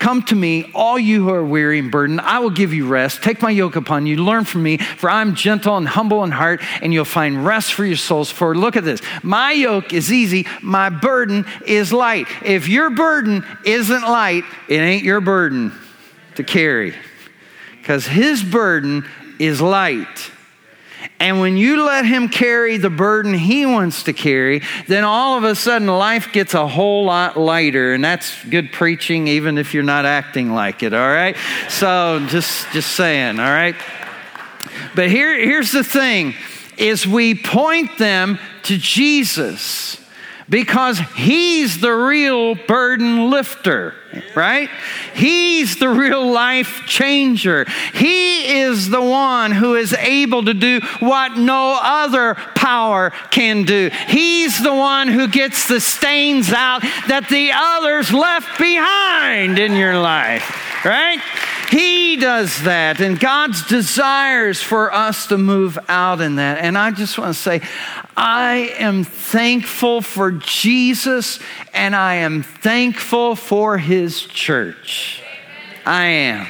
Come 0.00 0.22
to 0.24 0.34
me, 0.34 0.64
all 0.74 0.98
you 0.98 1.24
who 1.24 1.30
are 1.30 1.44
weary 1.44 1.78
and 1.78 1.92
burdened. 1.92 2.22
I 2.22 2.38
will 2.38 2.48
give 2.48 2.72
you 2.72 2.86
rest. 2.86 3.22
Take 3.22 3.42
my 3.42 3.50
yoke 3.50 3.76
upon 3.76 4.06
you. 4.06 4.16
Learn 4.24 4.44
from 4.44 4.62
me, 4.62 4.78
for 4.78 5.10
I'm 5.10 5.34
gentle 5.34 5.76
and 5.76 5.86
humble 5.86 6.24
in 6.24 6.30
heart, 6.30 6.62
and 6.80 6.90
you'll 6.92 7.04
find 7.04 7.44
rest 7.44 7.74
for 7.74 7.84
your 7.84 7.98
souls. 7.98 8.30
For 8.30 8.56
look 8.56 8.76
at 8.76 8.84
this 8.84 9.02
my 9.22 9.52
yoke 9.52 9.92
is 9.92 10.10
easy, 10.10 10.46
my 10.62 10.88
burden 10.88 11.44
is 11.66 11.92
light. 11.92 12.26
If 12.42 12.66
your 12.66 12.88
burden 12.88 13.44
isn't 13.66 14.02
light, 14.02 14.44
it 14.70 14.78
ain't 14.78 15.04
your 15.04 15.20
burden 15.20 15.70
to 16.36 16.44
carry, 16.44 16.94
because 17.78 18.06
his 18.06 18.42
burden 18.42 19.06
is 19.38 19.60
light. 19.60 20.32
And 21.20 21.38
when 21.38 21.58
you 21.58 21.84
let 21.84 22.06
him 22.06 22.30
carry 22.30 22.78
the 22.78 22.88
burden 22.88 23.34
he 23.34 23.66
wants 23.66 24.04
to 24.04 24.14
carry, 24.14 24.62
then 24.86 25.04
all 25.04 25.36
of 25.36 25.44
a 25.44 25.54
sudden 25.54 25.86
life 25.86 26.32
gets 26.32 26.54
a 26.54 26.66
whole 26.66 27.04
lot 27.04 27.38
lighter. 27.38 27.92
And 27.92 28.02
that's 28.02 28.42
good 28.46 28.72
preaching, 28.72 29.28
even 29.28 29.58
if 29.58 29.74
you're 29.74 29.82
not 29.82 30.06
acting 30.06 30.52
like 30.52 30.82
it, 30.82 30.94
all 30.94 31.08
right? 31.08 31.36
So 31.68 32.24
just, 32.28 32.66
just 32.72 32.92
saying, 32.92 33.38
all 33.38 33.50
right? 33.50 33.76
But 34.94 35.10
here, 35.10 35.38
here's 35.38 35.72
the 35.72 35.84
thing 35.84 36.34
is 36.78 37.06
we 37.06 37.34
point 37.34 37.98
them 37.98 38.38
to 38.62 38.78
Jesus 38.78 40.00
because 40.50 40.98
he's 41.14 41.80
the 41.80 41.92
real 41.92 42.56
burden 42.56 43.30
lifter, 43.30 43.94
right? 44.34 44.68
He's 45.14 45.76
the 45.76 45.88
real 45.88 46.30
life 46.30 46.82
changer. 46.86 47.64
He 47.94 48.60
is 48.60 48.90
the 48.90 49.00
one 49.00 49.52
who 49.52 49.76
is 49.76 49.92
able 49.94 50.44
to 50.44 50.52
do 50.52 50.80
what 50.98 51.38
no 51.38 51.78
other 51.80 52.34
power 52.34 53.10
can 53.30 53.62
do. 53.62 53.90
He's 54.08 54.60
the 54.60 54.74
one 54.74 55.06
who 55.06 55.28
gets 55.28 55.68
the 55.68 55.80
stains 55.80 56.52
out 56.52 56.82
that 57.06 57.28
the 57.28 57.52
others 57.54 58.12
left 58.12 58.58
behind 58.58 59.60
in 59.60 59.74
your 59.74 59.98
life, 59.98 60.84
right? 60.84 61.22
He 61.70 62.16
does 62.16 62.64
that, 62.64 63.00
and 63.00 63.18
God's 63.18 63.64
desires 63.68 64.60
for 64.60 64.92
us 64.92 65.28
to 65.28 65.38
move 65.38 65.78
out 65.88 66.20
in 66.20 66.34
that. 66.36 66.58
And 66.58 66.76
I 66.76 66.90
just 66.90 67.16
want 67.16 67.32
to 67.32 67.40
say, 67.40 67.62
I 68.16 68.74
am 68.78 69.04
thankful 69.04 70.02
for 70.02 70.32
Jesus 70.32 71.38
and 71.72 71.94
I 71.94 72.16
am 72.16 72.42
thankful 72.42 73.36
for 73.36 73.78
his 73.78 74.22
church. 74.22 75.22
I 75.86 76.06
am. 76.06 76.46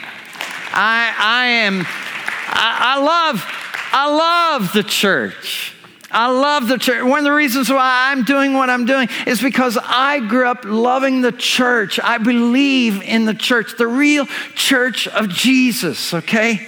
I, 0.73 1.14
I 1.18 1.47
am. 1.47 1.81
I, 1.83 2.97
I 2.97 3.01
love, 3.01 3.45
I 3.93 4.57
love 4.57 4.73
the 4.73 4.83
church. 4.83 5.75
I 6.11 6.29
love 6.29 6.69
the 6.69 6.79
church. 6.79 7.03
One 7.05 7.19
of 7.19 7.25
the 7.25 7.33
reasons 7.33 7.71
why 7.71 8.11
I'm 8.11 8.25
doing 8.25 8.55
what 8.55 8.69
I'm 8.69 8.85
doing 8.85 9.09
is 9.27 9.41
because 9.41 9.79
I 9.81 10.21
grew 10.21 10.47
up 10.47 10.65
loving 10.65 11.21
the 11.21 11.33
church. 11.33 12.01
I 12.03 12.19
believe 12.19 13.03
in 13.03 13.27
the 13.27 13.35
church, 13.35 13.77
the 13.79 13.87
real 13.87 14.27
church 14.55 15.07
of 15.09 15.29
Jesus, 15.29 16.13
okay? 16.13 16.67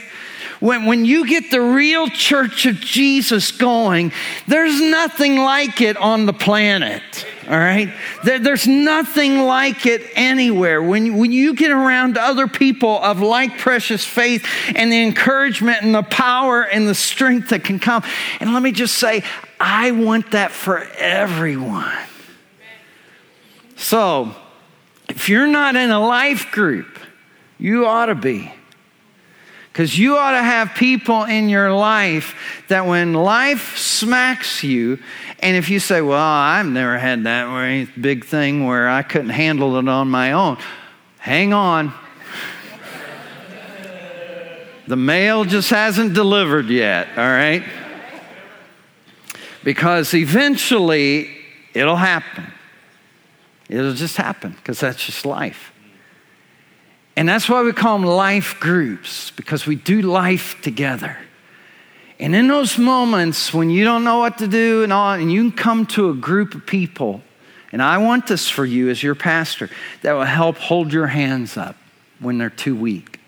When, 0.61 0.87
when 0.87 1.05
you 1.05 1.27
get 1.27 1.51
the 1.51 1.61
real 1.61 2.07
church 2.09 2.67
of 2.67 2.77
Jesus 2.77 3.51
going, 3.51 4.13
there's 4.47 4.81
nothing 4.81 5.37
like 5.37 5.81
it 5.81 5.97
on 5.97 6.27
the 6.27 6.33
planet. 6.33 7.03
All 7.49 7.59
right? 7.59 7.93
There, 8.25 8.39
there's 8.39 8.69
nothing 8.69 9.41
like 9.41 9.85
it 9.87 10.03
anywhere. 10.15 10.83
When, 10.83 11.17
when 11.17 11.33
you 11.33 11.55
get 11.55 11.71
around 11.71 12.17
other 12.17 12.47
people 12.47 13.01
of 13.03 13.21
like 13.21 13.59
precious 13.59 14.05
faith 14.05 14.47
and 14.75 14.93
the 14.93 15.03
encouragement 15.03 15.83
and 15.83 15.95
the 15.95 16.03
power 16.05 16.63
and 16.63 16.87
the 16.87 16.95
strength 16.95 17.51
that 17.51 17.65
can 17.65 17.79
come. 17.79 18.05
And 18.41 18.55
let 18.55 18.63
me 18.63 18.71
just 18.71 18.97
say, 18.97 19.25
I 19.59 19.91
want 19.91 20.33
that 20.33 20.53
for 20.53 20.85
everyone. 20.99 21.93
So, 23.77 24.33
if 25.09 25.29
you're 25.29 25.49
not 25.49 25.75
in 25.75 25.91
a 25.91 25.99
life 25.99 26.53
group, 26.53 26.99
you 27.59 27.87
ought 27.87 28.07
to 28.07 28.15
be. 28.15 28.53
Because 29.73 29.99
you 29.99 30.19
ought 30.19 30.33
to 30.33 30.43
have 30.43 30.75
people 30.75 31.25
in 31.25 31.49
your 31.49 31.73
life 31.73 32.35
that 32.69 32.85
when 32.85 33.15
life 33.15 33.79
smacks 33.79 34.63
you, 34.63 34.99
and 35.39 35.57
if 35.57 35.71
you 35.71 35.81
say, 35.81 36.03
Well, 36.03 36.19
I've 36.21 36.67
never 36.67 36.99
had 36.99 37.25
that 37.25 37.89
big 37.99 38.27
thing 38.27 38.67
where 38.67 38.87
I 38.87 39.03
couldn't 39.03 39.31
handle 39.31 39.77
it 39.77 39.89
on 39.89 40.11
my 40.11 40.33
own, 40.33 40.59
hang 41.17 41.55
on. 41.55 41.95
the 44.87 44.97
mail 44.97 45.45
just 45.45 45.71
hasn't 45.71 46.13
delivered 46.13 46.69
yet, 46.69 47.09
all 47.17 47.25
right? 47.25 47.65
Because 49.65 50.13
eventually 50.13 51.31
it'll 51.73 51.97
happen. 51.97 52.45
It'll 53.71 53.95
just 53.95 54.19
happen 54.19 54.53
because 54.53 54.81
that's 54.81 55.07
just 55.07 55.25
life. 55.25 55.72
And 57.17 57.29
that's 57.29 57.49
why 57.49 57.63
we 57.63 57.73
call 57.73 57.99
them 57.99 58.07
life 58.07 58.59
groups, 58.59 59.31
because 59.33 59.67
we 59.67 59.77
do 59.77 60.01
life 60.01 60.61
together. 60.63 61.19
And 62.19 62.35
in 62.35 62.49
those 62.49 62.79
moments 62.79 63.53
when 63.53 63.69
you 63.69 63.85
don't 63.85 64.05
know 64.05 64.19
what 64.19 64.39
to 64.39 64.49
do 64.49 64.83
and 64.83 64.93
all, 64.93 65.15
and 65.15 65.31
you 65.31 65.51
can 65.51 65.53
come 65.53 65.87
to 65.87 66.11
a 66.11 66.15
group 66.15 66.55
of 66.55 66.65
people, 66.67 67.21
and 67.73 67.83
I 67.83 67.99
want 67.99 68.27
this 68.27 68.49
for 68.49 68.65
you 68.65 68.89
as 68.91 69.03
your 69.03 69.15
pastor, 69.15 69.69
that 70.03 70.13
will 70.13 70.25
help 70.25 70.57
hold 70.57 70.93
your 70.93 71.09
hands 71.09 71.57
up 71.57 71.77
when 72.21 72.39
they're 72.39 72.49
too 72.51 72.77
weak. 72.77 73.19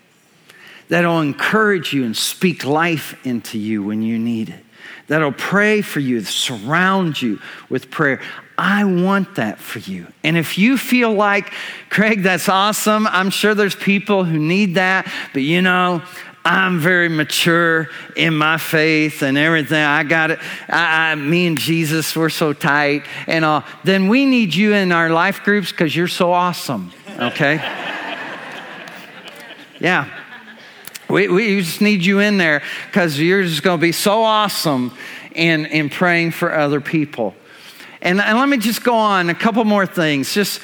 that'll 0.89 1.21
encourage 1.21 1.93
you 1.93 2.03
and 2.05 2.15
speak 2.15 2.65
life 2.65 3.15
into 3.25 3.57
you 3.57 3.83
when 3.83 4.01
you 4.01 4.19
need 4.19 4.49
it, 4.49 4.63
that'll 5.07 5.31
pray 5.31 5.81
for 5.81 5.99
you, 5.99 6.21
surround 6.21 7.21
you 7.21 7.39
with 7.69 7.89
prayer. 7.89 8.21
I 8.57 8.85
want 8.85 9.35
that 9.35 9.59
for 9.59 9.79
you. 9.79 10.07
And 10.23 10.37
if 10.37 10.57
you 10.57 10.77
feel 10.77 11.13
like, 11.13 11.51
Craig, 11.89 12.23
that's 12.23 12.47
awesome, 12.47 13.05
I'm 13.07 13.29
sure 13.29 13.53
there's 13.53 13.75
people 13.75 14.23
who 14.23 14.39
need 14.39 14.75
that, 14.75 15.11
but 15.33 15.41
you 15.41 15.61
know, 15.61 16.01
I'm 16.45 16.79
very 16.79 17.09
mature 17.09 17.89
in 18.15 18.35
my 18.35 18.57
faith 18.57 19.23
and 19.23 19.35
everything. 19.35 19.83
I 19.83 20.03
got 20.03 20.29
it. 20.29 20.39
I, 20.69 21.11
I, 21.11 21.15
me 21.15 21.47
and 21.47 21.57
Jesus, 21.57 22.15
we're 22.15 22.29
so 22.29 22.53
tight 22.53 23.03
and 23.25 23.43
all. 23.43 23.63
Then 23.83 24.09
we 24.09 24.25
need 24.25 24.53
you 24.53 24.73
in 24.73 24.91
our 24.91 25.09
life 25.09 25.43
groups 25.43 25.71
because 25.71 25.95
you're 25.95 26.07
so 26.07 26.31
awesome. 26.31 26.91
Okay? 27.17 27.55
yeah. 29.79 30.07
We, 31.09 31.27
we 31.29 31.61
just 31.61 31.81
need 31.81 32.05
you 32.05 32.19
in 32.19 32.37
there 32.37 32.61
because 32.87 33.19
you're 33.19 33.43
just 33.43 33.63
going 33.63 33.79
to 33.79 33.81
be 33.81 33.91
so 33.91 34.21
awesome 34.21 34.95
in, 35.33 35.65
in 35.65 35.89
praying 35.89 36.31
for 36.31 36.53
other 36.53 36.79
people. 36.79 37.33
And, 38.05 38.21
and 38.21 38.37
let 38.37 38.47
me 38.47 38.57
just 38.57 38.83
go 38.83 38.93
on 38.93 39.31
a 39.31 39.33
couple 39.33 39.65
more 39.65 39.87
things. 39.87 40.31
Just 40.31 40.61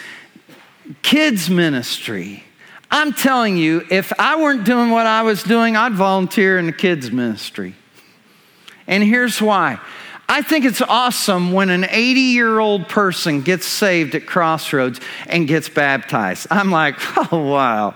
kids' 1.01 1.49
ministry. 1.49 2.43
I'm 2.91 3.13
telling 3.13 3.57
you, 3.57 3.83
if 3.89 4.13
I 4.19 4.39
weren't 4.39 4.63
doing 4.63 4.91
what 4.91 5.07
I 5.07 5.23
was 5.23 5.41
doing, 5.41 5.75
I'd 5.75 5.93
volunteer 5.93 6.59
in 6.59 6.67
the 6.67 6.71
kids' 6.71 7.11
ministry. 7.11 7.73
And 8.85 9.03
here's 9.03 9.41
why. 9.41 9.79
I 10.29 10.43
think 10.43 10.65
it's 10.65 10.83
awesome 10.83 11.51
when 11.51 11.71
an 11.71 11.87
80 11.89 12.19
year 12.21 12.59
old 12.59 12.87
person 12.87 13.41
gets 13.41 13.65
saved 13.65 14.13
at 14.13 14.27
Crossroads 14.27 15.01
and 15.25 15.47
gets 15.47 15.67
baptized. 15.67 16.45
I'm 16.51 16.69
like, 16.69 16.95
oh, 17.31 17.39
wow, 17.39 17.95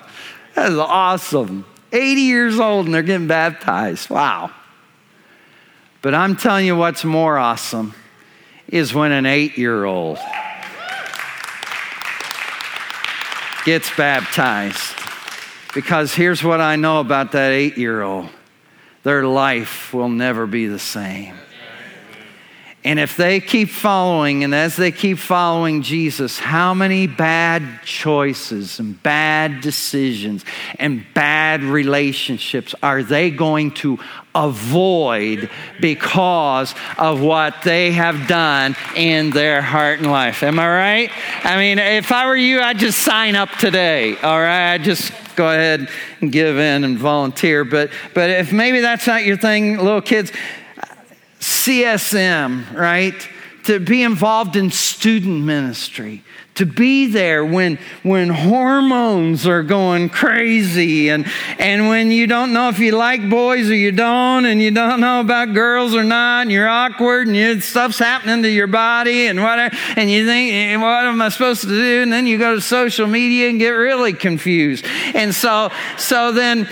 that 0.56 0.72
is 0.72 0.78
awesome. 0.80 1.66
80 1.92 2.22
years 2.22 2.60
old 2.60 2.88
and 2.88 2.96
they're 2.96 3.04
getting 3.04 3.28
baptized. 3.28 4.10
Wow. 4.10 4.50
But 6.02 6.16
I'm 6.16 6.36
telling 6.36 6.66
you 6.66 6.76
what's 6.76 7.06
more 7.06 7.38
awesome 7.38 7.94
is 8.68 8.94
when 8.94 9.12
an 9.12 9.26
eight 9.26 9.58
year 9.58 9.86
old 9.86 10.18
gets 13.66 13.96
baptized. 13.96 14.96
Because 15.74 16.14
here's 16.14 16.44
what 16.44 16.62
I 16.62 16.78
know 16.78 17.00
about 17.00 17.34
that 17.34 17.52
eight 17.52 17.78
year 17.78 18.02
old 18.02 18.30
their 19.04 19.28
life 19.28 19.94
will 19.94 20.10
never 20.10 20.48
be 20.48 20.66
the 20.68 20.80
same. 20.80 21.36
And 22.86 23.00
if 23.00 23.18
they 23.18 23.40
keep 23.40 23.70
following, 23.70 24.44
and 24.44 24.54
as 24.54 24.76
they 24.76 24.92
keep 24.92 25.18
following 25.18 25.82
Jesus, 25.82 26.38
how 26.38 26.76
many 26.76 27.08
bad 27.08 27.82
choices 27.84 28.80
and 28.80 29.02
bad 29.02 29.62
decisions 29.62 30.46
and 30.78 31.04
bad 31.16 31.64
relationships 31.64 32.76
are 32.84 33.02
they 33.02 33.32
going 33.32 33.72
to 33.72 33.98
avoid 34.36 35.50
because 35.82 36.76
of 37.00 37.22
what 37.22 37.64
they 37.64 37.92
have 37.92 38.28
done 38.28 38.76
in 38.96 39.32
their 39.32 39.64
heart 39.64 39.98
and 39.98 40.12
life? 40.12 40.44
Am 40.44 40.60
I 40.60 40.68
right? 40.68 41.12
I 41.44 41.58
mean, 41.58 41.80
if 41.80 42.12
I 42.12 42.28
were 42.28 42.36
you, 42.36 42.62
I'd 42.62 42.78
just 42.78 43.00
sign 43.00 43.36
up 43.36 43.50
today, 43.54 44.16
all 44.18 44.40
right? 44.40 44.74
I'd 44.74 44.84
just 44.84 45.12
go 45.36 45.48
ahead 45.48 45.90
and 46.22 46.32
give 46.32 46.60
in 46.60 46.84
and 46.84 47.00
volunteer. 47.00 47.66
But, 47.66 47.90
but 48.14 48.30
if 48.30 48.54
maybe 48.54 48.82
that's 48.82 49.08
not 49.08 49.26
your 49.26 49.38
thing, 49.38 49.78
little 49.80 50.04
kids, 50.04 50.32
CSM, 51.66 52.76
right? 52.76 53.28
To 53.64 53.80
be 53.80 54.04
involved 54.04 54.56
in 54.56 54.70
student 54.70 55.44
ministry, 55.44 56.24
to 56.54 56.66
be 56.68 57.08
there 57.08 57.44
when, 57.44 57.80
when 58.04 58.30
hormones 58.30 59.48
are 59.48 59.64
going 59.64 60.10
crazy 60.10 61.10
and, 61.10 61.26
and 61.58 61.88
when 61.88 62.12
you 62.12 62.28
don't 62.28 62.54
know 62.54 62.70
if 62.70 62.78
you 62.78 62.92
like 62.92 63.28
boys 63.32 63.68
or 63.72 63.74
you 63.74 63.92
don't, 63.92 64.46
and 64.46 64.62
you 64.62 64.70
don't 64.70 65.00
know 65.00 65.22
about 65.22 65.56
girls 65.56 65.96
or 65.96 66.04
not, 66.04 66.42
and 66.42 66.52
you're 66.52 66.70
awkward 66.70 67.26
and 67.26 67.36
you, 67.36 67.60
stuff's 67.60 67.98
happening 67.98 68.44
to 68.44 68.50
your 68.50 68.68
body 68.68 69.26
and 69.26 69.42
whatever, 69.42 69.76
and 69.98 70.12
you 70.12 70.24
think, 70.28 70.54
eh, 70.54 70.78
what 70.78 71.06
am 71.06 71.20
I 71.20 71.30
supposed 71.30 71.62
to 71.62 71.68
do? 71.68 72.04
And 72.04 72.14
then 72.14 72.28
you 72.28 72.38
go 72.38 72.54
to 72.54 72.62
social 72.62 73.08
media 73.08 73.50
and 73.50 73.58
get 73.58 73.72
really 73.72 74.14
confused. 74.14 74.86
And 75.16 75.34
so, 75.34 75.72
so 75.98 76.32
then 76.32 76.70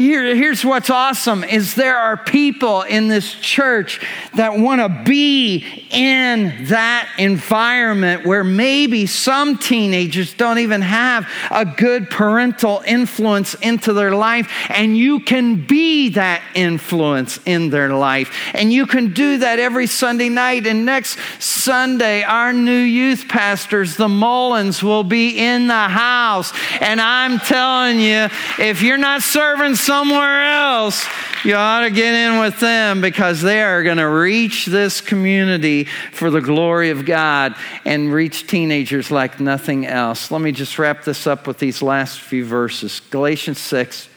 here, 0.00 0.34
here's 0.34 0.64
what's 0.64 0.88
awesome 0.88 1.44
is 1.44 1.74
there 1.74 1.98
are 1.98 2.16
people 2.16 2.80
in 2.82 3.08
this 3.08 3.34
church 3.34 4.00
that 4.34 4.58
want 4.58 4.80
to 4.80 5.02
be 5.04 5.86
in 5.90 6.64
that 6.68 7.06
environment 7.18 8.24
where 8.24 8.42
maybe 8.42 9.04
some 9.04 9.58
teenagers 9.58 10.32
don't 10.32 10.58
even 10.58 10.80
have 10.80 11.28
a 11.50 11.66
good 11.66 12.08
parental 12.08 12.82
influence 12.86 13.52
into 13.56 13.92
their 13.92 14.14
life 14.14 14.50
and 14.70 14.96
you 14.96 15.20
can 15.20 15.66
be 15.66 16.08
that 16.08 16.42
influence 16.54 17.38
in 17.44 17.68
their 17.68 17.90
life. 17.90 18.34
And 18.54 18.72
you 18.72 18.86
can 18.86 19.12
do 19.12 19.36
that 19.38 19.58
every 19.58 19.86
Sunday 19.86 20.30
night 20.30 20.66
and 20.66 20.86
next 20.86 21.18
Sunday 21.40 22.22
our 22.22 22.54
new 22.54 22.72
youth 22.72 23.28
pastors 23.28 23.96
the 23.96 24.08
Mullins 24.08 24.82
will 24.82 25.04
be 25.04 25.38
in 25.38 25.66
the 25.66 25.74
house. 25.74 26.54
And 26.80 27.02
I'm 27.02 27.38
telling 27.38 28.00
you 28.00 28.28
if 28.58 28.80
you're 28.80 28.96
not 28.96 29.22
serving 29.22 29.74
somewhere 29.90 30.44
else, 30.44 31.04
you 31.44 31.52
ought 31.52 31.80
to 31.80 31.90
get 31.90 32.14
in 32.14 32.38
with 32.38 32.60
them 32.60 33.00
because 33.00 33.42
they 33.42 33.60
are 33.60 33.82
going 33.82 33.96
to 33.96 34.08
reach 34.08 34.66
this 34.66 35.00
community 35.00 35.82
for 35.82 36.30
the 36.30 36.40
glory 36.40 36.90
of 36.90 37.04
God 37.04 37.56
and 37.84 38.12
reach 38.12 38.46
teenagers 38.46 39.10
like 39.10 39.40
nothing 39.40 39.88
else. 39.88 40.30
Let 40.30 40.42
me 40.42 40.52
just 40.52 40.78
wrap 40.78 41.02
this 41.02 41.26
up 41.26 41.48
with 41.48 41.58
these 41.58 41.82
last 41.82 42.20
few 42.20 42.44
verses 42.44 43.00
Galatians 43.10 43.58
6, 43.58 44.08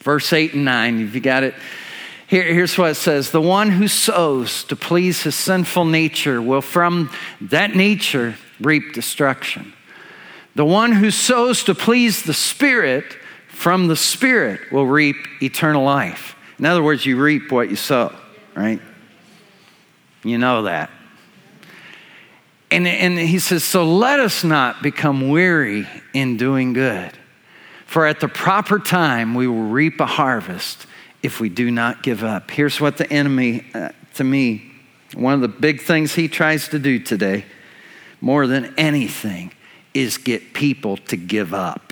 verse 0.00 0.34
8 0.34 0.52
and 0.52 0.66
9. 0.66 1.00
If 1.00 1.14
you 1.14 1.22
got 1.22 1.44
it, 1.44 1.54
Here, 2.26 2.52
here's 2.52 2.76
what 2.76 2.90
it 2.90 2.96
says 2.96 3.30
The 3.30 3.40
one 3.40 3.70
who 3.70 3.88
sows 3.88 4.64
to 4.64 4.76
please 4.76 5.22
his 5.22 5.34
sinful 5.34 5.86
nature 5.86 6.42
will 6.42 6.60
from 6.60 7.10
that 7.40 7.74
nature 7.74 8.36
reap 8.60 8.92
destruction. 8.92 9.72
The 10.54 10.66
one 10.66 10.92
who 10.92 11.10
sows 11.10 11.64
to 11.64 11.74
please 11.74 12.22
the 12.22 12.34
Spirit 12.34 13.16
from 13.60 13.88
the 13.88 13.96
Spirit 13.96 14.72
will 14.72 14.86
reap 14.86 15.16
eternal 15.42 15.84
life. 15.84 16.34
In 16.58 16.64
other 16.64 16.82
words, 16.82 17.04
you 17.04 17.22
reap 17.22 17.52
what 17.52 17.68
you 17.68 17.76
sow, 17.76 18.10
right? 18.54 18.80
You 20.24 20.38
know 20.38 20.62
that. 20.62 20.88
And, 22.70 22.86
and 22.86 23.18
he 23.18 23.38
says, 23.38 23.62
So 23.62 23.84
let 23.84 24.18
us 24.18 24.44
not 24.44 24.82
become 24.82 25.28
weary 25.28 25.86
in 26.14 26.38
doing 26.38 26.72
good, 26.72 27.12
for 27.84 28.06
at 28.06 28.20
the 28.20 28.28
proper 28.28 28.78
time 28.78 29.34
we 29.34 29.46
will 29.46 29.64
reap 29.64 30.00
a 30.00 30.06
harvest 30.06 30.86
if 31.22 31.38
we 31.38 31.50
do 31.50 31.70
not 31.70 32.02
give 32.02 32.24
up. 32.24 32.50
Here's 32.50 32.80
what 32.80 32.96
the 32.96 33.12
enemy, 33.12 33.66
uh, 33.74 33.90
to 34.14 34.24
me, 34.24 34.72
one 35.12 35.34
of 35.34 35.42
the 35.42 35.48
big 35.48 35.82
things 35.82 36.14
he 36.14 36.28
tries 36.28 36.68
to 36.68 36.78
do 36.78 36.98
today, 36.98 37.44
more 38.22 38.46
than 38.46 38.72
anything, 38.78 39.52
is 39.92 40.16
get 40.16 40.54
people 40.54 40.96
to 40.96 41.18
give 41.18 41.52
up. 41.52 41.89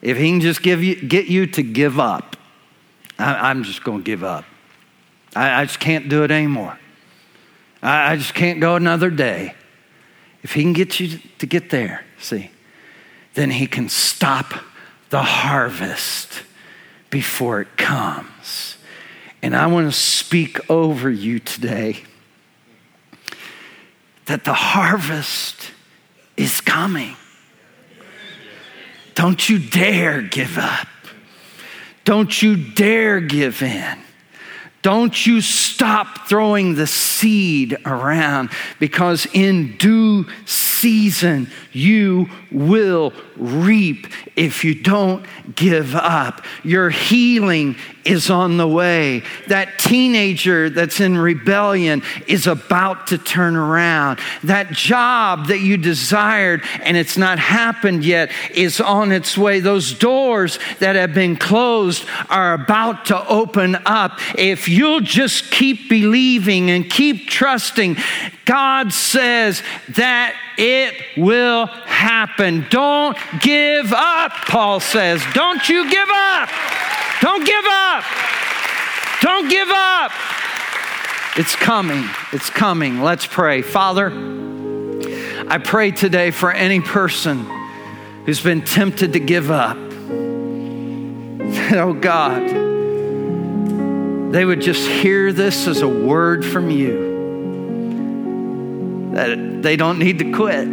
If 0.00 0.16
he 0.16 0.30
can 0.30 0.40
just 0.40 0.62
give 0.62 0.82
you, 0.82 0.94
get 0.96 1.26
you 1.26 1.46
to 1.46 1.62
give 1.62 1.98
up, 1.98 2.36
I, 3.18 3.50
am 3.50 3.64
just 3.64 3.82
going 3.82 3.98
to 3.98 4.04
give 4.04 4.22
up. 4.22 4.44
I, 5.34 5.62
I, 5.62 5.64
just 5.64 5.80
can't 5.80 6.08
do 6.08 6.22
it 6.22 6.30
anymore. 6.30 6.78
I, 7.82 8.12
I 8.12 8.16
just 8.16 8.34
can't 8.34 8.60
go 8.60 8.76
another 8.76 9.10
day. 9.10 9.54
If 10.42 10.54
he 10.54 10.62
can 10.62 10.72
get 10.72 11.00
you 11.00 11.18
to 11.38 11.46
get 11.46 11.70
there, 11.70 12.04
see, 12.18 12.50
then 13.34 13.50
he 13.50 13.66
can 13.66 13.88
stop 13.88 14.54
the 15.10 15.22
harvest 15.22 16.42
before 17.10 17.60
it 17.60 17.76
comes. 17.76 18.76
And 19.42 19.56
I 19.56 19.66
want 19.66 19.92
to 19.92 19.98
speak 19.98 20.70
over 20.70 21.10
you 21.10 21.38
today 21.38 22.02
that 24.26 24.44
the 24.44 24.52
harvest 24.52 25.72
is 26.36 26.60
coming. 26.60 27.16
Don't 29.18 29.48
you 29.48 29.58
dare 29.58 30.22
give 30.22 30.58
up. 30.58 30.86
Don't 32.04 32.40
you 32.40 32.56
dare 32.56 33.20
give 33.20 33.64
in. 33.64 33.98
Don't 34.82 35.26
you 35.26 35.40
stop 35.40 36.28
throwing 36.28 36.76
the 36.76 36.86
seed 36.86 37.76
around 37.84 38.50
because 38.78 39.26
in 39.32 39.76
due 39.76 40.26
season 40.46 41.50
you 41.72 42.28
will 42.50 43.12
reap 43.36 44.06
if 44.36 44.64
you 44.64 44.74
don't 44.74 45.24
give 45.54 45.94
up. 45.94 46.44
Your 46.62 46.90
healing 46.90 47.76
is 48.04 48.30
on 48.30 48.56
the 48.56 48.66
way. 48.66 49.22
That 49.48 49.78
teenager 49.78 50.70
that's 50.70 51.00
in 51.00 51.18
rebellion 51.18 52.02
is 52.26 52.46
about 52.46 53.08
to 53.08 53.18
turn 53.18 53.54
around. 53.54 54.18
That 54.44 54.72
job 54.72 55.48
that 55.48 55.58
you 55.58 55.76
desired 55.76 56.62
and 56.82 56.96
it's 56.96 57.16
not 57.16 57.38
happened 57.38 58.04
yet 58.04 58.30
is 58.54 58.80
on 58.80 59.12
its 59.12 59.36
way. 59.36 59.60
Those 59.60 59.92
doors 59.92 60.58
that 60.78 60.96
have 60.96 61.14
been 61.14 61.36
closed 61.36 62.06
are 62.30 62.54
about 62.54 63.06
to 63.06 63.26
open 63.28 63.76
up. 63.84 64.18
If 64.36 64.67
you'll 64.68 65.00
just 65.00 65.50
keep 65.50 65.88
believing 65.88 66.70
and 66.70 66.88
keep 66.88 67.28
trusting, 67.28 67.96
God 68.44 68.92
says 68.92 69.62
that 69.90 70.34
it 70.56 70.94
will 71.16 71.66
happen. 71.66 72.66
Don't 72.70 73.16
give 73.40 73.92
up, 73.92 74.32
Paul 74.32 74.80
says. 74.80 75.22
Don't 75.34 75.68
you 75.68 75.90
give 75.90 76.08
up. 76.10 76.48
Don't 77.20 77.44
give 77.44 77.64
up. 77.66 78.04
Don't 79.22 79.48
give 79.48 79.68
up. 79.70 80.12
It's 81.36 81.54
coming. 81.54 82.04
It's 82.32 82.50
coming. 82.50 83.00
Let's 83.02 83.26
pray. 83.26 83.62
Father, 83.62 84.12
I 85.48 85.58
pray 85.62 85.92
today 85.92 86.30
for 86.30 86.50
any 86.52 86.80
person 86.80 87.46
who's 88.26 88.40
been 88.40 88.62
tempted 88.62 89.12
to 89.12 89.20
give 89.20 89.50
up. 89.50 89.76
oh 91.72 91.92
God, 92.00 92.67
they 94.30 94.44
would 94.44 94.60
just 94.60 94.86
hear 94.86 95.32
this 95.32 95.66
as 95.66 95.80
a 95.80 95.88
word 95.88 96.44
from 96.44 96.70
you 96.70 97.08
that 99.14 99.62
they 99.62 99.76
don't 99.76 99.98
need 99.98 100.18
to 100.18 100.32
quit. 100.32 100.68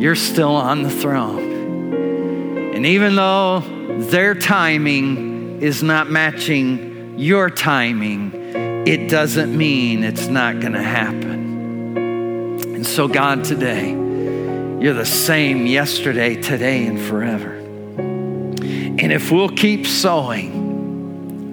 You're 0.00 0.16
still 0.16 0.56
on 0.56 0.82
the 0.82 0.90
throne. 0.90 2.74
And 2.74 2.84
even 2.84 3.16
though 3.16 3.60
their 3.98 4.34
timing 4.34 5.62
is 5.62 5.82
not 5.82 6.10
matching 6.10 7.18
your 7.18 7.48
timing, 7.48 8.32
it 8.86 9.08
doesn't 9.08 9.56
mean 9.56 10.02
it's 10.04 10.26
not 10.26 10.60
going 10.60 10.72
to 10.72 10.82
happen. 10.82 12.56
And 12.74 12.86
so, 12.86 13.06
God, 13.08 13.44
today, 13.44 13.90
you're 13.90 14.94
the 14.94 15.04
same 15.04 15.66
yesterday, 15.66 16.40
today, 16.40 16.86
and 16.86 16.98
forever. 16.98 17.52
And 17.52 19.12
if 19.12 19.30
we'll 19.30 19.50
keep 19.50 19.86
sowing, 19.86 20.59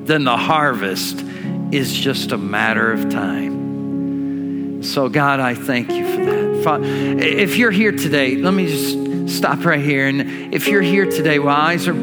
then 0.07 0.23
the 0.23 0.37
harvest 0.37 1.23
is 1.71 1.93
just 1.93 2.31
a 2.31 2.37
matter 2.37 2.91
of 2.91 3.09
time. 3.09 4.83
So, 4.83 5.09
God, 5.09 5.39
I 5.39 5.53
thank 5.53 5.91
you 5.91 6.07
for 6.07 6.25
that. 6.25 6.81
If 7.19 7.57
you're 7.57 7.71
here 7.71 7.91
today, 7.91 8.35
let 8.35 8.53
me 8.53 8.67
just 8.67 9.37
stop 9.37 9.63
right 9.65 9.79
here. 9.79 10.07
And 10.07 10.53
if 10.53 10.67
you're 10.67 10.81
here 10.81 11.05
today 11.05 11.39
while 11.39 11.55
eyes 11.55 11.87
are 11.87 11.93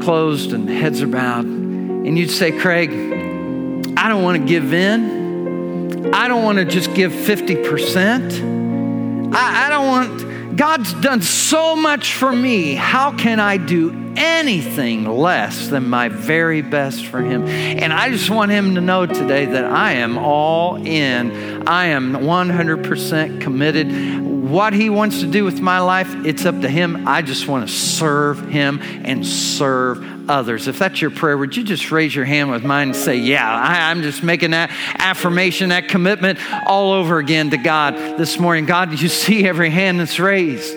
closed 0.00 0.52
and 0.52 0.68
heads 0.68 1.02
are 1.02 1.06
bowed, 1.06 1.44
and 1.44 2.18
you'd 2.18 2.30
say, 2.30 2.52
Craig, 2.52 2.90
I 3.96 4.08
don't 4.08 4.22
want 4.22 4.40
to 4.40 4.46
give 4.46 4.72
in. 4.72 6.14
I 6.14 6.28
don't 6.28 6.44
want 6.44 6.58
to 6.58 6.64
just 6.64 6.94
give 6.94 7.12
50%. 7.12 9.34
I, 9.34 9.66
I 9.66 9.70
don't 9.70 9.86
want, 9.86 10.23
God's 10.56 10.92
done 10.94 11.22
so 11.22 11.76
much 11.76 12.14
for 12.14 12.32
me. 12.32 12.74
How 12.74 13.16
can 13.16 13.40
I 13.40 13.56
do 13.56 13.90
anything 14.16 15.04
less 15.04 15.68
than 15.68 15.88
my 15.88 16.08
very 16.08 16.62
best 16.62 17.06
for 17.06 17.20
Him. 17.20 17.46
And 17.46 17.92
I 17.92 18.10
just 18.10 18.30
want 18.30 18.50
Him 18.50 18.74
to 18.74 18.80
know 18.80 19.06
today 19.06 19.44
that 19.46 19.64
I 19.64 19.94
am 19.94 20.18
all 20.18 20.76
in. 20.76 21.66
I 21.66 21.86
am 21.86 22.12
100% 22.14 23.40
committed. 23.40 23.88
What 24.44 24.74
He 24.74 24.90
wants 24.90 25.20
to 25.20 25.26
do 25.26 25.42
with 25.42 25.62
my 25.62 25.78
life, 25.78 26.14
it's 26.26 26.44
up 26.44 26.60
to 26.60 26.68
Him. 26.68 27.08
I 27.08 27.22
just 27.22 27.48
want 27.48 27.66
to 27.66 27.74
serve 27.74 28.46
Him 28.46 28.78
and 28.82 29.26
serve 29.26 30.28
others. 30.28 30.68
If 30.68 30.78
that's 30.78 31.00
your 31.00 31.10
prayer, 31.10 31.38
would 31.38 31.56
you 31.56 31.64
just 31.64 31.90
raise 31.90 32.14
your 32.14 32.26
hand 32.26 32.50
with 32.50 32.62
mine 32.62 32.88
and 32.88 32.96
say, 32.96 33.16
Yeah, 33.16 33.50
I, 33.50 33.90
am 33.90 34.02
just 34.02 34.22
making 34.22 34.50
that 34.50 34.70
affirmation, 34.98 35.70
that 35.70 35.88
commitment 35.88 36.38
all 36.66 36.92
over 36.92 37.18
again 37.18 37.50
to 37.50 37.56
God 37.56 37.94
this 38.18 38.38
morning. 38.38 38.66
God, 38.66 39.00
you 39.00 39.08
see 39.08 39.48
every 39.48 39.70
hand 39.70 39.98
that's 39.98 40.18
raised. 40.18 40.76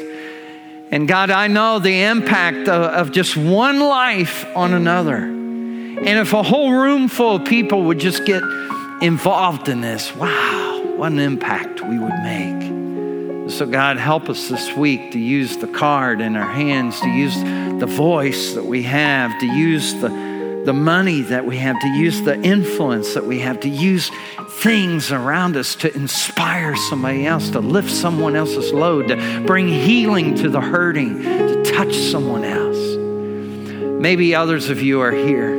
And 0.90 1.06
God, 1.06 1.30
I 1.30 1.48
know 1.48 1.80
the 1.80 2.04
impact 2.04 2.70
of, 2.70 2.84
of, 2.84 3.12
just 3.12 3.36
one 3.36 3.82
life 3.82 4.46
on 4.56 4.74
another. 4.74 5.18
And 5.18 6.08
if 6.08 6.32
a 6.32 6.42
whole 6.42 6.72
room 6.72 7.10
full 7.10 7.36
of 7.36 7.46
people 7.46 7.84
would 7.84 8.00
just 8.00 8.24
get 8.26 8.42
involved 9.02 9.68
in 9.68 9.82
this, 9.82 10.16
wow, 10.16 10.84
what 10.96 11.12
an 11.12 11.20
impact 11.20 11.82
we 11.82 12.00
would 12.00 12.18
make. 12.24 12.67
So, 13.50 13.66
God, 13.66 13.96
help 13.96 14.30
us 14.30 14.50
this 14.50 14.76
week 14.76 15.12
to 15.12 15.20
use 15.20 15.56
the 15.56 15.68
card 15.68 16.20
in 16.20 16.36
our 16.36 16.52
hands, 16.52 17.00
to 17.00 17.08
use 17.08 17.36
the 17.80 17.86
voice 17.86 18.54
that 18.54 18.66
we 18.66 18.84
have, 18.84 19.40
to 19.40 19.46
use 19.46 19.94
the 19.96 20.28
the 20.66 20.74
money 20.74 21.22
that 21.22 21.46
we 21.46 21.56
have, 21.56 21.80
to 21.80 21.88
use 21.88 22.22
the 22.24 22.38
influence 22.42 23.14
that 23.14 23.26
we 23.26 23.40
have, 23.40 23.58
to 23.62 23.70
use 23.70 24.12
things 24.60 25.14
around 25.14 25.56
us 25.56 25.76
to 25.76 25.96
inspire 25.96 26.76
somebody 26.76 27.26
else, 27.26 27.50
to 27.52 27.62
lift 27.62 27.90
someone 27.90 28.36
else's 28.36 28.74
load, 28.74 29.08
to 29.08 29.44
bring 29.48 29.70
healing 29.70 30.36
to 30.36 30.50
the 30.50 30.60
hurting, 30.60 31.24
to 31.24 31.64
touch 31.64 31.96
someone 31.96 32.44
else. 32.44 32.98
Maybe 34.02 34.36
others 34.36 34.70
of 34.70 34.82
you 34.82 35.00
are 35.00 35.14
here, 35.14 35.56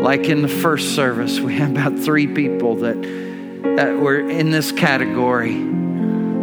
like 0.00 0.24
in 0.24 0.40
the 0.40 0.48
first 0.48 0.94
service, 0.94 1.38
we 1.38 1.58
had 1.58 1.72
about 1.72 1.98
three 1.98 2.26
people 2.26 2.76
that, 2.76 3.02
that 3.76 3.98
were 3.98 4.20
in 4.20 4.50
this 4.52 4.72
category 4.72 5.83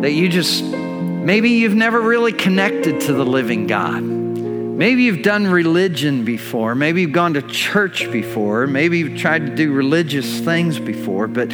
that 0.02 0.12
you 0.12 0.30
just, 0.30 0.64
maybe 0.64 1.50
you've 1.52 1.76
never 1.76 2.02
really 2.02 2.34
connected 2.34 3.02
to 3.02 3.14
the 3.14 3.26
living 3.26 3.68
God. 3.68 4.02
Maybe 4.02 5.04
you've 5.04 5.22
done 5.22 5.46
religion 5.46 6.26
before. 6.26 6.74
Maybe 6.74 7.02
you've 7.02 7.12
gone 7.12 7.36
to 7.36 7.44
church 7.44 8.12
before. 8.12 8.66
Maybe 8.66 8.98
you've 8.98 9.20
tried 9.20 9.46
to 9.46 9.56
do 9.56 9.72
religious 9.72 10.40
things 10.40 10.80
before. 10.80 11.28
But 11.28 11.54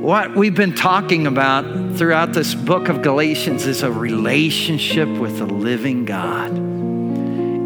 what 0.00 0.34
we've 0.34 0.54
been 0.54 0.74
talking 0.74 1.28
about 1.28 1.96
throughout 1.96 2.32
this 2.32 2.54
book 2.54 2.88
of 2.88 3.02
Galatians 3.02 3.64
is 3.64 3.84
a 3.84 3.92
relationship 3.92 5.08
with 5.08 5.38
the 5.38 5.46
living 5.46 6.04
God. 6.04 6.77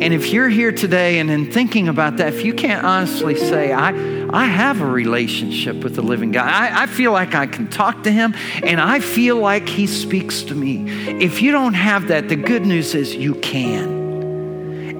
And 0.00 0.12
if 0.12 0.32
you're 0.32 0.48
here 0.48 0.72
today 0.72 1.18
and 1.18 1.30
in 1.30 1.52
thinking 1.52 1.88
about 1.88 2.16
that, 2.16 2.34
if 2.34 2.44
you 2.44 2.54
can't 2.54 2.84
honestly 2.84 3.36
say, 3.36 3.72
I, 3.72 3.90
I 4.30 4.46
have 4.46 4.80
a 4.80 4.86
relationship 4.86 5.84
with 5.84 5.94
the 5.94 6.02
living 6.02 6.32
God, 6.32 6.48
I, 6.48 6.82
I 6.82 6.86
feel 6.86 7.12
like 7.12 7.34
I 7.34 7.46
can 7.46 7.68
talk 7.68 8.04
to 8.04 8.10
him 8.10 8.34
and 8.64 8.80
I 8.80 8.98
feel 8.98 9.36
like 9.36 9.68
he 9.68 9.86
speaks 9.86 10.42
to 10.44 10.54
me. 10.54 10.88
If 11.22 11.40
you 11.40 11.52
don't 11.52 11.74
have 11.74 12.08
that, 12.08 12.28
the 12.28 12.36
good 12.36 12.66
news 12.66 12.94
is 12.94 13.14
you 13.14 13.34
can. 13.36 14.02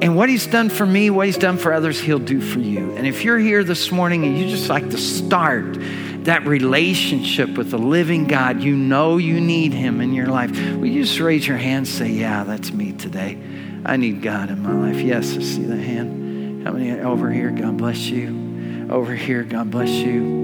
And 0.02 0.16
what 0.16 0.28
he's 0.28 0.46
done 0.48 0.68
for 0.68 0.84
me, 0.84 1.10
what 1.10 1.26
he's 1.26 1.38
done 1.38 1.58
for 1.58 1.72
others, 1.72 2.00
he'll 2.00 2.18
do 2.18 2.40
for 2.40 2.58
you. 2.58 2.92
And 2.96 3.06
if 3.06 3.24
you're 3.24 3.38
here 3.38 3.62
this 3.62 3.92
morning 3.92 4.24
and 4.24 4.36
you 4.36 4.48
just 4.48 4.68
like 4.68 4.90
to 4.90 4.98
start 4.98 5.78
that 6.24 6.44
relationship 6.46 7.56
with 7.56 7.70
the 7.70 7.78
living 7.78 8.26
God, 8.26 8.62
you 8.62 8.76
know 8.76 9.16
you 9.16 9.40
need 9.40 9.72
him 9.72 10.00
in 10.00 10.12
your 10.12 10.26
life, 10.26 10.50
will 10.50 10.86
you 10.86 11.04
just 11.04 11.18
raise 11.20 11.46
your 11.46 11.56
hand 11.56 11.78
and 11.78 11.88
say, 11.88 12.08
Yeah, 12.08 12.44
that's 12.44 12.72
me 12.72 12.92
today. 12.92 13.38
I 13.84 13.96
need 13.96 14.22
God 14.22 14.50
in 14.50 14.62
my 14.62 14.72
life. 14.72 15.00
Yes, 15.00 15.36
I 15.36 15.42
see 15.42 15.64
the 15.64 15.76
hand. 15.76 16.66
How 16.66 16.72
many 16.72 16.92
over 17.00 17.30
here? 17.30 17.50
God 17.50 17.76
bless 17.76 17.98
you. 17.98 18.88
Over 18.90 19.14
here, 19.14 19.42
God 19.42 19.70
bless 19.70 19.90
you. 19.90 20.40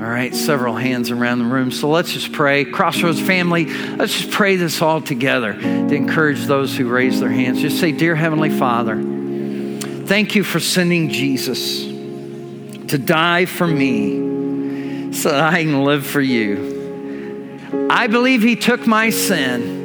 All 0.00 0.06
right, 0.06 0.34
several 0.34 0.74
hands 0.74 1.10
around 1.10 1.40
the 1.40 1.44
room. 1.44 1.70
So 1.70 1.88
let's 1.88 2.12
just 2.12 2.32
pray. 2.32 2.64
Crossroads 2.64 3.20
family, 3.20 3.66
let's 3.66 4.16
just 4.16 4.30
pray 4.30 4.56
this 4.56 4.80
all 4.80 5.00
together 5.00 5.54
to 5.54 5.94
encourage 5.94 6.44
those 6.46 6.76
who 6.76 6.88
raise 6.88 7.20
their 7.20 7.30
hands. 7.30 7.60
Just 7.60 7.80
say, 7.80 7.92
Dear 7.92 8.14
Heavenly 8.14 8.50
Father, 8.50 8.96
thank 10.06 10.34
you 10.34 10.44
for 10.44 10.60
sending 10.60 11.10
Jesus 11.10 11.82
to 11.82 12.98
die 12.98 13.44
for 13.44 13.66
me 13.66 15.12
so 15.12 15.30
that 15.30 15.52
I 15.52 15.62
can 15.62 15.84
live 15.84 16.06
for 16.06 16.20
you. 16.20 17.88
I 17.90 18.06
believe 18.06 18.42
He 18.42 18.56
took 18.56 18.86
my 18.86 19.10
sin 19.10 19.77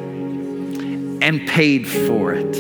and 1.24 1.48
paid 1.48 1.88
for 1.88 2.34
it 2.34 2.54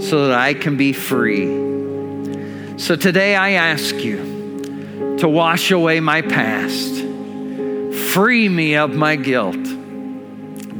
so 0.00 0.28
that 0.28 0.38
I 0.38 0.54
can 0.54 0.76
be 0.76 0.92
free. 0.92 2.78
So 2.78 2.94
today 2.94 3.34
I 3.34 3.50
ask 3.50 3.96
you 3.96 5.16
to 5.18 5.28
wash 5.28 5.72
away 5.72 5.98
my 5.98 6.22
past. 6.22 6.94
Free 8.12 8.48
me 8.48 8.76
of 8.76 8.94
my 8.94 9.16
guilt. 9.16 9.56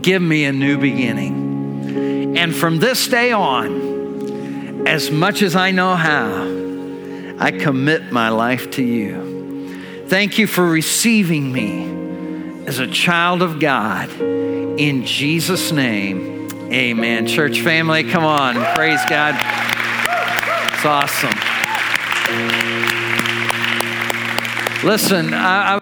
Give 0.02 0.22
me 0.22 0.44
a 0.44 0.52
new 0.52 0.78
beginning. 0.78 2.38
And 2.38 2.54
from 2.54 2.78
this 2.78 3.08
day 3.08 3.32
on, 3.32 4.86
as 4.86 5.10
much 5.10 5.42
as 5.42 5.56
I 5.56 5.72
know 5.72 5.96
how, 5.96 6.44
I 7.40 7.50
commit 7.50 8.12
my 8.12 8.28
life 8.28 8.70
to 8.72 8.84
you. 8.84 10.06
Thank 10.06 10.38
you 10.38 10.46
for 10.46 10.64
receiving 10.64 11.52
me 11.52 12.66
as 12.68 12.78
a 12.78 12.86
child 12.86 13.42
of 13.42 13.58
God. 13.58 14.10
In 14.20 15.04
Jesus' 15.04 15.72
name, 15.72 16.43
amen. 16.74 17.26
Church 17.26 17.60
family, 17.60 18.02
come 18.04 18.24
on. 18.24 18.54
Praise 18.74 19.00
God. 19.08 19.34
It's 20.74 20.84
awesome. 20.84 21.30
Listen, 24.84 25.32
I, 25.32 25.76
I 25.76 25.80